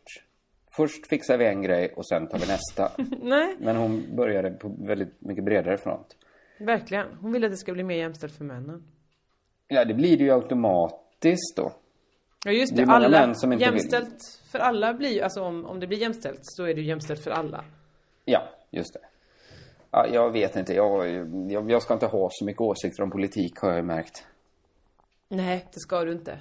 först 0.76 1.06
fixar 1.08 1.38
vi 1.38 1.46
en 1.46 1.62
grej 1.62 1.92
och 1.96 2.08
sen 2.08 2.26
tar 2.26 2.38
vi 2.38 2.46
nästa. 2.46 2.92
Nej, 3.22 3.56
Men 3.60 3.76
hon 3.76 4.16
började 4.16 4.50
på 4.50 4.74
väldigt 4.78 5.20
mycket 5.20 5.44
bredare 5.44 5.78
front. 5.78 6.16
verkligen. 6.58 7.06
Hon 7.20 7.32
vill 7.32 7.44
att 7.44 7.50
det 7.50 7.56
ska 7.56 7.72
bli 7.72 7.82
mer 7.82 7.96
jämställt 7.96 8.32
för 8.36 8.44
männen. 8.44 8.82
Ja, 9.68 9.84
det 9.84 9.94
blir 9.94 10.16
det 10.18 10.24
ju 10.24 10.30
automatiskt 10.30 11.56
då. 11.56 11.72
Ja 12.44 12.52
just 12.52 12.76
Det 12.76 12.84
det, 12.84 12.92
alla, 12.92 13.24
inte 13.24 13.46
vill. 13.48 13.60
jämställt 13.60 14.40
för 14.52 14.58
alla 14.58 14.94
blir 14.94 15.10
ju, 15.10 15.20
alltså 15.20 15.40
om, 15.42 15.64
om 15.66 15.80
det 15.80 15.86
blir 15.86 15.98
jämställt 15.98 16.40
så 16.42 16.64
är 16.64 16.74
det 16.74 16.80
ju 16.80 16.86
jämställt 16.86 17.20
för 17.24 17.30
alla. 17.30 17.64
Ja, 18.24 18.42
just 18.70 18.94
det. 18.94 19.00
Ja, 19.96 20.06
jag 20.06 20.30
vet 20.30 20.56
inte. 20.56 20.74
Jag, 20.74 21.08
jag, 21.50 21.70
jag 21.70 21.82
ska 21.82 21.94
inte 21.94 22.06
ha 22.06 22.28
så 22.32 22.44
mycket 22.44 22.60
åsikter 22.60 23.02
om 23.02 23.10
politik 23.10 23.58
har 23.58 23.72
jag 23.72 23.84
märkt. 23.84 24.26
Nej, 25.28 25.66
det 25.74 25.80
ska 25.80 26.04
du 26.04 26.12
inte. 26.12 26.38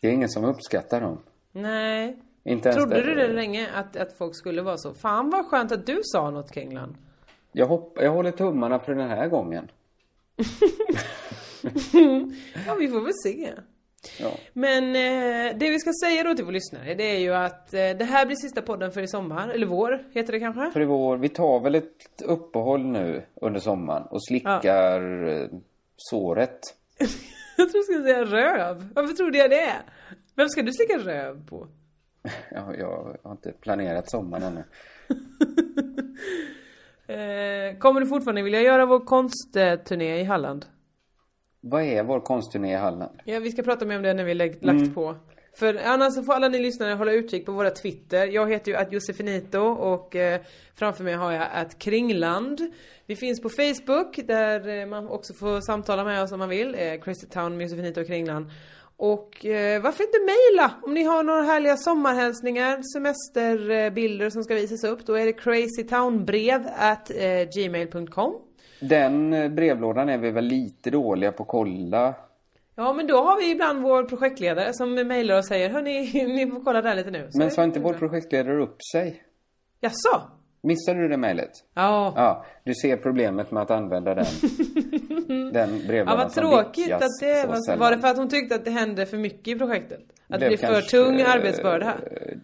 Det 0.00 0.08
är 0.08 0.12
ingen 0.12 0.28
som 0.28 0.44
uppskattar 0.44 1.00
dem. 1.00 1.22
Nej. 1.52 2.16
Inte 2.44 2.72
Trodde 2.72 3.02
du 3.02 3.14
det 3.14 3.28
länge 3.28 3.70
att, 3.74 3.96
att 3.96 4.12
folk 4.12 4.36
skulle 4.36 4.62
vara 4.62 4.76
så? 4.76 4.94
Fan 4.94 5.30
vad 5.30 5.46
skönt 5.46 5.72
att 5.72 5.86
du 5.86 6.00
sa 6.02 6.30
något 6.30 6.52
Kringlan. 6.52 6.96
Jag, 7.52 7.66
hopp, 7.66 7.98
jag 8.00 8.10
håller 8.10 8.32
tummarna 8.32 8.78
för 8.78 8.94
den 8.94 9.08
här 9.08 9.28
gången. 9.28 9.70
ja, 12.66 12.74
vi 12.78 12.88
får 12.88 13.00
väl 13.00 13.14
se. 13.24 13.52
Ja. 14.20 14.30
Men 14.52 14.84
eh, 14.84 15.58
det 15.58 15.70
vi 15.70 15.78
ska 15.78 15.90
säga 16.04 16.22
då 16.24 16.34
till 16.34 16.44
vår 16.44 16.52
lyssnare 16.52 16.94
det 16.94 17.16
är 17.16 17.18
ju 17.18 17.34
att 17.34 17.74
eh, 17.74 17.80
det 17.80 18.04
här 18.04 18.26
blir 18.26 18.36
sista 18.36 18.62
podden 18.62 18.92
för 18.92 19.02
i 19.02 19.08
sommar, 19.08 19.48
eller 19.48 19.66
vår 19.66 20.04
heter 20.12 20.32
det 20.32 20.40
kanske? 20.40 20.70
För 20.70 20.80
i 20.80 20.84
vår, 20.84 21.16
vi 21.16 21.28
tar 21.28 21.60
väl 21.60 21.74
ett 21.74 22.22
uppehåll 22.24 22.86
nu 22.86 23.22
under 23.34 23.60
sommaren 23.60 24.02
och 24.02 24.24
slickar 24.24 25.26
eh, 25.28 25.48
såret. 25.96 26.60
Jag 27.56 27.70
tror 27.70 27.80
du 27.80 27.82
skulle 27.82 28.02
säga 28.04 28.24
röv. 28.24 28.88
Varför 28.94 29.14
trodde 29.14 29.38
jag 29.38 29.50
det? 29.50 29.72
Vem 30.34 30.48
ska 30.48 30.62
du 30.62 30.72
slicka 30.72 30.98
röv 30.98 31.46
på? 31.46 31.68
Ja, 32.50 32.74
jag 32.78 33.18
har 33.22 33.32
inte 33.32 33.52
planerat 33.52 34.10
sommaren 34.10 34.42
ännu. 34.42 34.64
Eh, 37.06 37.78
kommer 37.78 38.00
du 38.00 38.06
fortfarande 38.06 38.42
vilja 38.42 38.60
göra 38.60 38.86
vår 38.86 39.00
konstturné 39.00 40.20
i 40.20 40.24
Halland? 40.24 40.66
Vad 41.66 41.82
är 41.82 42.02
vår 42.02 42.20
konstturné 42.20 42.72
i 42.72 42.76
Halland? 42.76 43.20
Ja, 43.24 43.38
vi 43.38 43.50
ska 43.50 43.62
prata 43.62 43.84
mer 43.84 43.96
om 43.96 44.02
det 44.02 44.14
när 44.14 44.24
vi 44.24 44.34
lagt 44.34 44.62
Mm. 44.62 44.94
på. 44.94 45.16
För 45.56 45.80
annars 45.84 46.14
så 46.14 46.22
får 46.22 46.32
alla 46.32 46.48
ni 46.48 46.58
lyssnare 46.58 46.94
hålla 46.94 47.12
utkik 47.12 47.46
på 47.46 47.52
våra 47.52 47.70
Twitter. 47.70 48.26
Jag 48.26 48.50
heter 48.52 48.70
ju 48.72 48.76
att 48.78 48.92
Josefinito 48.92 49.58
och 49.60 50.16
eh, 50.16 50.40
framför 50.74 51.04
mig 51.04 51.14
har 51.14 51.32
jag 51.32 51.46
att 51.52 51.78
Kringland. 51.78 52.60
Vi 53.06 53.16
finns 53.16 53.42
på 53.42 53.48
Facebook 53.48 54.20
där 54.26 54.68
eh, 54.80 54.86
man 54.86 55.08
också 55.08 55.34
får 55.34 55.60
samtala 55.60 56.04
med 56.04 56.22
oss 56.22 56.32
om 56.32 56.38
man 56.38 56.48
vill. 56.48 56.74
Eh, 56.74 57.00
Crazy 57.00 57.26
Town 57.26 57.60
Josefinito 57.60 58.00
och 58.00 58.06
Kringland. 58.06 58.46
Och 58.96 59.46
eh, 59.46 59.82
varför 59.82 60.04
inte 60.04 60.18
mejla? 60.20 60.70
Om 60.82 60.94
ni 60.94 61.02
har 61.04 61.22
några 61.22 61.42
härliga 61.42 61.76
sommarhälsningar, 61.76 62.80
semesterbilder 62.94 64.30
som 64.30 64.44
ska 64.44 64.54
visas 64.54 64.84
upp. 64.84 65.06
Då 65.06 65.14
är 65.14 65.26
det 65.26 65.32
crazytownbrev 65.32 66.66
at 66.78 67.10
eh, 67.10 67.48
gmail.com. 67.56 68.34
Den 68.88 69.32
eh, 69.32 69.48
brevlådan 69.48 70.08
är 70.08 70.18
vi 70.18 70.30
väl 70.30 70.44
lite 70.44 70.90
dåliga 70.90 71.32
på 71.32 71.42
att 71.42 71.48
kolla. 71.48 72.14
Ja 72.76 72.92
men 72.92 73.06
då 73.06 73.16
har 73.16 73.40
vi 73.40 73.50
ibland 73.50 73.82
vår 73.82 74.02
projektledare 74.02 74.72
som 74.72 74.94
mejlar 74.94 75.38
och 75.38 75.46
säger 75.46 75.70
Hörni, 75.70 76.24
ni 76.26 76.50
får 76.50 76.64
kolla 76.64 76.82
där 76.82 76.94
lite 76.94 77.10
nu. 77.10 77.26
Så 77.30 77.38
Men 77.38 77.50
sa 77.50 77.64
inte 77.64 77.80
vår 77.80 77.92
projektledare 77.94 78.62
upp 78.62 78.76
sig? 78.92 79.22
Jaså? 79.80 80.22
Missade 80.62 80.98
du 80.98 81.08
det 81.08 81.16
mejlet? 81.16 81.50
Ja. 81.74 82.12
Ja, 82.16 82.44
du 82.64 82.74
ser 82.74 82.96
problemet 82.96 83.50
med 83.50 83.62
att 83.62 83.70
använda 83.70 84.14
den, 84.14 84.24
den 85.52 85.52
Ja 85.80 85.86
brevlådan 85.86 86.18
vad 86.18 86.32
som 86.32 86.42
tråkigt 86.42 86.92
att 86.92 87.00
det 87.20 87.42
så 87.42 87.48
var, 87.48 87.56
sällan. 87.66 87.78
var 87.78 87.90
det 87.90 87.98
för 87.98 88.08
att 88.08 88.16
hon 88.16 88.28
tyckte 88.28 88.54
att 88.54 88.64
det 88.64 88.70
hände 88.70 89.06
för 89.06 89.16
mycket 89.16 89.48
i 89.48 89.58
projektet? 89.58 90.00
Att 90.28 90.40
det 90.40 90.48
blev 90.48 90.56
för 90.56 90.80
tung 90.80 91.20
eh, 91.20 91.30
arbetsbörda? 91.34 91.94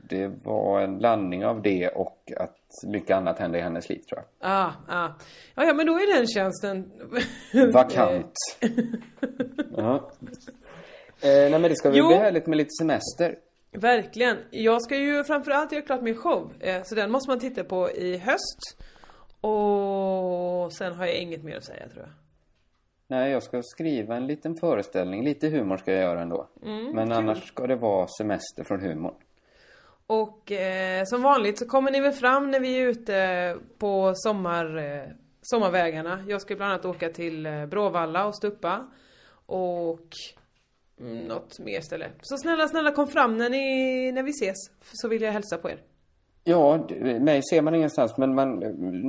Det 0.09 0.27
var 0.45 0.81
en 0.81 0.99
blandning 0.99 1.45
av 1.47 1.63
det 1.63 1.89
och 1.89 2.33
att 2.37 2.57
mycket 2.87 3.17
annat 3.17 3.39
hände 3.39 3.59
i 3.59 3.61
hennes 3.61 3.89
liv 3.89 3.99
tror 3.99 4.19
jag. 4.21 4.51
Ah, 4.51 4.73
ah. 4.89 5.09
Ja, 5.55 5.65
ja 5.65 5.75
men 5.75 5.87
då 5.87 5.95
är 5.95 6.17
den 6.19 6.27
tjänsten 6.27 6.91
Vakant. 7.73 8.33
ja. 9.77 10.11
Eh, 11.23 11.29
nej 11.29 11.51
men 11.51 11.63
det 11.63 11.77
ska 11.77 11.91
väl 11.91 12.07
bli 12.07 12.17
härligt 12.17 12.47
med 12.47 12.57
lite 12.57 12.71
semester. 12.81 13.37
Verkligen. 13.73 14.37
Jag 14.51 14.83
ska 14.83 14.97
ju 14.97 15.25
framförallt 15.25 15.73
göra 15.73 15.83
klart 15.83 16.03
min 16.03 16.17
show. 16.17 16.53
Eh, 16.61 16.83
Så 16.85 16.95
den 16.95 17.11
måste 17.11 17.31
man 17.31 17.39
titta 17.41 17.65
på 17.65 17.91
i 17.91 18.17
höst. 18.19 18.77
Och 19.41 20.73
sen 20.73 20.93
har 20.95 21.07
jag 21.07 21.15
inget 21.17 21.45
mer 21.45 21.57
att 21.57 21.65
säga 21.65 21.89
tror 21.89 22.03
jag. 22.03 22.11
Nej, 23.11 23.31
jag 23.31 23.43
ska 23.43 23.63
skriva 23.63 24.17
en 24.17 24.27
liten 24.27 24.55
föreställning. 24.55 25.25
Lite 25.25 25.49
humor 25.49 25.77
ska 25.77 25.93
jag 25.93 26.03
göra 26.03 26.23
ändå. 26.23 26.49
Mm, 26.63 26.85
men 26.95 27.09
kul. 27.09 27.17
annars 27.17 27.49
ska 27.49 27.67
det 27.67 27.77
vara 27.77 28.07
semester 28.07 28.65
från 28.65 28.81
humorn. 28.81 29.15
Och 30.07 30.53
eh, 30.53 31.05
som 31.05 31.23
vanligt 31.23 31.59
så 31.59 31.67
kommer 31.67 31.91
ni 31.91 32.01
väl 32.01 32.13
fram 32.13 32.51
när 32.51 32.61
vi 32.61 32.79
är 32.79 32.89
ute 32.89 33.57
på 33.79 34.13
sommar, 34.15 34.77
eh, 34.77 35.03
sommarvägarna. 35.43 36.25
Jag 36.29 36.41
ska 36.41 36.57
bland 36.57 36.73
annat 36.73 36.85
åka 36.85 37.09
till 37.09 37.47
eh, 37.47 37.67
Bråvalla 37.67 38.27
och 38.27 38.37
Stuppa. 38.37 38.87
Och 39.47 40.09
mm, 41.01 41.19
något 41.19 41.59
mer 41.59 41.81
ställe. 41.81 42.11
Så 42.21 42.37
snälla, 42.37 42.69
snälla 42.69 42.93
kom 42.93 43.07
fram 43.07 43.39
när, 43.39 43.51
ni, 43.51 44.13
när 44.13 44.23
vi 44.23 44.31
ses. 44.31 44.57
Så 44.93 45.09
vill 45.09 45.23
jag 45.23 45.33
hälsa 45.33 45.59
på 45.59 45.71
er. 45.71 45.81
Ja, 46.45 46.87
mig 47.21 47.43
ser 47.51 47.63
man 47.63 47.75
ingenstans 47.75 48.17
men 48.17 48.35
man, 48.35 48.59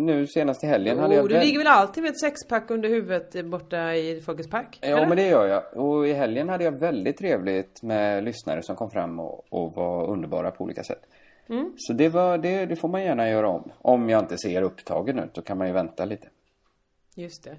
nu 0.05 0.27
senast 0.27 0.63
i 0.63 0.67
helgen 0.67 0.99
hade 0.99 1.15
jag 1.15 1.23
Oh, 1.23 1.29
du 1.29 1.39
ligger 1.39 1.57
väl 1.57 1.67
alltid 1.67 2.03
med 2.03 2.09
ett 2.11 2.19
sexpack 2.19 2.71
under 2.71 2.89
huvudet 2.89 3.45
borta 3.45 3.95
i 3.95 4.21
Folkets 4.21 4.49
Park? 4.49 4.79
Ja, 4.81 4.87
eller? 4.87 5.07
men 5.07 5.17
det 5.17 5.27
gör 5.27 5.47
jag. 5.47 5.85
Och 5.85 6.07
i 6.07 6.13
helgen 6.13 6.49
hade 6.49 6.63
jag 6.63 6.79
väldigt 6.79 7.17
trevligt 7.17 7.83
med 7.83 8.23
lyssnare 8.23 8.63
som 8.63 8.75
kom 8.75 8.91
fram 8.91 9.19
och, 9.19 9.53
och 9.53 9.73
var 9.73 10.07
underbara 10.09 10.51
på 10.51 10.63
olika 10.63 10.83
sätt. 10.83 11.01
Mm. 11.49 11.73
Så 11.77 11.93
det, 11.93 12.09
var, 12.09 12.37
det, 12.37 12.65
det 12.65 12.75
får 12.75 12.87
man 12.87 13.03
gärna 13.03 13.29
göra 13.29 13.49
om. 13.49 13.71
Om 13.77 14.09
jag 14.09 14.19
inte 14.19 14.37
ser 14.37 14.61
upptagen 14.61 15.19
ut, 15.19 15.33
då 15.33 15.41
kan 15.41 15.57
man 15.57 15.67
ju 15.67 15.73
vänta 15.73 16.05
lite. 16.05 16.27
Just 17.15 17.43
det. 17.43 17.55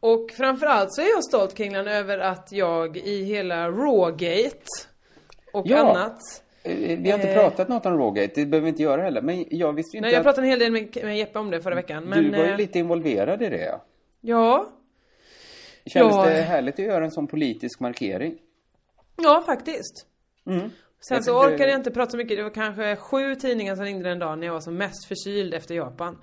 Och 0.00 0.30
framförallt 0.36 0.94
så 0.94 1.00
är 1.00 1.10
jag 1.14 1.24
stolt 1.24 1.54
Kringlan 1.54 1.88
över 1.88 2.18
att 2.18 2.48
jag 2.52 2.96
i 2.96 3.24
hela 3.24 3.68
Rawgate 3.70 4.64
och 5.52 5.66
Ja. 5.66 5.78
annat 5.78 6.18
Vi 6.64 7.10
har 7.10 7.18
inte 7.18 7.28
Eh. 7.28 7.34
pratat 7.34 7.68
något 7.68 7.86
om 7.86 7.98
Rågate, 7.98 8.40
det 8.40 8.46
behöver 8.46 8.64
vi 8.64 8.68
inte 8.68 8.82
göra 8.82 9.02
heller. 9.02 9.22
Men 9.22 9.44
jag 9.50 9.72
visste 9.72 9.96
inte 9.96 10.06
Nej, 10.06 10.12
jag 10.12 10.20
att 10.20 10.24
pratade 10.24 10.46
en 10.46 10.50
hel 10.50 10.58
del 10.58 10.72
med, 10.72 10.98
med 11.04 11.18
Jeppe 11.18 11.38
om 11.38 11.50
det 11.50 11.62
förra 11.62 11.74
veckan. 11.74 12.04
Men, 12.04 12.24
du 12.24 12.30
var 12.30 12.44
ju 12.44 12.50
eh, 12.50 12.56
lite 12.56 12.78
involverad 12.78 13.42
i 13.42 13.48
det. 13.48 13.64
Ja. 13.64 13.84
Ja. 14.20 14.72
Kändes 15.86 16.16
Ja. 16.16 16.24
det 16.24 16.30
härligt 16.30 16.74
att 16.74 16.84
göra 16.84 17.04
en 17.04 17.10
sån 17.10 17.26
politisk 17.26 17.80
markering? 17.80 18.38
Ja, 19.22 19.42
faktiskt. 19.46 20.06
Mm. 20.46 20.60
Sen 21.00 21.14
Jag 21.14 21.24
så 21.24 21.38
orkade 21.38 21.70
jag 21.70 21.80
inte 21.80 21.90
prata 21.90 22.10
så 22.10 22.16
mycket. 22.16 22.36
Det 22.36 22.42
var 22.42 22.50
kanske 22.50 22.96
sju 22.96 23.34
tidningar 23.34 23.76
som 23.76 23.84
ringde 23.84 24.08
den 24.08 24.18
dagen 24.18 24.40
när 24.40 24.46
jag 24.46 24.54
var 24.54 24.60
som 24.60 24.76
mest 24.76 25.04
förkyld 25.08 25.54
efter 25.54 25.74
Japan. 25.74 26.18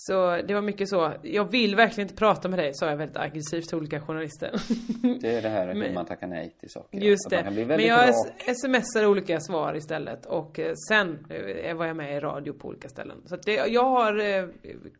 Så 0.00 0.42
det 0.48 0.54
var 0.54 0.62
mycket 0.62 0.88
så. 0.88 1.12
Jag 1.22 1.50
vill 1.50 1.76
verkligen 1.76 2.04
inte 2.08 2.18
prata 2.18 2.48
med 2.48 2.58
dig, 2.58 2.70
sa 2.74 2.86
jag 2.90 2.96
väldigt 2.96 3.16
aggressivt 3.16 3.68
till 3.68 3.78
olika 3.78 4.00
journalister. 4.00 4.50
Det 5.20 5.28
är 5.36 5.42
det 5.42 5.48
här 5.48 5.74
hur 5.74 5.94
man 5.94 6.06
tackar 6.06 6.26
nej 6.26 6.56
till 6.60 6.70
saker. 6.70 6.98
Just 6.98 7.30
det. 7.30 7.50
Men 7.50 7.80
jag 7.80 8.08
rak. 8.08 8.56
smsar 8.56 9.06
olika 9.06 9.40
svar 9.40 9.74
istället 9.76 10.26
och 10.26 10.58
eh, 10.58 10.74
sen 10.88 11.26
eh, 11.30 11.74
var 11.76 11.86
jag 11.86 11.96
med 11.96 12.16
i 12.16 12.20
radio 12.20 12.52
på 12.52 12.68
olika 12.68 12.88
ställen. 12.88 13.22
Så 13.24 13.36
det, 13.36 13.52
jag 13.52 13.84
har 13.84 14.18
eh, 14.18 14.44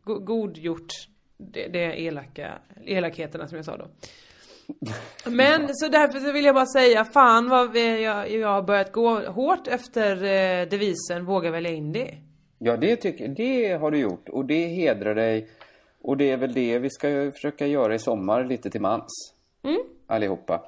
go- 0.03 0.19
godgjort 0.19 0.87
det, 1.37 1.67
det 1.67 2.01
elaka, 2.01 2.53
elakheterna 2.85 3.47
som 3.47 3.55
jag 3.55 3.65
sa 3.65 3.77
då. 3.77 3.87
Men 5.31 5.67
så 5.75 5.87
därför 5.87 6.19
så 6.19 6.31
vill 6.31 6.45
jag 6.45 6.55
bara 6.55 6.65
säga, 6.65 7.05
fan 7.05 7.49
vad 7.49 7.71
vi, 7.71 8.03
jag, 8.03 8.31
jag 8.31 8.47
har 8.47 8.61
börjat 8.63 8.91
gå 8.91 9.19
hårt 9.19 9.67
efter 9.67 10.23
eh, 10.23 10.67
devisen 10.69 11.25
Våga 11.25 11.51
välja 11.51 11.71
indie. 11.71 12.17
Ja, 12.59 12.77
det, 12.77 12.95
tycker, 12.95 13.27
det 13.27 13.73
har 13.81 13.91
du 13.91 13.99
gjort 13.99 14.29
och 14.29 14.45
det 14.45 14.67
hedrar 14.67 15.15
dig. 15.15 15.47
Och 16.01 16.17
det 16.17 16.31
är 16.31 16.37
väl 16.37 16.53
det 16.53 16.79
vi 16.79 16.89
ska 16.89 17.31
försöka 17.31 17.67
göra 17.67 17.95
i 17.95 17.99
sommar 17.99 18.43
lite 18.43 18.69
till 18.69 18.81
mans. 18.81 19.33
Mm. 19.63 19.79
Allihopa. 20.07 20.61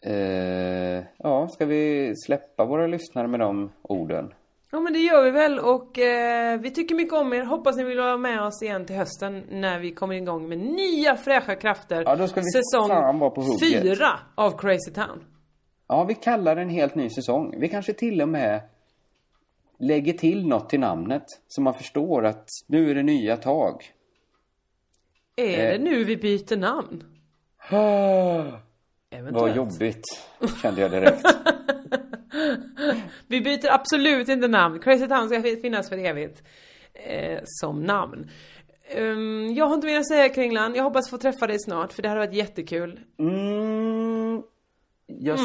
Eh, 0.00 1.04
ja, 1.16 1.48
ska 1.48 1.66
vi 1.66 2.12
släppa 2.16 2.64
våra 2.64 2.86
lyssnare 2.86 3.28
med 3.28 3.40
de 3.40 3.70
orden? 3.82 4.34
Ja 4.72 4.80
men 4.80 4.92
det 4.92 4.98
gör 4.98 5.24
vi 5.24 5.30
väl 5.30 5.58
och 5.58 5.98
eh, 5.98 6.60
vi 6.60 6.70
tycker 6.70 6.94
mycket 6.94 7.14
om 7.14 7.32
er. 7.32 7.44
Hoppas 7.44 7.76
ni 7.76 7.84
vill 7.84 7.98
vara 7.98 8.16
med 8.16 8.42
oss 8.42 8.62
igen 8.62 8.86
till 8.86 8.96
hösten 8.96 9.42
när 9.50 9.78
vi 9.78 9.92
kommer 9.94 10.14
igång 10.14 10.48
med 10.48 10.58
nya 10.58 11.16
fräscha 11.16 11.54
krafter. 11.54 12.02
Ja, 12.06 12.16
då 12.16 12.28
ska 12.28 12.40
vi 12.40 12.46
Säsong 12.50 12.88
fan 12.88 13.18
vara 13.18 13.30
på 13.30 13.40
hugget. 13.40 13.82
fyra 13.82 14.08
av 14.34 14.58
Crazy 14.58 14.90
Town. 14.94 15.24
Ja, 15.88 16.04
vi 16.04 16.14
kallar 16.14 16.56
det 16.56 16.62
en 16.62 16.68
helt 16.70 16.94
ny 16.94 17.10
säsong. 17.10 17.54
Vi 17.58 17.68
kanske 17.68 17.92
till 17.92 18.22
och 18.22 18.28
med 18.28 18.60
lägger 19.80 20.12
till 20.12 20.46
något 20.46 20.68
till 20.70 20.80
namnet. 20.80 21.24
Så 21.48 21.60
man 21.60 21.74
förstår 21.74 22.24
att 22.26 22.48
nu 22.66 22.90
är 22.90 22.94
det 22.94 23.02
nya 23.02 23.36
tag. 23.36 23.82
Är 25.36 25.58
Eh. 25.66 25.72
det 25.72 25.84
nu 25.84 26.04
vi 26.04 26.16
byter 26.16 26.56
namn? 26.56 27.04
Vad 27.70 28.52
Eventuellt. 29.10 29.56
jobbigt, 29.56 30.02
kände 30.62 30.80
jag 30.80 30.90
direkt. 30.90 31.22
Vi 33.26 33.40
byter 33.40 33.70
absolut 33.72 34.28
inte 34.28 34.48
namn. 34.48 34.78
Crazy 34.80 35.06
Town 35.08 35.28
ska 35.28 35.42
finnas 35.42 35.88
för 35.88 35.98
evigt. 35.98 36.42
Eh, 36.94 37.38
som 37.44 37.82
namn. 37.84 38.30
Ehm, 38.88 39.54
jag 39.54 39.66
har 39.66 39.74
inte 39.74 39.86
mer 39.86 39.98
att 39.98 40.08
säga 40.08 40.28
Kringlan. 40.28 40.74
Jag 40.74 40.84
hoppas 40.84 41.10
få 41.10 41.18
träffa 41.18 41.46
dig 41.46 41.58
snart 41.58 41.92
för 41.92 42.02
det 42.02 42.08
hade 42.08 42.20
varit 42.20 42.34
jättekul. 42.34 43.00
Mm, 43.18 44.42
jag 45.18 45.38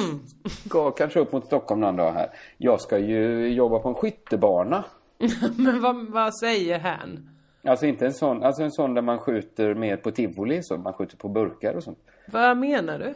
ska 0.66 0.92
kanske 0.92 1.20
upp 1.20 1.32
mot 1.32 1.46
Stockholm 1.46 1.82
någon 1.82 1.96
dag 1.96 2.12
här. 2.12 2.30
Jag 2.58 2.82
ska 2.82 2.98
ju 2.98 3.48
jobba 3.54 3.80
på 3.80 3.90
en 3.90 3.96
skyttebana. 3.96 4.84
Men 5.58 5.82
vad, 5.82 6.06
vad 6.12 6.38
säger 6.38 6.80
han? 6.80 7.30
Alltså 7.64 7.86
inte 7.86 8.06
en 8.06 8.14
sån, 8.14 8.44
alltså 8.44 8.64
en 8.64 8.72
sån 8.72 8.94
där 8.94 9.02
man 9.02 9.20
skjuter 9.20 9.74
mer 9.76 9.98
på 9.98 10.12
tivoli 10.12 10.60
så. 10.64 10.78
Man 10.78 10.94
skjuter 10.94 11.18
på 11.18 11.30
burkar 11.30 11.74
och 11.74 11.84
sånt. 11.84 12.00
Vad 12.32 12.58
menar 12.58 13.00
du? 13.00 13.14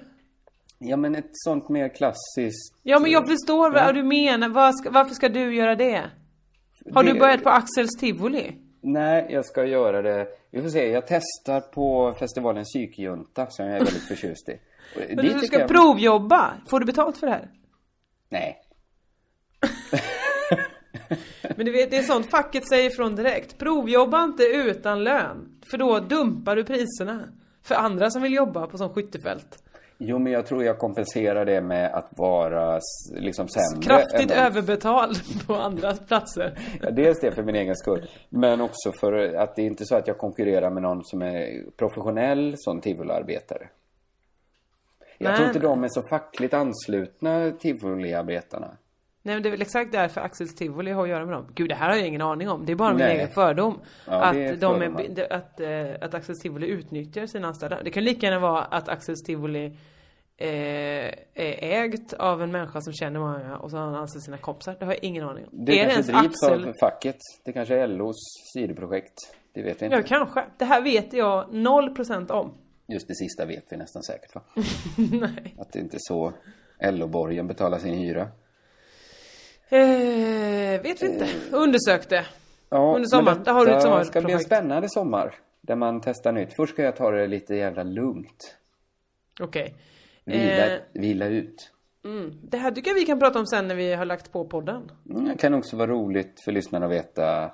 Ja 0.77 0.97
men 0.97 1.15
ett 1.15 1.29
sånt 1.31 1.69
mer 1.69 1.89
klassiskt... 1.89 2.75
Ja 2.83 2.99
men 2.99 3.11
jag 3.11 3.27
förstår 3.27 3.75
Ja. 3.77 3.85
vad 3.85 3.95
du 3.95 4.03
menar. 4.03 4.49
Vad 4.49 4.75
ska, 4.77 4.91
varför 4.91 5.15
ska 5.15 5.29
du 5.29 5.55
göra 5.55 5.75
det? 5.75 6.03
Har 6.93 7.03
Det- 7.03 7.13
du 7.13 7.19
börjat 7.19 7.43
på 7.43 7.49
Axels 7.49 7.97
tivoli? 7.99 8.55
Nej, 8.81 9.27
jag 9.29 9.45
ska 9.45 9.65
göra 9.65 10.01
det. 10.01 10.27
Vi 10.51 10.61
får 10.61 10.69
se. 10.69 10.91
Jag 10.91 11.03
testar 11.07 11.61
på 11.61 12.13
festivalen 12.19 12.63
Psykjunta 12.63 13.47
som 13.49 13.65
jag 13.65 13.75
är 13.75 13.79
väldigt 13.79 14.03
förtjust 14.07 14.49
i. 14.49 14.59
Men 15.15 15.25
du 15.25 15.39
ska 15.39 15.59
jag- 15.59 15.69
provjobba. 15.69 16.53
Får 16.69 16.79
du 16.79 16.85
betalt 16.85 17.17
för 17.17 17.27
det 17.27 17.33
här? 17.33 17.49
Nej. 18.29 18.57
Men 21.55 21.65
du 21.65 21.71
vet, 21.71 21.91
det 21.91 21.97
är 21.97 22.03
sånt 22.03 22.29
facket 22.31 22.67
säger 22.69 22.89
ifrån 22.89 23.15
direkt. 23.15 23.57
Provjobba 23.57 24.23
inte 24.23 24.43
utan 24.43 25.03
lön. 25.03 25.61
För 25.71 25.77
då 25.77 25.99
dumpar 25.99 26.55
du 26.55 26.63
priserna. 26.63 27.23
För 27.63 27.75
andra 27.75 28.09
som 28.09 28.21
vill 28.21 28.33
jobba 28.33 28.67
på 28.67 28.77
sån 28.77 28.93
skyttefält. 28.93 29.63
Jo, 30.01 30.19
men 30.19 30.33
jag 30.33 30.45
tror 30.45 30.63
jag 30.63 30.77
kompenserar 30.77 31.45
det 31.45 31.61
med 31.61 31.93
att 31.93 32.09
vara 32.17 32.79
liksom 33.11 33.47
sämre. 33.47 33.83
Kraftigt 33.83 34.31
än 34.31 34.45
överbetald 34.45 35.17
på 35.47 35.55
andra 35.55 35.93
platser. 35.93 36.57
Ja, 36.81 36.91
dels 36.91 37.19
det 37.19 37.31
för 37.31 37.43
min 37.43 37.55
egen 37.55 37.75
skull. 37.75 38.09
Men 38.29 38.61
också 38.61 38.91
för 38.91 39.35
att 39.35 39.55
det 39.55 39.61
är 39.61 39.65
inte 39.65 39.85
så 39.85 39.95
att 39.95 40.07
jag 40.07 40.17
konkurrerar 40.17 40.69
med 40.69 40.83
någon 40.83 41.05
som 41.05 41.21
är 41.21 41.63
professionell 41.77 42.53
som 42.57 42.81
tivoliarbetare. 42.81 43.69
Jag 45.17 45.29
Nej, 45.29 45.37
tror 45.37 45.47
inte 45.47 45.59
nej. 45.59 45.67
de 45.67 45.83
är 45.83 45.87
så 45.89 46.03
fackligt 46.09 46.53
anslutna, 46.53 47.51
tivoliarbetarna. 47.51 48.77
Nej 49.21 49.35
men 49.35 49.43
det 49.43 49.49
är 49.49 49.51
väl 49.51 49.61
exakt 49.61 49.91
därför 49.91 50.21
Axels 50.21 50.55
tivoli 50.55 50.91
har 50.91 51.03
att 51.03 51.09
göra 51.09 51.25
med 51.25 51.33
dem. 51.35 51.51
Gud 51.55 51.69
det 51.69 51.75
här 51.75 51.89
har 51.89 51.95
jag 51.95 52.07
ingen 52.07 52.21
aning 52.21 52.49
om. 52.49 52.65
Det 52.65 52.71
är 52.71 52.75
bara 52.75 52.89
min 52.93 52.97
Nej. 53.05 53.15
egen 53.15 53.29
fördom. 53.29 53.79
Ja, 54.07 54.31
det 54.33 54.43
är 54.45 54.53
att, 54.53 54.59
de 54.61 54.81
är, 54.81 55.09
det- 55.09 55.27
att, 55.29 55.59
eh, 55.59 56.05
att 56.07 56.13
Axels 56.13 56.39
tivoli 56.39 56.67
utnyttjar 56.67 57.25
sina 57.25 57.47
anställda. 57.47 57.83
Det 57.83 57.91
kan 57.91 58.03
lika 58.03 58.25
gärna 58.27 58.39
vara 58.39 58.63
att 58.63 58.89
Axels 58.89 59.23
tivoli 59.23 59.65
eh, 60.37 60.47
är 61.33 61.83
ägt 61.85 62.13
av 62.13 62.41
en 62.43 62.51
människa 62.51 62.81
som 62.81 62.93
känner 62.93 63.19
många 63.19 63.57
och 63.57 63.71
så 63.71 63.77
har 63.77 63.85
han 63.85 63.95
anställt 63.95 64.23
sina 64.25 64.37
kompisar. 64.37 64.75
Det 64.79 64.85
har 64.85 64.93
jag 64.93 65.03
ingen 65.03 65.23
aning 65.23 65.45
om. 65.51 65.65
Det 65.65 65.71
är 65.79 65.87
det 65.87 65.93
kanske 65.93 66.11
ens 66.11 66.21
drivs 66.21 66.43
Axel? 66.43 66.67
av 66.69 66.73
facket. 66.79 67.17
Det 67.45 67.53
kanske 67.53 67.75
är 67.75 67.87
LOs 67.87 68.15
sidoprojekt. 68.53 69.13
Det 69.53 69.61
vet 69.61 69.81
vi 69.81 69.85
inte. 69.85 69.97
Ja 69.97 70.03
kanske. 70.07 70.45
Det 70.57 70.65
här 70.65 70.81
vet 70.81 71.13
jag 71.13 71.45
0% 71.51 72.31
om. 72.31 72.53
Just 72.87 73.07
det 73.07 73.15
sista 73.15 73.45
vet 73.45 73.63
vi 73.69 73.77
nästan 73.77 74.03
säkert 74.03 74.35
va? 74.35 74.41
Nej. 75.11 75.55
Att 75.59 75.71
det 75.73 75.79
inte 75.79 75.95
är 75.97 76.01
så 76.01 76.33
LO-borgen 76.91 77.47
betalar 77.47 77.77
sin 77.77 77.93
hyra. 77.93 78.27
Eh, 79.69 80.81
vet 80.81 81.01
vi 81.01 81.05
inte. 81.05 81.27
Undersökte. 81.51 82.25
Ja, 82.69 82.95
Under 82.95 83.07
sommaren. 83.09 83.43
Där 83.43 83.53
har 83.53 83.65
du 83.65 83.71
ett 83.71 83.81
sommarprojekt. 83.81 84.11
ska 84.11 84.21
bli 84.21 84.33
en 84.33 84.39
spännande 84.39 84.89
sommar. 84.89 85.35
Där 85.61 85.75
man 85.75 86.01
testar 86.01 86.31
nytt. 86.31 86.53
Först 86.55 86.73
ska 86.73 86.83
jag 86.83 86.95
ta 86.95 87.11
det 87.11 87.27
lite 87.27 87.55
jävla 87.55 87.83
lugnt. 87.83 88.57
Okej. 89.41 89.75
Vila, 90.25 90.65
Eh, 90.67 90.79
vila 90.93 91.25
ut. 91.25 91.71
mm. 92.05 92.39
Det 92.43 92.57
här 92.57 92.71
tycker 92.71 92.89
jag 92.91 92.95
vi 92.95 93.05
kan 93.05 93.19
prata 93.19 93.39
om 93.39 93.45
sen 93.47 93.67
när 93.67 93.75
vi 93.75 93.93
har 93.93 94.05
lagt 94.05 94.31
på 94.31 94.45
podden. 94.45 94.91
Mm, 95.09 95.25
Det 95.25 95.35
kan 95.37 95.53
också 95.53 95.75
vara 95.77 95.91
roligt 95.91 96.43
för 96.45 96.51
lyssnarna 96.51 96.85
att 96.85 96.91
veta. 96.91 97.51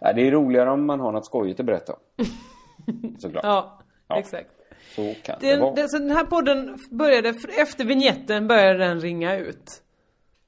Ja, 0.00 0.12
det 0.12 0.26
är 0.28 0.30
roligare 0.30 0.70
om 0.70 0.86
man 0.86 1.00
har 1.00 1.12
något 1.12 1.26
skojigt 1.26 1.60
att 1.60 1.66
berätta. 1.66 1.96
Såklart. 3.18 3.44
Ja, 3.44 3.82
Ja. 4.08 4.18
exakt. 4.18 4.50
Så 4.96 5.14
kan 5.22 5.36
det, 5.40 5.50
Den, 5.50 5.60
vara. 5.60 5.74
den, 5.74 5.88
så 5.88 5.98
den 5.98 6.10
här 6.10 6.24
podden 6.24 6.78
började, 6.90 7.28
efter 7.58 7.84
vignetten 7.84 8.48
började 8.48 8.78
den 8.78 9.00
ringa 9.00 9.36
ut. 9.36 9.82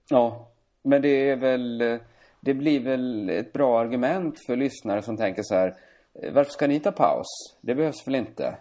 Ja, 0.08 0.48
men 0.82 1.02
det 1.02 1.30
är 1.30 1.36
väl... 1.36 1.98
Det 2.44 2.54
blir 2.54 2.80
väl 2.80 3.30
ett 3.30 3.52
bra 3.52 3.80
argument 3.80 4.38
för 4.46 4.56
lyssnare 4.56 5.02
som 5.02 5.16
tänker 5.16 5.42
så 5.42 5.54
här. 5.54 5.74
eh, 6.22 6.32
Varför 6.32 6.50
ska 6.52 6.66
ni 6.66 6.80
ta 6.80 6.92
paus? 6.92 7.26
Det 7.60 7.74
behövs 7.74 8.06
väl 8.06 8.14
inte? 8.14 8.56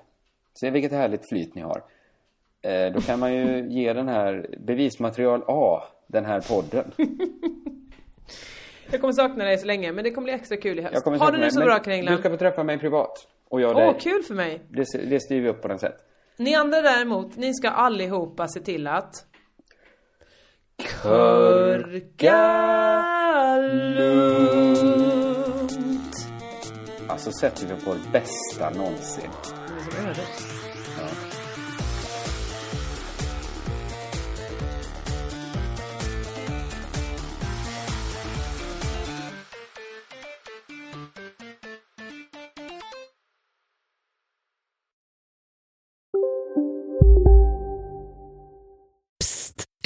Se 0.59 0.69
vilket 0.69 0.91
härligt 0.91 1.29
flyt 1.29 1.55
ni 1.55 1.61
har. 1.61 1.83
Eh, 2.61 2.93
Då 2.93 3.01
kan 3.01 3.19
man 3.19 3.33
ju 3.35 3.67
ge 3.69 3.93
den 3.93 4.07
här 4.07 4.55
bevismaterial 4.59 5.43
A, 5.47 5.83
den 6.07 6.25
här 6.25 6.41
podden. 6.41 6.91
Jag 8.91 9.01
kommer 9.01 9.13
sakna 9.13 9.43
dig 9.45 9.57
så 9.57 9.65
länge, 9.67 9.91
men 9.91 10.03
det 10.03 10.11
kommer 10.11 10.25
bli 10.25 10.33
extra 10.33 10.57
kul 10.57 10.79
i 10.79 10.81
höst. 10.81 11.05
Ha 11.05 11.31
det 11.31 11.37
nu 11.37 11.51
så 11.51 11.59
bra 11.59 11.79
Kringlan. 11.79 12.13
Du 12.15 12.19
ska 12.19 12.29
få 12.29 12.37
träffa 12.37 12.63
mig 12.63 12.77
privat. 12.79 13.27
Och 13.49 13.61
jag 13.61 13.71
Åh, 13.77 13.77
dig. 13.77 13.99
kul 13.99 14.23
för 14.23 14.33
mig. 14.35 14.61
Det, 14.69 14.85
det 15.09 15.19
styr 15.19 15.41
vi 15.41 15.49
upp 15.49 15.61
på 15.61 15.67
den 15.67 15.79
sätt. 15.79 15.95
Ni 16.37 16.55
andra 16.55 16.81
däremot, 16.81 17.37
ni 17.37 17.53
ska 17.53 17.69
allihopa 17.69 18.47
se 18.47 18.59
till 18.59 18.87
att 18.87 19.25
Körka 21.03 22.41
lugnt. 23.95 24.81
Alltså 27.07 27.31
sätter 27.31 27.67
vi 27.67 27.85
på 27.85 27.93
det 27.93 28.11
bästa 28.11 28.69
någonsin. 28.69 29.29
Ja. 30.05 30.13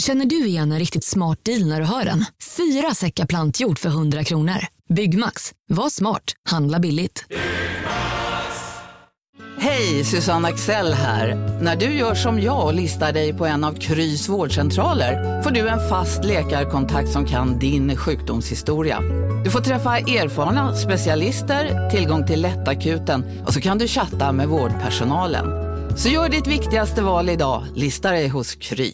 Känner 0.05 0.25
du 0.25 0.45
igen 0.45 0.71
en 0.71 0.79
riktigt 0.79 1.03
smart 1.03 1.39
deal 1.45 1.67
när 1.67 1.79
du 1.79 1.85
hör 1.85 2.05
den? 2.05 2.25
Fyra 2.57 2.93
säckar 2.93 3.25
plantjord 3.25 3.79
för 3.79 3.89
100 3.89 4.23
kronor. 4.23 4.57
Byggmax. 4.93 5.51
Var 5.67 5.89
smart. 5.89 6.23
Handla 6.49 6.79
billigt. 6.79 7.25
Hej, 9.57 10.03
Susanne 10.03 10.47
Axel 10.47 10.93
här. 10.93 11.35
När 11.61 11.75
du 11.75 11.85
gör 11.85 12.15
som 12.15 12.41
jag 12.41 12.65
och 12.65 12.73
listar 12.73 13.13
dig 13.13 13.33
på 13.33 13.45
en 13.45 13.63
av 13.63 13.73
Krys 13.73 14.29
vårdcentraler 14.29 15.41
får 15.41 15.51
du 15.51 15.67
en 15.67 15.89
fast 15.89 16.25
läkarkontakt 16.25 17.09
som 17.09 17.25
kan 17.25 17.59
din 17.59 17.97
sjukdomshistoria. 17.97 19.01
Du 19.43 19.51
får 19.51 19.61
träffa 19.61 19.97
erfarna 19.97 20.75
specialister, 20.75 21.89
tillgång 21.89 22.27
till 22.27 22.41
lättakuten 22.41 23.43
och 23.45 23.53
så 23.53 23.61
kan 23.61 23.77
du 23.77 23.87
chatta 23.87 24.31
med 24.31 24.47
vårdpersonalen. 24.47 25.45
Så 25.97 26.09
gör 26.09 26.29
ditt 26.29 26.47
viktigaste 26.47 27.01
val 27.01 27.29
idag, 27.29 27.63
lista 27.75 28.11
dig 28.11 28.27
hos 28.27 28.55
Kry. 28.55 28.93